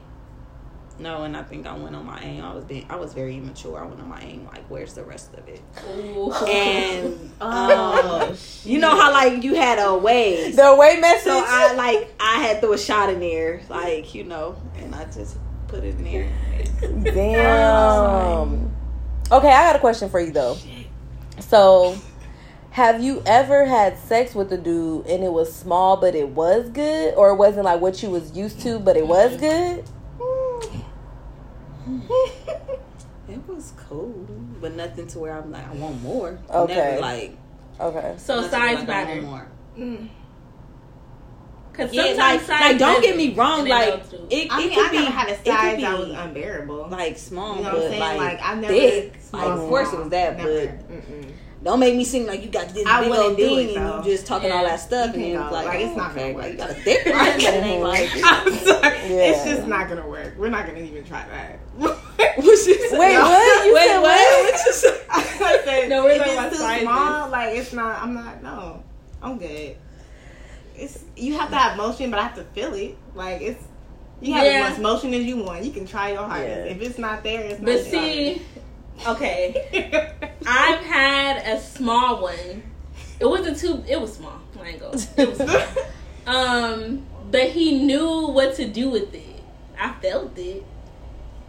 no 1.04 1.24
and 1.24 1.38
I 1.38 1.43
think 1.43 1.68
I 1.68 1.78
went 1.78 1.95
on 1.95 2.06
my 2.06 2.20
aim 2.22 2.43
I 2.43 2.54
was 2.54 2.64
being 2.64 2.86
I 2.89 2.95
was 2.95 3.14
very 3.14 3.38
immature 3.38 3.80
I 3.80 3.86
went 3.86 3.99
on 3.99 4.10
my 4.10 4.22
aim 4.22 4.47
like 4.51 4.66
where's 4.70 4.93
the 4.93 5.04
rest 5.04 5.34
of 5.34 5.47
it 5.47 5.62
Ooh. 5.97 6.34
and 6.47 7.32
Oh, 7.41 8.30
um, 8.30 8.38
you 8.64 8.80
know 8.80 8.89
how 8.89 9.12
like 9.12 9.43
you 9.43 9.54
had 9.56 9.78
a 9.80 9.97
way, 9.97 10.51
the 10.51 10.76
way 10.76 10.97
message. 10.99 11.26
so 11.26 11.43
I 11.45 11.74
like 11.74 12.14
I 12.20 12.38
had 12.41 12.62
threw 12.62 12.74
a 12.74 12.78
shot 12.78 13.10
in 13.10 13.20
there 13.20 13.62
like 13.70 14.16
you 14.16 14.24
know 14.24 14.56
and 14.78 14.95
I 14.95 15.04
just 15.06 15.38
put 15.68 15.84
it 15.84 15.95
in 15.95 16.04
there 16.04 16.30
Damn. 17.04 18.72
Okay, 19.32 19.47
I 19.47 19.64
got 19.68 19.76
a 19.76 19.80
question 19.80 20.10
for 20.10 20.20
you 20.20 20.32
though. 20.32 20.58
So, 21.39 21.95
have 22.72 23.01
you 23.01 23.24
ever 23.26 23.66
had 23.66 23.97
sex 23.97 24.36
with 24.36 24.51
a 24.51 24.58
dude 24.58 25.08
and 25.08 25.24
it 25.24 25.32
was 25.32 25.54
small 25.54 25.97
but 25.97 26.14
it 26.16 26.30
was 26.30 26.70
good, 26.70 27.14
or 27.16 27.30
it 27.30 27.36
wasn't 27.36 27.66
like 27.66 27.82
what 27.82 28.01
you 28.04 28.10
was 28.10 28.36
used 28.36 28.60
to 28.62 28.80
but 28.80 28.97
it 28.97 29.08
was 29.08 29.38
good? 29.38 29.84
It 33.30 33.40
was 33.48 33.72
cool, 33.88 34.28
but 34.60 34.74
nothing 34.74 35.08
to 35.08 35.20
where 35.20 35.38
I'm 35.38 35.50
like, 35.50 35.66
I 35.68 35.74
want 35.74 36.02
more. 36.02 36.38
Okay. 36.50 36.76
Never 36.76 37.00
like. 37.02 37.38
Okay. 37.80 38.16
so 38.18 38.42
size 38.42 38.52
like, 38.52 38.62
I 38.62 38.74
want 38.74 38.88
matter. 38.88 39.22
more. 39.22 39.48
Mm. 39.78 40.10
Cause 41.72 41.92
Yeah, 41.94 42.04
sometimes 42.10 42.18
like, 42.18 42.42
size 42.60 42.70
like 42.72 42.78
don't 42.78 43.02
get 43.02 43.16
me 43.18 43.34
wrong, 43.34 43.66
like 43.66 44.04
know 44.12 44.18
too. 44.20 44.28
it, 44.30 44.52
I 44.52 44.62
it 44.62 44.66
mean, 44.68 44.76
could 44.76 44.86
I 44.88 44.90
be 44.92 44.98
never 44.98 45.10
had 45.12 45.28
a 45.30 45.32
it 45.32 45.38
could 45.38 45.46
size 45.48 45.76
be 45.78 45.82
that 45.84 46.00
was 46.00 46.10
unbearable. 46.10 46.88
like 46.92 47.18
small, 47.18 47.56
You 47.56 47.64
know 47.64 47.70
what 47.70 47.74
but 47.78 47.84
I'm 47.86 47.90
saying? 47.92 48.00
like, 48.02 48.18
Like, 48.20 48.40
I 48.44 48.56
never- 48.56 48.74
thick. 48.74 49.14
small, 49.22 49.42
like 49.50 49.60
of 49.60 49.70
course 49.70 49.94
it 49.94 50.00
was 50.00 50.10
that, 50.10 50.38
Never. 50.38 50.50
but 50.68 50.92
Mm-mm. 50.92 51.33
Don't 51.64 51.80
make 51.80 51.95
me 51.95 52.03
seem 52.03 52.26
like 52.26 52.43
you 52.43 52.49
got 52.49 52.70
this 52.74 52.86
I 52.86 53.01
big 53.03 53.11
old 53.14 53.36
thing 53.38 53.70
it, 53.70 53.78
and 53.78 54.05
you 54.05 54.11
just 54.11 54.28
talking 54.28 54.51
all 54.51 54.64
that 54.64 54.80
stuff 54.80 55.14
and 55.14 55.24
then 55.24 55.39
like, 55.39 55.66
Like, 55.66 55.80
it's 55.80 55.91
oh, 55.93 55.95
not 55.95 56.11
okay, 56.11 56.34
gonna 56.34 56.43
work. 56.43 56.51
you 56.51 56.57
got 56.57 56.70
a 56.70 56.74
thick 56.74 57.05
one, 57.05 57.16
but 57.16 57.39
it 57.39 57.64
ain't 57.64 57.84
like. 57.84 58.09
I'm 58.24 58.53
sorry. 58.53 58.97
Yeah. 58.97 59.32
It's 59.32 59.43
just 59.45 59.68
not 59.68 59.88
gonna 59.88 60.07
work. 60.07 60.36
We're 60.38 60.49
not 60.49 60.66
gonna 60.68 60.80
even 60.80 61.03
try 61.03 61.26
that. 61.28 61.59
What 62.36 62.45
you 62.47 62.57
say? 62.57 62.97
Wait, 62.97 63.18
what? 63.18 63.66
You 63.66 63.74
Wait, 63.76 63.88
said 63.88 63.99
what? 63.99 64.43
what? 64.53 64.66
You 64.66 64.74
say? 64.74 65.01
I 65.09 65.61
said, 65.64 65.89
No, 65.89 66.03
we're 66.03 66.18
talking 66.18 66.34
about 66.34 66.53
small, 66.82 67.30
like 67.30 67.57
it's 67.57 67.74
not. 67.74 68.01
I'm 68.01 68.14
not. 68.14 68.41
No, 68.43 68.84
I'm 69.22 69.38
good. 69.38 69.76
It's 70.76 71.03
you 71.16 71.38
have 71.38 71.49
to 71.49 71.55
have 71.55 71.78
motion, 71.78 72.09
but 72.11 72.20
I 72.20 72.24
have 72.24 72.36
to 72.36 72.43
feel 72.43 72.74
it. 72.74 72.97
Like 73.14 73.41
it's 73.41 73.64
you 74.22 74.34
have 74.34 74.45
Yeah. 74.45 74.68
as 74.68 74.80
much 74.80 74.82
motion 74.82 75.14
as 75.14 75.24
you 75.26 75.38
want. 75.43 75.64
You 75.64 75.72
can 75.72 75.86
try 75.86 76.14
your 76.14 76.24
hardest. 76.24 76.66
Yeah. 76.66 76.72
If 76.74 76.82
it's 76.82 76.97
not 76.97 77.24
there, 77.24 77.41
it's 77.41 77.59
not. 77.59 77.66
But 77.66 77.84
see, 77.84 78.41
okay, 79.08 80.12
I've 80.46 80.80
had 80.86 81.46
a 81.58 81.60
small 81.62 82.22
one. 82.22 82.64
It 83.20 83.26
wasn't 83.26 83.58
too. 83.58 83.84
It 83.88 84.00
was 84.00 84.14
small. 84.14 84.39
I 84.62 84.68
ain't 84.70 84.80
go. 84.80 84.91
It 85.18 85.30
was 85.30 85.38
small. 85.38 85.62
Um, 86.26 87.06
but 87.32 87.50
he 87.50 87.84
knew 87.84 88.28
what 88.28 88.56
to 88.56 88.66
do 88.66 88.89
with 88.89 89.14
it. 89.14 89.44
I 89.78 89.91
felt 90.02 90.38
it, 90.38 90.64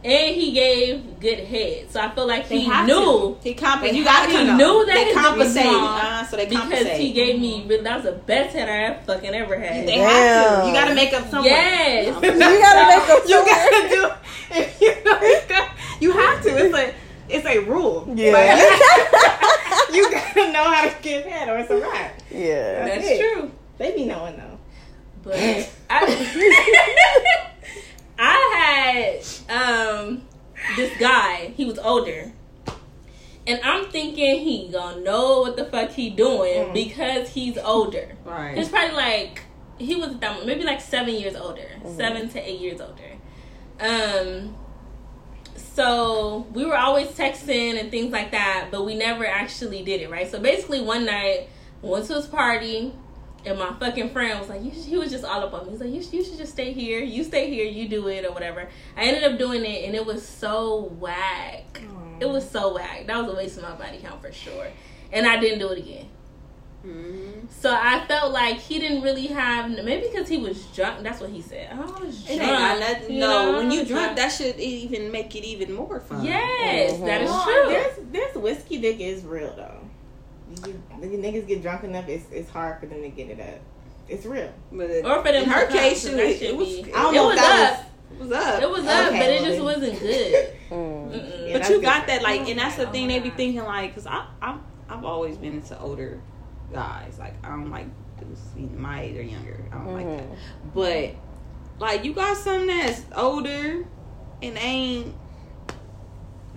and 0.03 0.34
he 0.34 0.51
gave 0.51 1.20
good 1.20 1.38
head. 1.38 1.92
So 1.92 2.01
I 2.01 2.12
feel 2.12 2.26
like 2.26 2.49
They 2.49 2.59
he 2.62 2.82
knew 2.82 3.38
He 3.40 3.55
compensated. 3.55 3.97
You 3.97 4.05
gotta 4.05 4.32
have 4.32 4.47
know. 4.49 4.57
knew 4.57 4.86
that 4.86 4.95
they 4.95 5.05
his 5.05 5.14
dick 5.14 5.16
was 5.16 5.24
compensate. 5.55 5.62
small 5.62 5.86
Uh, 5.97 6.24
so 6.26 6.36
they 6.36 6.47
because 6.47 6.61
compensate. 6.62 7.01
he 7.01 7.12
gave 7.12 7.40
me. 7.40 7.68
That 7.84 7.95
was 8.03 8.05
the 8.07 8.18
best 8.18 8.57
head 8.57 8.68
I 8.68 8.95
ever 8.95 9.01
fucking 9.07 9.32
ever 9.32 9.57
had. 9.57 9.86
they 9.86 9.99
have 9.99 10.62
to. 10.62 10.66
You 10.68 10.74
gotta 10.74 10.95
make 10.97 11.12
up 11.12 11.28
somewhere. 11.30 11.53
yes. 11.53 12.07
You 12.16 12.32
gotta 12.32 12.86
make 12.88 13.24
a 13.24 13.28
You 13.28 13.45
gotta 13.47 13.88
do. 13.88 14.11
If 14.57 14.80
you, 14.80 15.05
know, 15.05 15.66
you 16.01 16.12
have 16.18 16.42
to. 16.42 16.49
It's 16.66 16.76
a. 16.76 16.95
It's 17.35 17.47
a 17.47 17.59
rule. 17.61 18.11
Yeah. 18.14 18.32
Like, 18.32 19.91
you 19.95 20.11
gotta 20.11 20.53
know 20.53 20.64
how 20.64 20.89
to 20.89 20.95
give 21.03 21.24
head, 21.24 21.49
or 21.49 21.59
it's 21.59 21.70
a 21.70 21.78
wrap. 21.80 22.20
Yeah. 22.30 22.85
That's 22.87 23.07
it. 23.07 23.20
true. 23.20 23.51
They 23.78 23.95
be 23.95 24.05
knowing 24.07 24.37
though. 24.37 24.59
But 25.22 25.37
I, 25.91 27.45
I 28.18 29.20
had 29.49 30.03
um 30.03 30.22
this 30.76 30.97
guy. 30.99 31.53
He 31.57 31.64
was 31.64 31.78
older, 31.78 32.32
and 33.47 33.61
I'm 33.64 33.87
thinking 33.91 34.41
he 34.41 34.68
gonna 34.68 35.01
know 35.01 35.41
what 35.41 35.57
the 35.57 35.64
fuck 35.64 35.91
he 35.91 36.11
doing 36.11 36.66
Mm. 36.68 36.72
because 36.74 37.30
he's 37.30 37.59
older. 37.59 38.16
Right. 38.24 38.57
He's 38.57 38.68
probably 38.68 38.95
like 38.97 39.43
he 39.78 39.97
was 39.97 40.14
dumb, 40.16 40.47
maybe 40.47 40.62
like 40.62 40.80
seven 40.80 41.14
years 41.14 41.35
older, 41.35 41.68
seven 41.97 42.28
to 42.30 42.39
eight 42.39 42.61
years 42.61 42.80
older. 42.80 43.11
Um, 43.80 44.55
so 45.75 46.47
we 46.53 46.64
were 46.64 46.77
always 46.77 47.09
texting 47.09 47.81
and 47.81 47.91
things 47.91 48.12
like 48.12 48.31
that, 48.31 48.68
but 48.70 48.85
we 48.85 48.95
never 48.95 49.27
actually 49.27 49.83
did 49.83 50.01
it, 50.01 50.11
right? 50.11 50.31
So 50.31 50.41
basically, 50.41 50.81
one 50.81 51.05
night, 51.05 51.49
I 51.83 51.87
went 51.87 52.07
to 52.07 52.14
his 52.14 52.27
party, 52.27 52.93
and 53.45 53.59
my 53.59 53.72
fucking 53.75 54.11
friend 54.11 54.39
was 54.39 54.49
like, 54.49 54.62
he 54.62 54.97
was 54.97 55.11
just 55.11 55.25
all 55.25 55.43
up 55.43 55.53
on 55.53 55.66
me. 55.66 55.72
He's 55.72 55.81
like, 55.81 55.91
you 55.91 56.03
should, 56.03 56.12
you 56.12 56.25
should 56.25 56.39
just 56.39 56.53
stay 56.53 56.72
here. 56.72 57.01
You 57.01 57.25
stay 57.25 57.51
here, 57.51 57.66
you 57.66 57.89
do 57.89 58.07
it, 58.09 58.25
or 58.25 58.33
whatever. 58.33 58.68
I 58.97 59.05
ended 59.05 59.25
up 59.25 59.39
doing 59.39 59.64
it, 59.64 59.85
and 59.85 59.95
it 59.95 60.07
was 60.07 60.27
so 60.27 60.93
whack. 60.99 61.83
It 62.20 62.29
was 62.29 62.49
so 62.49 62.72
whack. 62.75 63.07
That 63.07 63.18
was 63.18 63.35
a 63.35 63.37
waste 63.37 63.57
of 63.57 63.64
my 63.64 63.75
body 63.75 63.99
count 63.99 64.22
for 64.22 64.33
sure. 64.33 64.68
And 65.12 65.27
I 65.27 65.39
didn't 65.41 65.59
do 65.59 65.68
it 65.70 65.79
again. 65.79 66.09
Mhm. 66.87 67.49
So 67.51 67.70
I 67.74 68.05
felt 68.07 68.32
like 68.32 68.59
he 68.59 68.78
didn't 68.78 69.03
really 69.03 69.26
have 69.28 69.70
maybe 69.70 70.09
because 70.12 70.28
he 70.28 70.37
was 70.39 70.62
drunk. 70.66 71.03
That's 71.03 71.20
what 71.20 71.30
he 71.30 71.41
said. 71.41 71.70
I 71.72 71.80
was 71.80 72.22
It 72.28 72.37
drunk. 72.37 72.43
ain't 72.43 72.51
got 72.51 72.78
nothing. 72.80 73.14
you 73.14 73.20
No, 73.20 73.53
know? 73.53 73.59
when 73.59 73.70
you 73.70 73.80
So- 73.80 73.95
drunk, 73.95 74.16
that 74.16 74.28
should 74.28 74.59
even 74.61 75.11
make 75.11 75.35
it 75.35 75.45
even 75.45 75.72
more 75.72 76.01
fun. 76.01 76.24
Yes, 76.24 76.93
Mhm. 76.99 77.07
that 77.07 77.22
is 77.22 77.30
Well, 77.30 77.45
true. 77.45 77.66
There's 77.68 77.97
there's 78.12 78.35
whiskey 78.37 78.78
dick 78.78 79.01
is 79.01 79.24
real 79.24 79.55
though. 79.57 79.80
You, 80.66 80.80
the 81.01 81.07
niggas 81.07 81.47
get 81.47 81.62
drunk 81.62 81.85
enough, 81.85 82.09
it's 82.09 82.26
it's 82.30 82.51
hard 82.51 82.80
for 82.80 82.87
them 82.87 83.01
to 83.03 83.09
get 83.09 83.30
it 83.30 83.41
up. 83.41 83.61
It's 84.09 84.26
real. 84.26 84.51
But 84.70 84.91
it, 84.91 85.05
Or 85.07 85.22
for 85.24 85.32
them 85.32 85.45
in 85.45 85.49
her 85.49 85.61
to 85.62 85.66
come, 85.68 85.78
case, 85.78 86.05
'cause 86.05 86.12
it, 86.14 86.16
that 86.18 86.43
it, 86.49 86.57
was. 86.57 86.68
be- 86.68 86.80
It 86.91 86.95
I 86.95 87.03
don't 87.03 87.14
It 87.14 87.16
know 87.16 87.26
was 87.28 87.37
if 87.37 87.41
that 87.43 87.72
up. 87.72 88.20
was 88.20 88.32
up. 88.32 88.62
It 88.62 88.70
was 88.70 88.87
up, 88.87 89.07
Okay, 89.09 89.18
but 89.20 89.30
it 89.30 89.45
just 89.45 89.62
wasn't 89.62 90.01
good. 90.01 90.49
Mm. 90.70 91.12
Yeah, 91.12 91.53
but 91.53 91.59
that's 91.59 91.70
you 91.70 91.80
got 91.80 92.07
different. 92.07 92.07
that 92.09 92.22
like, 92.22 92.49
and 92.49 92.59
that's 92.59 92.76
the 92.76 92.89
Oh 92.89 92.93
thing 92.93 93.07
they 93.09 93.20
be 93.20 93.30
thinking 93.30 93.62
like, 93.64 93.95
cause 93.95 94.07
I 94.07 94.26
I'm 94.43 94.61
I've 94.89 95.05
always 95.05 95.37
been 95.39 95.55
into 95.55 95.78
older 95.80 96.20
guys. 96.75 97.16
Like 97.18 97.35
I 97.45 97.49
don't 97.51 97.70
like 97.70 97.87
dudes 98.18 98.41
either 98.59 98.77
my 98.77 99.03
age 99.03 99.16
or 99.16 99.22
younger. 99.22 99.64
I 99.72 99.77
don't 99.79 99.95
like 99.95 100.07
that. 100.07 100.29
Mhm. 100.29 100.37
But 100.75 101.11
like 101.81 102.05
you 102.05 102.12
got 102.12 102.37
something 102.37 102.66
that's 102.66 103.03
older 103.16 103.85
and 104.43 104.59
ain't. 104.59 105.14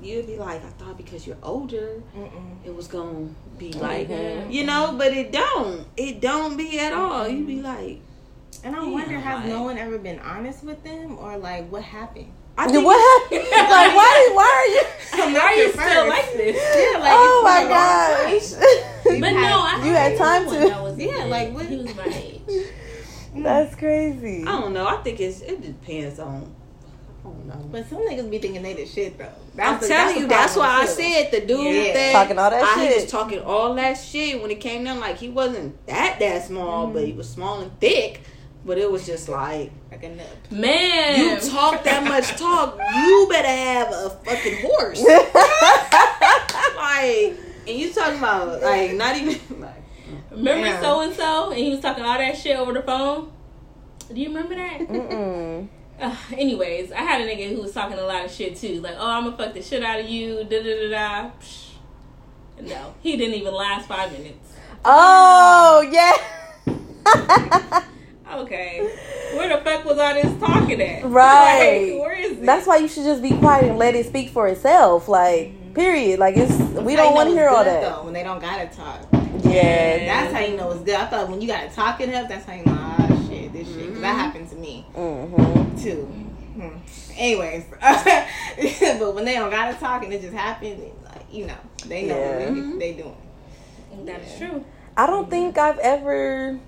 You'd 0.01 0.27
be 0.27 0.37
like, 0.37 0.63
I 0.63 0.69
thought 0.77 0.95
because 0.95 1.25
you're 1.25 1.37
older, 1.41 2.01
Mm-mm. 2.15 2.57
it 2.63 2.73
was 2.75 2.87
gonna 2.87 3.29
be 3.57 3.73
like, 3.73 4.07
Mhm. 4.09 4.51
you 4.53 4.63
know, 4.65 4.93
but 4.95 5.11
it 5.11 5.31
don't. 5.31 5.87
It 5.97 6.21
don't 6.21 6.55
be 6.55 6.79
at 6.79 6.93
all. 6.93 7.27
You'd 7.27 7.47
be 7.47 7.61
like, 7.61 8.01
And 8.63 8.75
I 8.75 8.83
Yeah, 8.83 8.89
wonder, 8.89 9.17
has 9.19 9.39
like- 9.41 9.49
no 9.53 9.63
one 9.63 9.77
ever 9.77 9.97
been 9.99 10.19
honest 10.19 10.63
with 10.63 10.83
them, 10.83 11.17
or 11.19 11.37
like 11.37 11.69
what 11.69 11.83
happened? 11.83 12.31
I 12.57 12.65
What 12.83 12.97
happened? 13.31 13.47
like, 13.51 13.95
why? 13.95 14.29
Why 14.33 14.49
are 14.57 14.67
you? 14.75 14.83
Why 15.35 15.39
are 15.41 15.55
you 15.55 15.71
still 15.71 16.07
like 16.09 16.33
this? 16.33 16.55
Yeah, 16.55 16.99
like 16.99 17.11
oh 17.13 17.41
my 17.43 17.59
been 17.61 17.69
gosh! 17.69 18.53
time. 19.09 19.19
But 19.21 19.31
no, 19.31 19.39
I 19.41 19.81
You 19.85 19.93
had 19.93 20.17
time 20.17 20.45
one 20.45 20.61
to- 20.61 20.81
was 20.83 20.97
Yeah, 20.97 21.11
good. 21.23 21.29
like, 21.29 21.53
what- 21.53 21.65
he 21.65 21.77
was 21.77 21.95
my 21.95 22.05
age. 22.05 22.41
That's 23.35 23.75
crazy. 23.75 24.43
I 24.43 24.59
don't 24.59 24.73
know. 24.73 24.87
I 24.87 24.97
think 24.97 25.19
it's 25.19 25.41
it 25.41 25.61
depends 25.61 26.19
on. 26.19 26.53
I 27.23 27.29
don't 27.29 27.45
know. 27.45 27.69
But 27.71 27.87
some 27.89 27.99
niggas 27.99 28.29
be 28.31 28.39
thinking 28.39 28.63
they 28.63 28.73
the 28.73 28.85
shit 28.85 29.17
though. 29.17 29.29
That's 29.53 29.83
I'm 29.83 29.89
telling 29.89 30.17
you, 30.17 30.27
that's 30.27 30.55
why 30.55 30.81
I 30.81 30.85
too. 30.85 30.91
said 30.93 31.31
the 31.31 31.41
dude 31.41 31.59
Yeah. 31.87 31.93
that 31.93 32.11
Talking 32.13 32.39
all 32.39 32.49
that 32.49 32.63
I, 32.63 32.87
He 32.87 32.95
was 32.95 33.11
talking 33.11 33.39
all 33.41 33.75
that 33.75 33.93
shit 33.95 34.41
when 34.41 34.49
it 34.49 34.59
came 34.59 34.83
down. 34.85 34.99
Like 34.99 35.17
he 35.17 35.29
wasn't 35.29 35.85
that 35.87 36.19
that 36.19 36.45
small, 36.45 36.87
but 36.87 37.03
he 37.03 37.09
mm-hmm. 37.09 37.17
was 37.17 37.29
small 37.29 37.59
and 37.61 37.79
thick. 37.79 38.21
But 38.65 38.77
it 38.77 38.91
was 38.91 39.05
just 39.05 39.29
like 39.29 39.71
like 39.91 40.03
a 40.03 40.09
nut. 40.09 40.37
Man, 40.51 41.19
you 41.19 41.49
talk 41.49 41.83
that 41.83 42.03
much 42.03 42.29
talk, 42.37 42.77
you 42.95 43.27
better 43.29 43.47
have 43.47 43.91
a 43.91 44.09
fucking 44.25 44.57
horse. 44.61 45.01
like, 46.75 47.37
and 47.67 47.77
you 47.77 47.91
talking 47.93 48.17
about 48.17 48.61
like 48.61 48.93
not 48.93 49.15
even 49.17 49.39
like. 49.59 49.83
Remember 50.31 50.81
so 50.81 51.01
and 51.01 51.13
so, 51.13 51.49
and 51.49 51.59
he 51.59 51.69
was 51.69 51.79
talking 51.79 52.03
all 52.03 52.17
that 52.17 52.37
shit 52.37 52.57
over 52.57 52.73
the 52.73 52.81
phone. 52.81 53.31
Do 54.07 54.19
you 54.19 54.29
remember 54.29 54.55
that? 54.55 55.67
Uh, 55.99 56.15
anyways, 56.31 56.91
I 56.91 56.99
had 56.99 57.21
a 57.21 57.25
nigga 57.25 57.55
who 57.55 57.59
was 57.59 57.71
talking 57.73 57.97
a 57.97 58.03
lot 58.03 58.23
of 58.23 58.31
shit 58.31 58.55
too. 58.55 58.81
Like, 58.81 58.93
oh, 58.99 59.09
I'm 59.09 59.23
gonna 59.23 59.35
fuck 59.35 59.55
the 59.55 59.63
shit 59.63 59.81
out 59.81 59.99
of 59.99 60.07
you. 60.07 60.43
Da 60.43 60.61
da 60.61 60.89
da 60.89 60.89
da. 60.91 61.31
No, 62.61 62.93
he 63.01 63.17
didn't 63.17 63.33
even 63.33 63.51
last 63.51 63.87
five 63.87 64.11
minutes. 64.11 64.53
Oh 64.85 65.81
yeah. 65.91 67.83
Okay, 68.29 68.81
where 69.35 69.57
the 69.57 69.63
fuck 69.63 69.85
was 69.85 69.97
all 69.97 70.13
this 70.13 70.39
talking 70.39 70.81
at? 70.81 71.05
Right. 71.05 71.93
Like, 71.93 72.01
where 72.01 72.13
is 72.13 72.31
it? 72.33 72.45
That's 72.45 72.67
why 72.67 72.77
you 72.77 72.87
should 72.87 73.05
just 73.05 73.21
be 73.21 73.31
quiet 73.31 73.65
and 73.65 73.79
let 73.79 73.95
it 73.95 74.05
speak 74.05 74.29
for 74.29 74.47
itself. 74.47 75.07
Like, 75.07 75.53
period. 75.81 76.19
Like 76.19 76.35
it's 76.37 76.51
we 76.57 76.65
That's 76.65 76.77
how 76.77 76.95
don't 77.05 77.13
want 77.15 77.29
to 77.29 77.35
hear 77.35 77.47
all 77.49 77.63
that. 77.63 77.81
though, 77.81 78.03
when 78.03 78.13
they 78.13 78.23
don't 78.23 78.39
gotta 78.41 78.67
talk. 78.75 79.01
Yeah. 79.43 80.05
That's 80.05 80.33
how 80.33 80.39
you 80.39 80.57
know 80.57 80.71
it's 80.71 80.81
good. 80.81 80.95
I 80.95 81.05
thought 81.05 81.29
when 81.29 81.39
you 81.41 81.47
gotta 81.47 81.69
talk 81.69 82.01
it 82.01 82.13
up, 82.13 82.27
that's 82.27 82.45
how 82.45 82.53
you 82.53 82.65
know, 82.65 82.75
ah, 82.77 83.25
shit, 83.29 83.53
this 83.53 83.67
shit. 83.67 83.93
'Cause 83.93 84.01
that 84.01 84.15
Mhm. 84.15 84.19
happened 84.19 84.49
to 84.49 84.55
me 84.55 84.85
Mm-hmm. 84.95 85.77
too. 85.83 86.03
Hmm. 86.57 86.77
Anyways, 87.15 87.65
but 88.99 89.13
when 89.15 89.25
they 89.25 89.35
don't 89.35 89.51
gotta 89.51 89.75
talk 89.77 90.03
and 90.03 90.11
it 90.13 90.21
just 90.21 90.33
happened, 90.33 90.81
like 91.05 91.25
you 91.31 91.45
know, 91.45 91.53
they 91.85 92.03
know 92.07 92.17
Yeah. 92.17 92.49
what 92.49 92.79
they, 92.79 92.93
they 92.93 93.01
doing. 93.01 93.15
that 94.05 94.21
is 94.21 94.37
true. 94.37 94.65
I 94.95 95.05
don't 95.05 95.29
think 95.29 95.57
I've 95.59 95.77
ever 95.79 96.59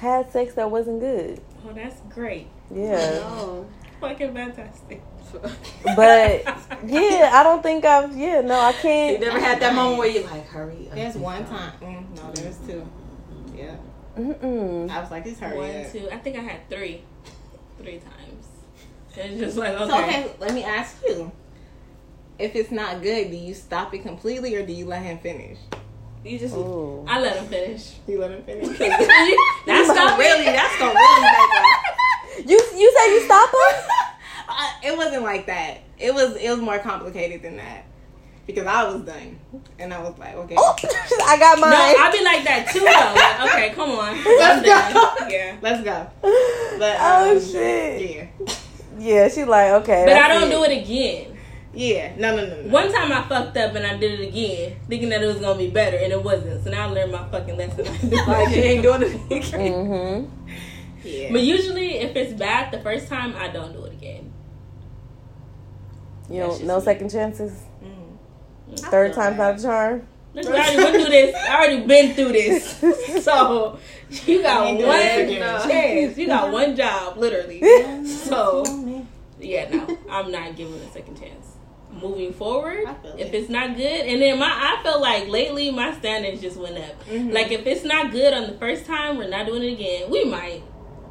had 0.00 0.30
sex 0.32 0.54
that 0.54 0.70
wasn't 0.70 1.00
good. 1.00 1.40
Oh, 1.66 1.72
that's 1.72 2.00
great. 2.14 2.46
Yeah. 2.74 3.22
Fucking 4.00 4.34
fantastic. 4.34 5.02
But 5.96 6.42
yeah, 6.86 7.30
I 7.32 7.42
don't 7.44 7.62
think 7.62 7.84
I've 7.84 8.16
yeah, 8.16 8.40
no, 8.40 8.58
I 8.58 8.72
can't 8.72 9.20
You 9.20 9.26
never 9.26 9.38
had 9.38 9.60
that 9.60 9.74
moment 9.74 9.98
where 9.98 10.08
you 10.08 10.22
like 10.24 10.46
hurry. 10.48 10.88
up. 10.88 10.94
There's 10.96 11.14
one 11.16 11.44
time. 11.46 11.72
Mm, 11.80 12.16
no, 12.16 12.32
there's 12.32 12.56
two. 12.66 12.84
Yeah, 13.54 13.76
Mm-mm. 14.18 14.90
I 14.90 15.00
was 15.00 15.10
like, 15.10 15.24
just 15.24 15.38
hurry 15.40 15.56
One, 15.56 15.84
up. 15.86 15.92
two. 15.92 16.08
I 16.10 16.16
think 16.16 16.36
I 16.36 16.40
had 16.40 16.68
three, 16.68 17.02
three 17.78 17.98
times. 18.00 18.46
And 19.18 19.32
it's 19.32 19.40
just 19.40 19.56
like 19.56 19.74
okay. 19.74 19.88
So 19.88 19.98
okay, 20.04 20.30
let 20.40 20.52
me 20.54 20.64
ask 20.64 20.96
you. 21.06 21.30
If 22.38 22.56
it's 22.56 22.70
not 22.70 23.02
good, 23.02 23.30
do 23.30 23.36
you 23.36 23.54
stop 23.54 23.92
it 23.94 23.98
completely 24.02 24.54
or 24.56 24.64
do 24.64 24.72
you 24.72 24.86
let 24.86 25.02
him 25.02 25.18
finish? 25.18 25.58
You 26.24 26.38
just 26.38 26.54
Ooh. 26.56 27.04
I 27.08 27.20
let 27.20 27.36
him 27.36 27.46
finish. 27.46 27.94
You 28.06 28.18
let 28.20 28.30
him 28.30 28.42
finish. 28.44 28.66
that's 28.78 29.88
gonna 29.88 30.16
really 30.18 30.44
that's 30.44 30.78
gonna 30.78 30.94
really 30.94 31.20
make 31.22 31.89
You 32.46 32.60
you 32.76 32.92
said 32.96 33.12
you 33.12 33.20
stop 33.24 33.50
him? 33.50 33.90
Uh, 34.52 34.68
it 34.82 34.96
wasn't 34.96 35.22
like 35.22 35.46
that. 35.46 35.78
It 35.96 36.12
was 36.12 36.34
it 36.34 36.50
was 36.50 36.58
more 36.58 36.80
complicated 36.80 37.40
than 37.40 37.56
that. 37.58 37.84
Because 38.46 38.66
I 38.66 38.82
was 38.82 39.02
done. 39.02 39.38
And 39.78 39.94
I 39.94 40.02
was 40.02 40.18
like, 40.18 40.34
okay. 40.34 40.56
Oh, 40.58 40.74
I 41.24 41.38
got 41.38 41.60
mine. 41.60 41.70
No. 41.70 41.76
I 41.76 42.10
be 42.10 42.24
like 42.24 42.42
that 42.42 42.68
too 42.72 42.80
though. 42.80 42.86
Like, 42.86 43.54
okay, 43.54 43.74
come 43.76 43.90
on. 43.90 44.16
Let's 44.24 44.66
go. 44.66 45.28
Yeah. 45.28 45.56
Let's 45.62 45.84
go. 45.84 46.10
But 46.80 46.96
oh 46.98 47.36
um, 47.36 47.40
shit. 47.40 48.10
Yeah. 48.10 48.54
Yeah, 48.98 49.28
she's 49.28 49.46
like, 49.46 49.70
okay. 49.82 50.04
But 50.04 50.16
I 50.16 50.28
don't 50.28 50.50
do 50.50 50.64
it 50.64 50.82
again. 50.82 51.36
Yeah. 51.72 52.16
No 52.16 52.36
no 52.36 52.46
no 52.46 52.62
no. 52.62 52.68
One 52.70 52.92
time 52.92 53.12
I 53.12 53.22
fucked 53.28 53.56
up 53.56 53.74
and 53.76 53.86
I 53.86 53.96
did 53.96 54.18
it 54.18 54.28
again, 54.28 54.76
thinking 54.88 55.10
that 55.10 55.22
it 55.22 55.26
was 55.26 55.38
gonna 55.38 55.56
be 55.56 55.70
better, 55.70 55.96
and 55.96 56.12
it 56.12 56.22
wasn't. 56.22 56.64
So 56.64 56.70
now 56.70 56.88
I 56.88 56.90
learned 56.90 57.12
my 57.12 57.28
fucking 57.28 57.56
lesson. 57.56 57.84
Like 58.10 58.48
you 58.50 58.62
ain't 58.62 58.82
doing 58.82 59.02
it. 59.02 59.28
Mm-hmm. 59.30 60.39
Yeah. 61.04 61.32
But 61.32 61.42
usually, 61.42 61.98
if 61.98 62.14
it's 62.16 62.32
bad 62.32 62.72
the 62.72 62.80
first 62.80 63.08
time, 63.08 63.34
I 63.36 63.48
don't 63.48 63.72
do 63.72 63.84
it 63.84 63.92
again. 63.92 64.32
You 66.28 66.40
That's 66.42 66.58
don't 66.58 66.66
no 66.68 66.78
me. 66.78 66.84
second 66.84 67.10
chances. 67.10 67.52
Mm. 67.84 68.78
Third 68.90 69.14
time's 69.14 69.36
feel 69.36 69.38
not 69.38 69.58
a 69.58 69.62
charm. 69.62 70.06
Look, 70.32 70.46
I 70.46 70.50
already 70.52 70.76
went 70.76 70.94
through 70.94 71.10
this. 71.10 71.34
I 71.34 71.56
already 71.56 71.86
been 71.86 72.14
through 72.14 72.32
this. 72.32 72.84
So 73.24 73.78
you 74.26 74.42
got 74.42 74.60
one 74.62 74.68
ain't 74.68 74.78
doing 74.78 75.40
this 75.40 75.64
again. 75.64 75.68
chance. 76.06 76.18
You 76.18 76.26
got 76.28 76.52
one 76.60 76.76
job, 76.76 77.16
literally. 77.18 77.60
So 78.06 78.64
yeah, 79.40 79.68
no, 79.74 79.98
I'm 80.10 80.30
not 80.30 80.54
giving 80.56 80.74
a 80.74 80.90
second 80.92 81.18
chance. 81.18 81.46
Moving 81.90 82.32
forward, 82.32 82.84
if 83.18 83.26
it. 83.28 83.34
it's 83.34 83.48
not 83.50 83.76
good, 83.76 83.82
and 84.06 84.22
then 84.22 84.38
my 84.38 84.46
I 84.48 84.80
feel 84.84 85.00
like 85.00 85.26
lately 85.28 85.72
my 85.72 85.92
standards 85.98 86.40
just 86.40 86.56
went 86.56 86.78
up. 86.78 87.04
Mhm. 87.08 87.32
Like 87.32 87.50
if 87.50 87.66
it's 87.66 87.84
not 87.84 88.12
good 88.12 88.32
on 88.32 88.46
the 88.46 88.56
first 88.58 88.86
time, 88.86 89.18
we're 89.18 89.28
not 89.28 89.46
doing 89.46 89.64
it 89.64 89.72
again. 89.72 90.08
We 90.10 90.24
might, 90.24 90.62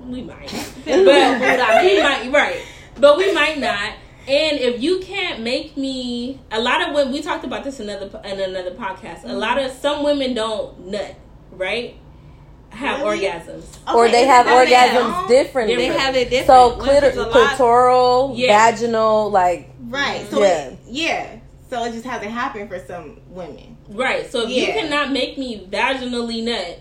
we 0.06 0.22
might, 0.22 0.50
but 0.86 0.90
I 0.98 1.84
we 1.84 2.02
might 2.02 2.32
right, 2.32 2.62
but 3.00 3.18
we 3.18 3.34
might 3.34 3.60
not. 3.60 3.94
And 4.28 4.60
if 4.60 4.82
you 4.82 5.00
can't 5.00 5.42
make 5.42 5.76
me, 5.76 6.40
a 6.52 6.62
lot 6.62 6.88
of 6.88 6.94
when 6.94 7.12
we 7.12 7.22
talked 7.22 7.44
about 7.44 7.64
this 7.64 7.80
in 7.80 7.90
another 7.90 8.22
in 8.26 8.40
another 8.40 8.72
podcast, 8.72 9.24
a 9.24 9.28
mm-hmm. 9.28 9.38
lot 9.38 9.58
of 9.58 9.72
some 9.72 10.04
women 10.04 10.34
don't 10.36 10.88
nut, 10.88 11.16
right? 11.52 11.96
Have 12.70 13.02
Really? 13.02 13.22
orgasms. 13.22 13.66
or 13.96 14.10
they 14.10 14.26
have 14.26 14.46
orgasms 14.46 15.12
long? 15.12 15.28
differently. 15.28 15.76
They 15.76 15.86
have 15.88 16.16
it 16.16 16.30
different. 16.30 16.48
So 16.48 16.78
clitor- 16.80 17.02
there's 17.02 17.18
a 17.18 17.24
lot- 17.24 17.58
clitoral, 17.58 18.38
Yeah. 18.38 18.72
vaginal, 18.72 19.32
like 19.32 19.72
Right. 19.88 20.30
So 20.30 20.40
Yeah. 20.42 20.48
it, 20.68 20.78
yeah. 20.86 21.28
So 21.70 21.84
it 21.86 21.94
just 21.94 22.06
hasn't 22.06 22.32
happened 22.32 22.70
for 22.70 22.80
some 22.86 23.22
women. 23.30 23.78
Right. 23.90 24.32
So 24.32 24.44
if 24.44 24.50
you 24.52 24.68
cannot 24.68 25.12
make 25.12 25.38
me 25.38 25.68
vaginally 25.72 26.44
nut 26.44 26.80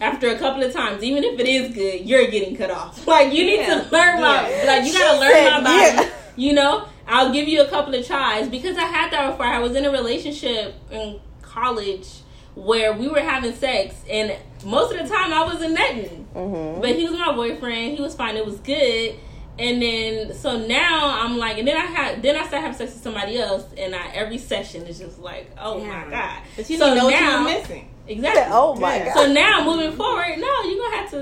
after 0.00 0.28
a 0.30 0.38
couple 0.38 0.62
of 0.62 0.72
times, 0.72 1.02
even 1.02 1.24
if 1.24 1.38
it 1.40 1.46
is 1.48 1.74
good, 1.74 2.06
you're 2.08 2.26
getting 2.28 2.56
cut 2.56 2.70
off. 2.70 3.06
Like 3.06 3.32
you 3.32 3.44
need 3.44 3.60
Yeah. 3.60 3.82
to 3.82 3.90
learn 3.90 4.20
my 4.20 4.48
Yeah. 4.50 4.64
like 4.66 4.84
you 4.86 4.92
gotta 4.92 5.14
She 5.14 5.20
learn 5.20 5.32
said, 5.32 5.50
my 5.50 5.60
body. 5.62 5.96
yeah. 6.08 6.10
You 6.36 6.52
know, 6.54 6.84
I'll 7.06 7.32
give 7.32 7.48
you 7.48 7.62
a 7.62 7.66
couple 7.66 7.94
of 7.94 8.06
tries 8.06 8.48
because 8.48 8.76
I 8.76 8.84
had 8.84 9.10
that 9.12 9.30
before. 9.32 9.46
I 9.46 9.58
was 9.58 9.74
in 9.74 9.84
a 9.84 9.90
relationship 9.90 10.74
in 10.90 11.20
college 11.42 12.06
where 12.54 12.92
we 12.92 13.08
were 13.08 13.20
having 13.20 13.52
sex, 13.54 13.94
and 14.08 14.36
most 14.64 14.92
of 14.94 14.98
the 15.06 15.12
time 15.14 15.32
I 15.32 15.44
wasn't 15.44 15.74
nutting. 15.74 16.26
mhm. 16.34 16.80
But 16.80 16.94
he 16.96 17.04
was 17.08 17.18
my 17.18 17.32
boyfriend. 17.32 17.96
He 17.96 18.02
was 18.02 18.14
fine. 18.14 18.36
It 18.36 18.44
was 18.46 18.58
good. 18.60 19.14
And 19.58 19.82
then 19.82 20.32
so 20.34 20.56
now 20.56 21.18
I'm 21.22 21.36
like, 21.36 21.58
and 21.58 21.68
then 21.68 21.76
I 21.76 21.84
had 21.84 22.22
then 22.22 22.34
I 22.36 22.46
started 22.46 22.60
having 22.62 22.78
sex 22.78 22.94
with 22.94 23.02
somebody 23.02 23.36
else, 23.38 23.64
and 23.76 23.94
I 23.94 24.08
every 24.14 24.38
session 24.38 24.86
is 24.86 24.98
just 24.98 25.18
like, 25.18 25.50
oh 25.60 25.80
my 25.84 26.06
god. 26.08 26.38
But 26.56 26.70
you 26.70 26.78
so 26.78 26.94
know 26.94 27.04
what 27.06 27.10
now, 27.10 27.40
you 27.40 27.44
were 27.54 27.60
missing. 27.60 27.90
Exactly. 28.10 28.42
Oh 28.52 28.74
my 28.74 28.96
Yeah. 28.96 29.04
god. 29.06 29.14
So 29.14 29.32
now 29.32 29.64
moving 29.64 29.92
forward, 29.92 30.36
no, 30.38 30.62
you're 30.64 30.78
gonna 30.84 30.96
have 30.96 31.10
to. 31.12 31.18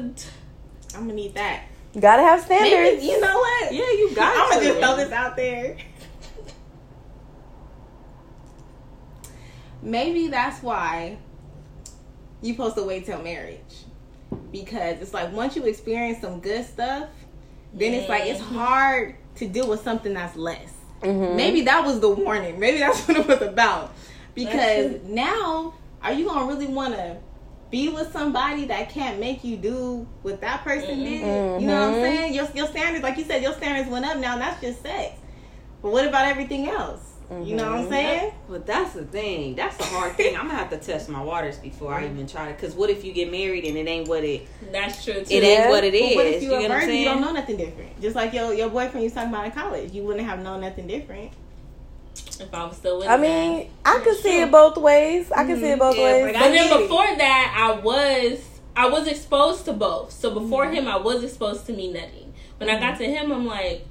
I'm 0.95 1.03
gonna 1.03 1.13
need 1.15 1.35
that. 1.35 1.65
You 1.95 2.01
gotta 2.01 2.23
have 2.23 2.41
standards. 2.41 2.73
Maybe 3.03 3.07
you 3.07 3.21
know 3.21 3.37
what? 3.39 3.73
Yeah, 3.73 3.81
you 3.81 4.13
got 4.15 4.33
to. 4.33 4.41
I'm 4.41 4.49
gonna 4.51 4.61
to. 4.61 4.67
just 4.69 4.81
throw 4.81 4.97
this 4.97 5.13
out 5.13 5.37
there. 5.37 5.77
Maybe 9.83 10.29
that's 10.29 10.63
why 10.63 11.19
you 12.43 12.53
supposed 12.55 12.77
to 12.77 12.83
wait 12.85 13.07
till 13.07 13.23
marriage. 13.23 13.85
Because 14.51 15.01
it's 15.01 15.15
like 15.15 15.33
once 15.33 15.57
you 15.57 15.65
experience 15.65 16.21
some 16.21 16.41
good 16.41 16.65
stuff, 16.65 17.09
then 17.75 17.95
it's 17.95 18.09
like 18.09 18.25
it's 18.27 18.41
hard 18.41 19.17
to 19.37 19.47
deal 19.49 19.69
with 19.69 19.83
something 19.83 20.15
that's 20.15 20.37
less. 20.37 20.73
Mhm. 21.03 21.37
Maybe 21.37 21.63
that 21.63 21.85
was 21.85 22.01
the 22.01 22.09
warning. 22.09 22.59
Maybe 22.59 22.79
that's 22.79 23.01
what 23.09 23.19
it 23.19 23.27
was 23.27 23.43
about. 23.43 23.93
Because 24.35 25.03
now, 25.05 25.75
are 26.03 26.13
you 26.13 26.27
gonna 26.27 26.47
really 26.47 26.67
want 26.67 26.95
to 26.95 27.17
be 27.71 27.89
with 27.91 28.11
somebody 28.13 28.65
that 28.67 28.89
can't 28.91 29.21
make 29.21 29.45
you 29.45 29.57
do 29.57 30.07
what 30.23 30.41
that 30.41 30.65
person 30.65 31.03
did? 31.05 31.61
You 31.61 31.67
know 31.67 31.75
what 31.75 31.89
I'm 31.89 31.95
Mhm. 31.95 32.01
saying? 32.01 32.35
Your 32.35 32.49
your 32.55 32.67
standards, 32.67 33.03
like 33.03 33.19
you 33.19 33.25
said, 33.25 33.43
your 33.43 33.53
standards 33.55 33.91
went 33.91 34.05
up 34.07 34.17
now, 34.19 34.33
and 34.35 34.41
that's 34.43 34.61
just 34.61 34.83
sex. 34.83 35.13
But 35.83 35.93
what 35.93 36.07
about 36.07 36.27
everything 36.27 36.69
else? 36.69 37.01
You 37.45 37.57
know 37.57 37.65
what 37.69 37.79
I'm 37.81 37.85
Mhm. 37.85 37.89
saying? 37.91 38.33
But 38.49 38.67
that's 38.67 38.95
the 38.95 39.05
thing. 39.05 39.55
That's 39.55 39.77
the 39.77 39.85
hard 39.85 40.17
thing. 40.17 40.35
I'm 40.35 40.47
gonna 40.47 40.59
have 40.59 40.71
to 40.71 40.79
test 40.79 41.09
my 41.11 41.23
waters 41.23 41.59
before 41.59 41.93
I 41.93 42.07
even 42.07 42.27
try 42.27 42.49
it. 42.49 42.59
Cause 42.59 42.75
what 42.75 42.89
if 42.89 43.05
you 43.05 43.13
get 43.13 43.31
married 43.31 43.65
and 43.65 43.77
it 43.77 43.87
ain't 43.87 44.09
what 44.09 44.25
it 44.25 44.49
That's 44.73 45.05
true 45.05 45.15
too. 45.15 45.21
it 45.21 45.43
Yeah. 45.43 45.49
ain't 45.49 45.69
what 45.69 45.85
it 45.85 45.95
is. 45.95 46.01
But 46.17 46.17
what 46.17 46.27
if 46.27 46.43
you 46.43 46.51
you 46.51 46.57
a 46.57 46.61
get 46.61 46.71
what 46.71 46.81
virgin? 46.81 46.97
You 46.97 47.05
don't 47.05 47.21
know 47.21 47.33
nothing 47.33 47.57
different. 47.59 48.01
Just 48.01 48.17
like 48.17 48.33
your 48.33 48.55
your 48.55 48.71
boyfriend 48.71 49.01
you 49.01 49.05
was 49.05 49.13
talking 49.13 49.29
about 49.31 49.45
in 49.45 49.51
college, 49.53 49.93
you 49.93 50.03
wouldn't 50.05 50.27
have 50.27 50.41
known 50.43 50.63
nothing 50.63 50.87
different. 50.87 51.31
If 52.41 52.53
I 52.55 52.65
was 52.65 52.77
still 52.77 52.99
with 52.99 53.09
I 53.09 53.15
him. 53.17 53.21
mean, 53.23 53.71
I 53.85 54.01
could 54.05 54.17
see 54.19 54.37
true. 54.37 54.43
it 54.45 54.51
both 54.51 54.77
ways. 54.79 55.31
I 55.33 55.45
can 55.45 55.59
see 55.59 55.71
it 55.71 55.79
both 55.79 55.97
Yeah, 55.97 56.05
ways. 56.05 56.25
but 56.27 56.33
But 56.35 56.39
then 56.51 56.69
get 56.69 56.81
before 56.81 57.07
that, 57.17 57.55
I 57.77 57.81
was 57.81 58.45
I 58.77 58.89
was 58.89 59.07
exposed 59.09 59.65
to 59.67 59.73
both. 59.73 60.13
So 60.13 60.33
before 60.33 60.67
Mm-hmm. 60.67 60.75
him, 60.75 60.89
I 60.89 60.97
was 60.97 61.25
exposed 61.25 61.67
to 61.67 61.73
me 61.73 61.93
nutting. 61.93 62.33
When 62.59 62.69
I 62.71 62.79
got 62.79 62.99
to 62.99 63.05
him, 63.05 63.31
I'm 63.33 63.47
like, 63.47 63.87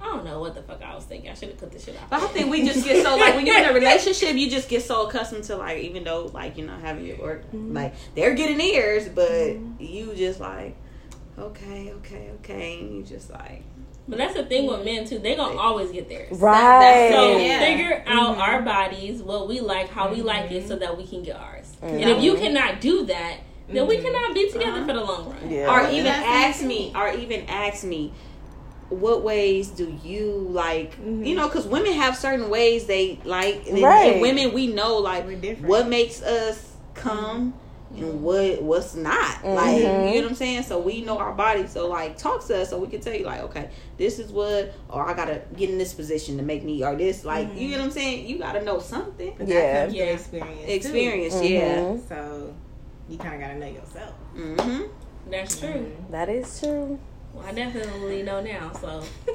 I 0.00 0.04
don't 0.04 0.24
know 0.24 0.38
what 0.40 0.54
the 0.54 0.62
fuck 0.62 0.82
I 0.82 0.94
was 0.94 1.04
thinking. 1.04 1.30
I 1.30 1.34
should 1.34 1.48
have 1.50 1.58
cut 1.58 1.72
this 1.72 1.84
shit 1.84 1.96
off. 1.96 2.10
But 2.10 2.22
I 2.22 2.26
think 2.28 2.50
we 2.50 2.64
just 2.64 2.84
get 2.84 3.02
so 3.02 3.16
like 3.16 3.34
when 3.34 3.46
you're 3.46 3.58
in 3.58 3.64
a 3.64 3.72
relationship, 3.80 4.34
you 4.36 4.50
just 4.50 4.68
get 4.68 4.82
so 4.82 5.06
accustomed 5.08 5.44
to 5.44 5.56
like 5.56 5.78
even 5.78 6.04
though 6.04 6.30
like 6.34 6.56
you 6.58 6.66
know 6.66 6.76
having 6.76 7.06
your 7.06 7.16
work 7.18 7.44
like 7.52 7.94
they're 8.14 8.34
getting 8.34 8.58
theirs, 8.58 9.08
but 9.08 9.56
you 9.80 10.14
just 10.14 10.40
like 10.40 10.76
okay, 11.38 11.92
okay, 11.96 12.30
okay, 12.40 12.78
and 12.80 12.94
you 12.96 13.02
just 13.02 13.30
like 13.30 13.62
But 14.06 14.18
that's 14.18 14.34
the 14.34 14.44
thing 14.44 14.66
with 14.66 14.84
men 14.84 15.06
too. 15.06 15.18
They 15.18 15.34
gonna 15.34 15.58
always 15.58 15.90
get 15.90 16.08
theirs. 16.08 16.30
Right. 16.38 17.10
So 17.12 17.38
Yeah. 17.38 17.58
figure 17.60 18.04
out 18.06 18.32
Mm-hmm. 18.32 18.40
our 18.40 18.62
bodies, 18.62 19.22
what 19.22 19.48
we 19.48 19.60
like, 19.60 19.88
how 19.88 20.10
we 20.10 20.20
like 20.22 20.50
it, 20.50 20.68
so 20.68 20.76
that 20.76 20.96
we 20.98 21.06
can 21.06 21.22
get 21.22 21.36
ours. 21.36 21.72
Mhm. 21.82 22.00
And 22.02 22.10
if 22.10 22.22
you 22.22 22.34
cannot 22.34 22.80
do 22.82 23.06
that, 23.06 23.36
then 23.68 23.86
we 23.86 23.96
Mhm. 23.96 24.02
cannot 24.04 24.34
be 24.34 24.50
together 24.50 24.72
Uh-huh. 24.78 24.86
for 24.86 24.92
the 24.92 25.00
long 25.04 25.24
run. 25.30 25.50
Yeah. 25.50 25.70
or 25.72 25.90
even 25.90 26.06
ask 26.06 26.60
the 26.60 26.66
me 26.66 26.92
or 26.94 27.08
even 27.12 27.44
ask 27.48 27.82
me 27.84 28.12
what 28.90 29.22
ways 29.22 29.68
do 29.68 29.92
you 30.04 30.46
like 30.52 30.92
Mhm. 31.02 31.26
you 31.26 31.34
know 31.34 31.48
because 31.48 31.66
women 31.66 31.92
have 31.94 32.14
certain 32.16 32.50
ways 32.50 32.84
they 32.84 33.18
like 33.24 33.62
and, 33.66 33.80
Right. 33.82 34.12
and 34.12 34.20
women 34.20 34.52
we 34.52 34.66
know 34.66 34.98
like 34.98 35.26
We're 35.26 35.36
different. 35.36 35.66
what 35.68 35.88
makes 35.88 36.22
us 36.22 36.72
come 36.92 37.54
and 37.96 38.22
what 38.22 38.60
what's 38.62 38.94
not 38.94 39.44
like 39.44 39.76
Mhm. 39.76 39.78
you 39.78 40.14
know 40.16 40.22
what 40.22 40.30
i'm 40.30 40.34
saying 40.34 40.62
so 40.62 40.78
we 40.80 41.00
know 41.02 41.18
our 41.18 41.32
body 41.32 41.66
so 41.66 41.88
like 41.88 42.16
talk 42.18 42.44
to 42.46 42.60
us 42.62 42.70
so 42.70 42.78
we 42.78 42.88
can 42.88 43.00
tell 43.00 43.14
you 43.14 43.24
like 43.24 43.40
okay 43.42 43.70
this 43.98 44.18
is 44.18 44.32
what 44.32 44.72
or 44.88 45.08
i 45.08 45.14
gotta 45.14 45.42
get 45.56 45.70
in 45.70 45.78
this 45.78 45.92
position 45.94 46.36
to 46.38 46.42
make 46.42 46.64
me 46.64 46.82
or 46.84 46.94
this 46.96 47.24
like 47.24 47.48
you 47.56 47.70
know 47.72 47.78
what 47.78 47.84
i'm 47.86 47.90
saying 47.90 48.26
you 48.26 48.38
gotta 48.38 48.62
know 48.64 48.78
something 48.78 49.34
But 49.38 49.48
Yeah. 49.48 49.86
that 49.86 49.94
Yeah. 49.94 50.06
with 50.12 50.20
experience. 50.20 50.66
too. 50.66 50.72
experience 50.72 51.42
yeah 51.42 51.76
Mhm. 51.78 52.08
So 52.08 52.54
you 53.08 53.18
kind 53.18 53.34
of 53.34 53.40
gotta 53.40 53.58
know 53.58 53.66
yourself. 53.66 54.14
mm-hmm. 54.36 54.82
That's 55.30 55.58
true. 55.58 55.86
That 56.10 56.28
is 56.28 56.60
true. 56.60 56.98
Well, 57.32 57.44
I 57.46 57.52
definitely 57.52 58.22
know 58.22 58.40
now, 58.42 58.70
so 58.80 59.02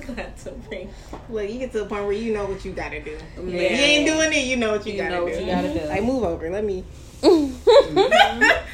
glad 0.06 0.36
to 0.38 0.50
bring. 0.68 0.88
Look, 1.28 1.50
you 1.50 1.58
get 1.58 1.72
to 1.72 1.80
the 1.80 1.84
point 1.86 2.04
where 2.04 2.12
you 2.12 2.32
know 2.32 2.46
what 2.46 2.64
you 2.64 2.72
gotta 2.72 3.00
do. 3.02 3.16
Yeah. 3.36 3.44
You 3.44 3.60
ain't 3.60 4.06
doing 4.06 4.32
it, 4.32 4.44
you 4.46 4.56
know 4.56 4.72
what 4.72 4.86
you, 4.86 4.92
You 4.92 4.98
gotta 4.98 5.10
know 5.16 5.26
do. 5.26 5.32
what 5.32 5.40
you 5.40 5.46
gotta 5.46 5.72
do. 5.80 5.86
Like 5.86 6.02
move 6.04 6.22
over. 6.24 6.50
Let 6.50 6.64
me 6.64 6.82
Mm-hmm. 6.82 7.09
Mm-hmm. 7.20 8.00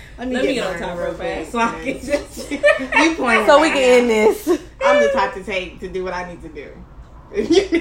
let 0.19 0.29
me 0.29 0.35
Let 0.35 0.43
get, 0.43 0.45
me 0.45 0.55
get 0.55 0.67
on 0.67 0.79
top 0.79 0.99
real 0.99 1.07
real 1.09 1.15
fast 1.15 1.53
so 1.53 1.59
I 1.59 1.81
can 1.83 2.01
just. 2.01 2.51
you 2.51 3.15
point 3.17 3.47
so 3.47 3.61
we 3.61 3.69
can 3.69 3.79
end 3.79 4.11
this. 4.11 4.49
I'm 4.85 5.03
the 5.03 5.11
type 5.13 5.35
to 5.35 5.45
take 5.45 5.81
to 5.81 5.89
do 5.89 6.05
what 6.05 6.13
I 6.13 6.29
need 6.29 6.43
to 6.43 6.49
do. 6.49 6.73
If 7.33 7.51
you, 7.51 7.81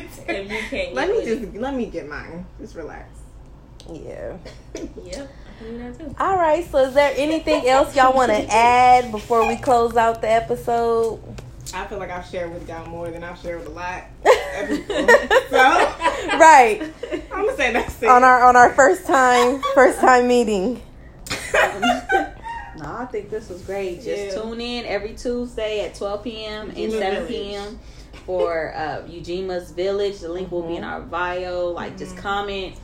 can't 0.69 0.95
let 0.95 1.09
me 1.09 1.23
just 1.23 1.53
let 1.53 1.75
me 1.75 1.85
get 1.85 2.09
mine. 2.09 2.47
Just 2.59 2.75
relax. 2.75 3.19
Yeah. 3.91 4.37
Yep, 4.73 5.31
I 5.45 5.63
can 5.63 5.67
do 5.67 5.77
that 5.77 5.99
too. 5.99 6.15
All 6.19 6.35
right. 6.35 6.65
So, 6.65 6.79
is 6.79 6.95
there 6.95 7.13
anything 7.15 7.67
else 7.69 7.95
y'all 7.95 8.13
want 8.13 8.31
to 8.31 8.47
add 8.51 9.11
before 9.11 9.47
we 9.47 9.55
close 9.55 9.95
out 9.95 10.21
the 10.21 10.29
episode? 10.29 11.21
I 11.73 11.85
feel 11.87 11.97
like 11.97 12.11
I've 12.11 12.25
shared 12.25 12.53
with 12.53 12.67
y'all 12.69 12.85
more 12.87 13.09
than 13.09 13.23
I've 13.23 13.39
shared 13.39 13.59
with 13.59 13.67
a 13.67 13.71
lot 13.71 14.03
of 14.23 14.67
people. 14.69 15.07
So 15.49 15.57
right 16.37 16.81
I'm 17.31 17.45
gonna 17.45 17.57
say 17.57 17.73
that's 17.73 18.01
it. 18.01 18.07
on 18.09 18.23
our 18.23 18.43
on 18.43 18.55
our 18.55 18.71
first 18.73 19.05
time 19.05 19.61
first 19.73 19.99
time 19.99 20.27
meeting. 20.27 20.81
No, 22.77 22.93
I 22.97 23.05
think 23.05 23.29
this 23.29 23.47
was 23.47 23.61
great. 23.61 24.03
Just 24.03 24.35
Yeah. 24.35 24.41
tune 24.41 24.59
in 24.59 24.85
every 24.85 25.13
Tuesday 25.13 25.85
at 25.85 25.95
12 25.95 26.23
p.m. 26.25 26.67
and 26.71 26.77
Ujima 26.77 26.99
7 26.99 27.27
p.m. 27.27 27.79
for 28.25 28.73
uh, 28.75 29.01
Ujima's 29.07 29.71
Village. 29.71 30.19
The 30.19 30.27
link 30.27 30.51
will 30.51 30.63
be 30.67 30.75
in 30.75 30.83
Mhm. 30.83 30.87
our 30.91 30.99
bio. 30.99 31.69
Like, 31.69 31.97
just 31.97 32.17
Mhm. 32.17 32.21
comment 32.21 32.75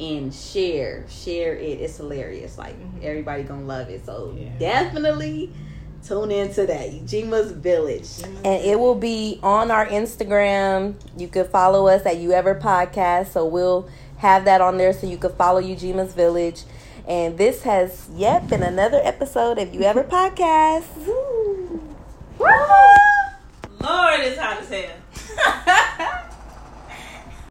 and 0.00 0.34
share. 0.34 1.04
Share 1.08 1.54
it. 1.54 1.80
It's 1.80 1.96
hilarious. 1.96 2.58
Like, 2.58 2.74
Mhm. 2.74 3.04
everybody 3.04 3.44
gonna 3.44 3.62
love 3.66 3.88
it. 3.88 4.04
So, 4.04 4.34
Yeah. 4.36 4.48
definitely 4.58 5.52
Tune 6.06 6.30
into 6.30 6.66
that, 6.66 6.90
Ujima's 6.90 7.50
Village. 7.50 8.22
And 8.22 8.64
it 8.64 8.78
will 8.78 8.94
be 8.94 9.40
on 9.42 9.72
our 9.72 9.86
Instagram. 9.86 10.94
You 11.16 11.26
could 11.26 11.46
follow 11.48 11.88
us 11.88 12.06
at 12.06 12.18
You 12.18 12.30
Ever 12.32 12.54
Podcast. 12.54 13.28
So 13.32 13.44
we'll 13.44 13.88
have 14.18 14.44
that 14.44 14.60
on 14.60 14.76
there 14.78 14.92
so 14.92 15.08
you 15.08 15.18
could 15.18 15.32
follow 15.32 15.60
Ujima's 15.60 16.14
Village. 16.14 16.62
And 17.08 17.36
this 17.36 17.62
has 17.62 18.08
yet 18.14 18.48
been 18.48 18.62
another 18.62 19.00
episode 19.02 19.58
of 19.58 19.74
You 19.74 19.82
Ever 19.82 20.04
Podcast. 20.08 20.84
Woo. 21.06 21.82
Lord, 23.80 24.20
it's 24.20 24.38
hot 24.38 24.62
as 24.62 24.68
hell. 24.68 26.22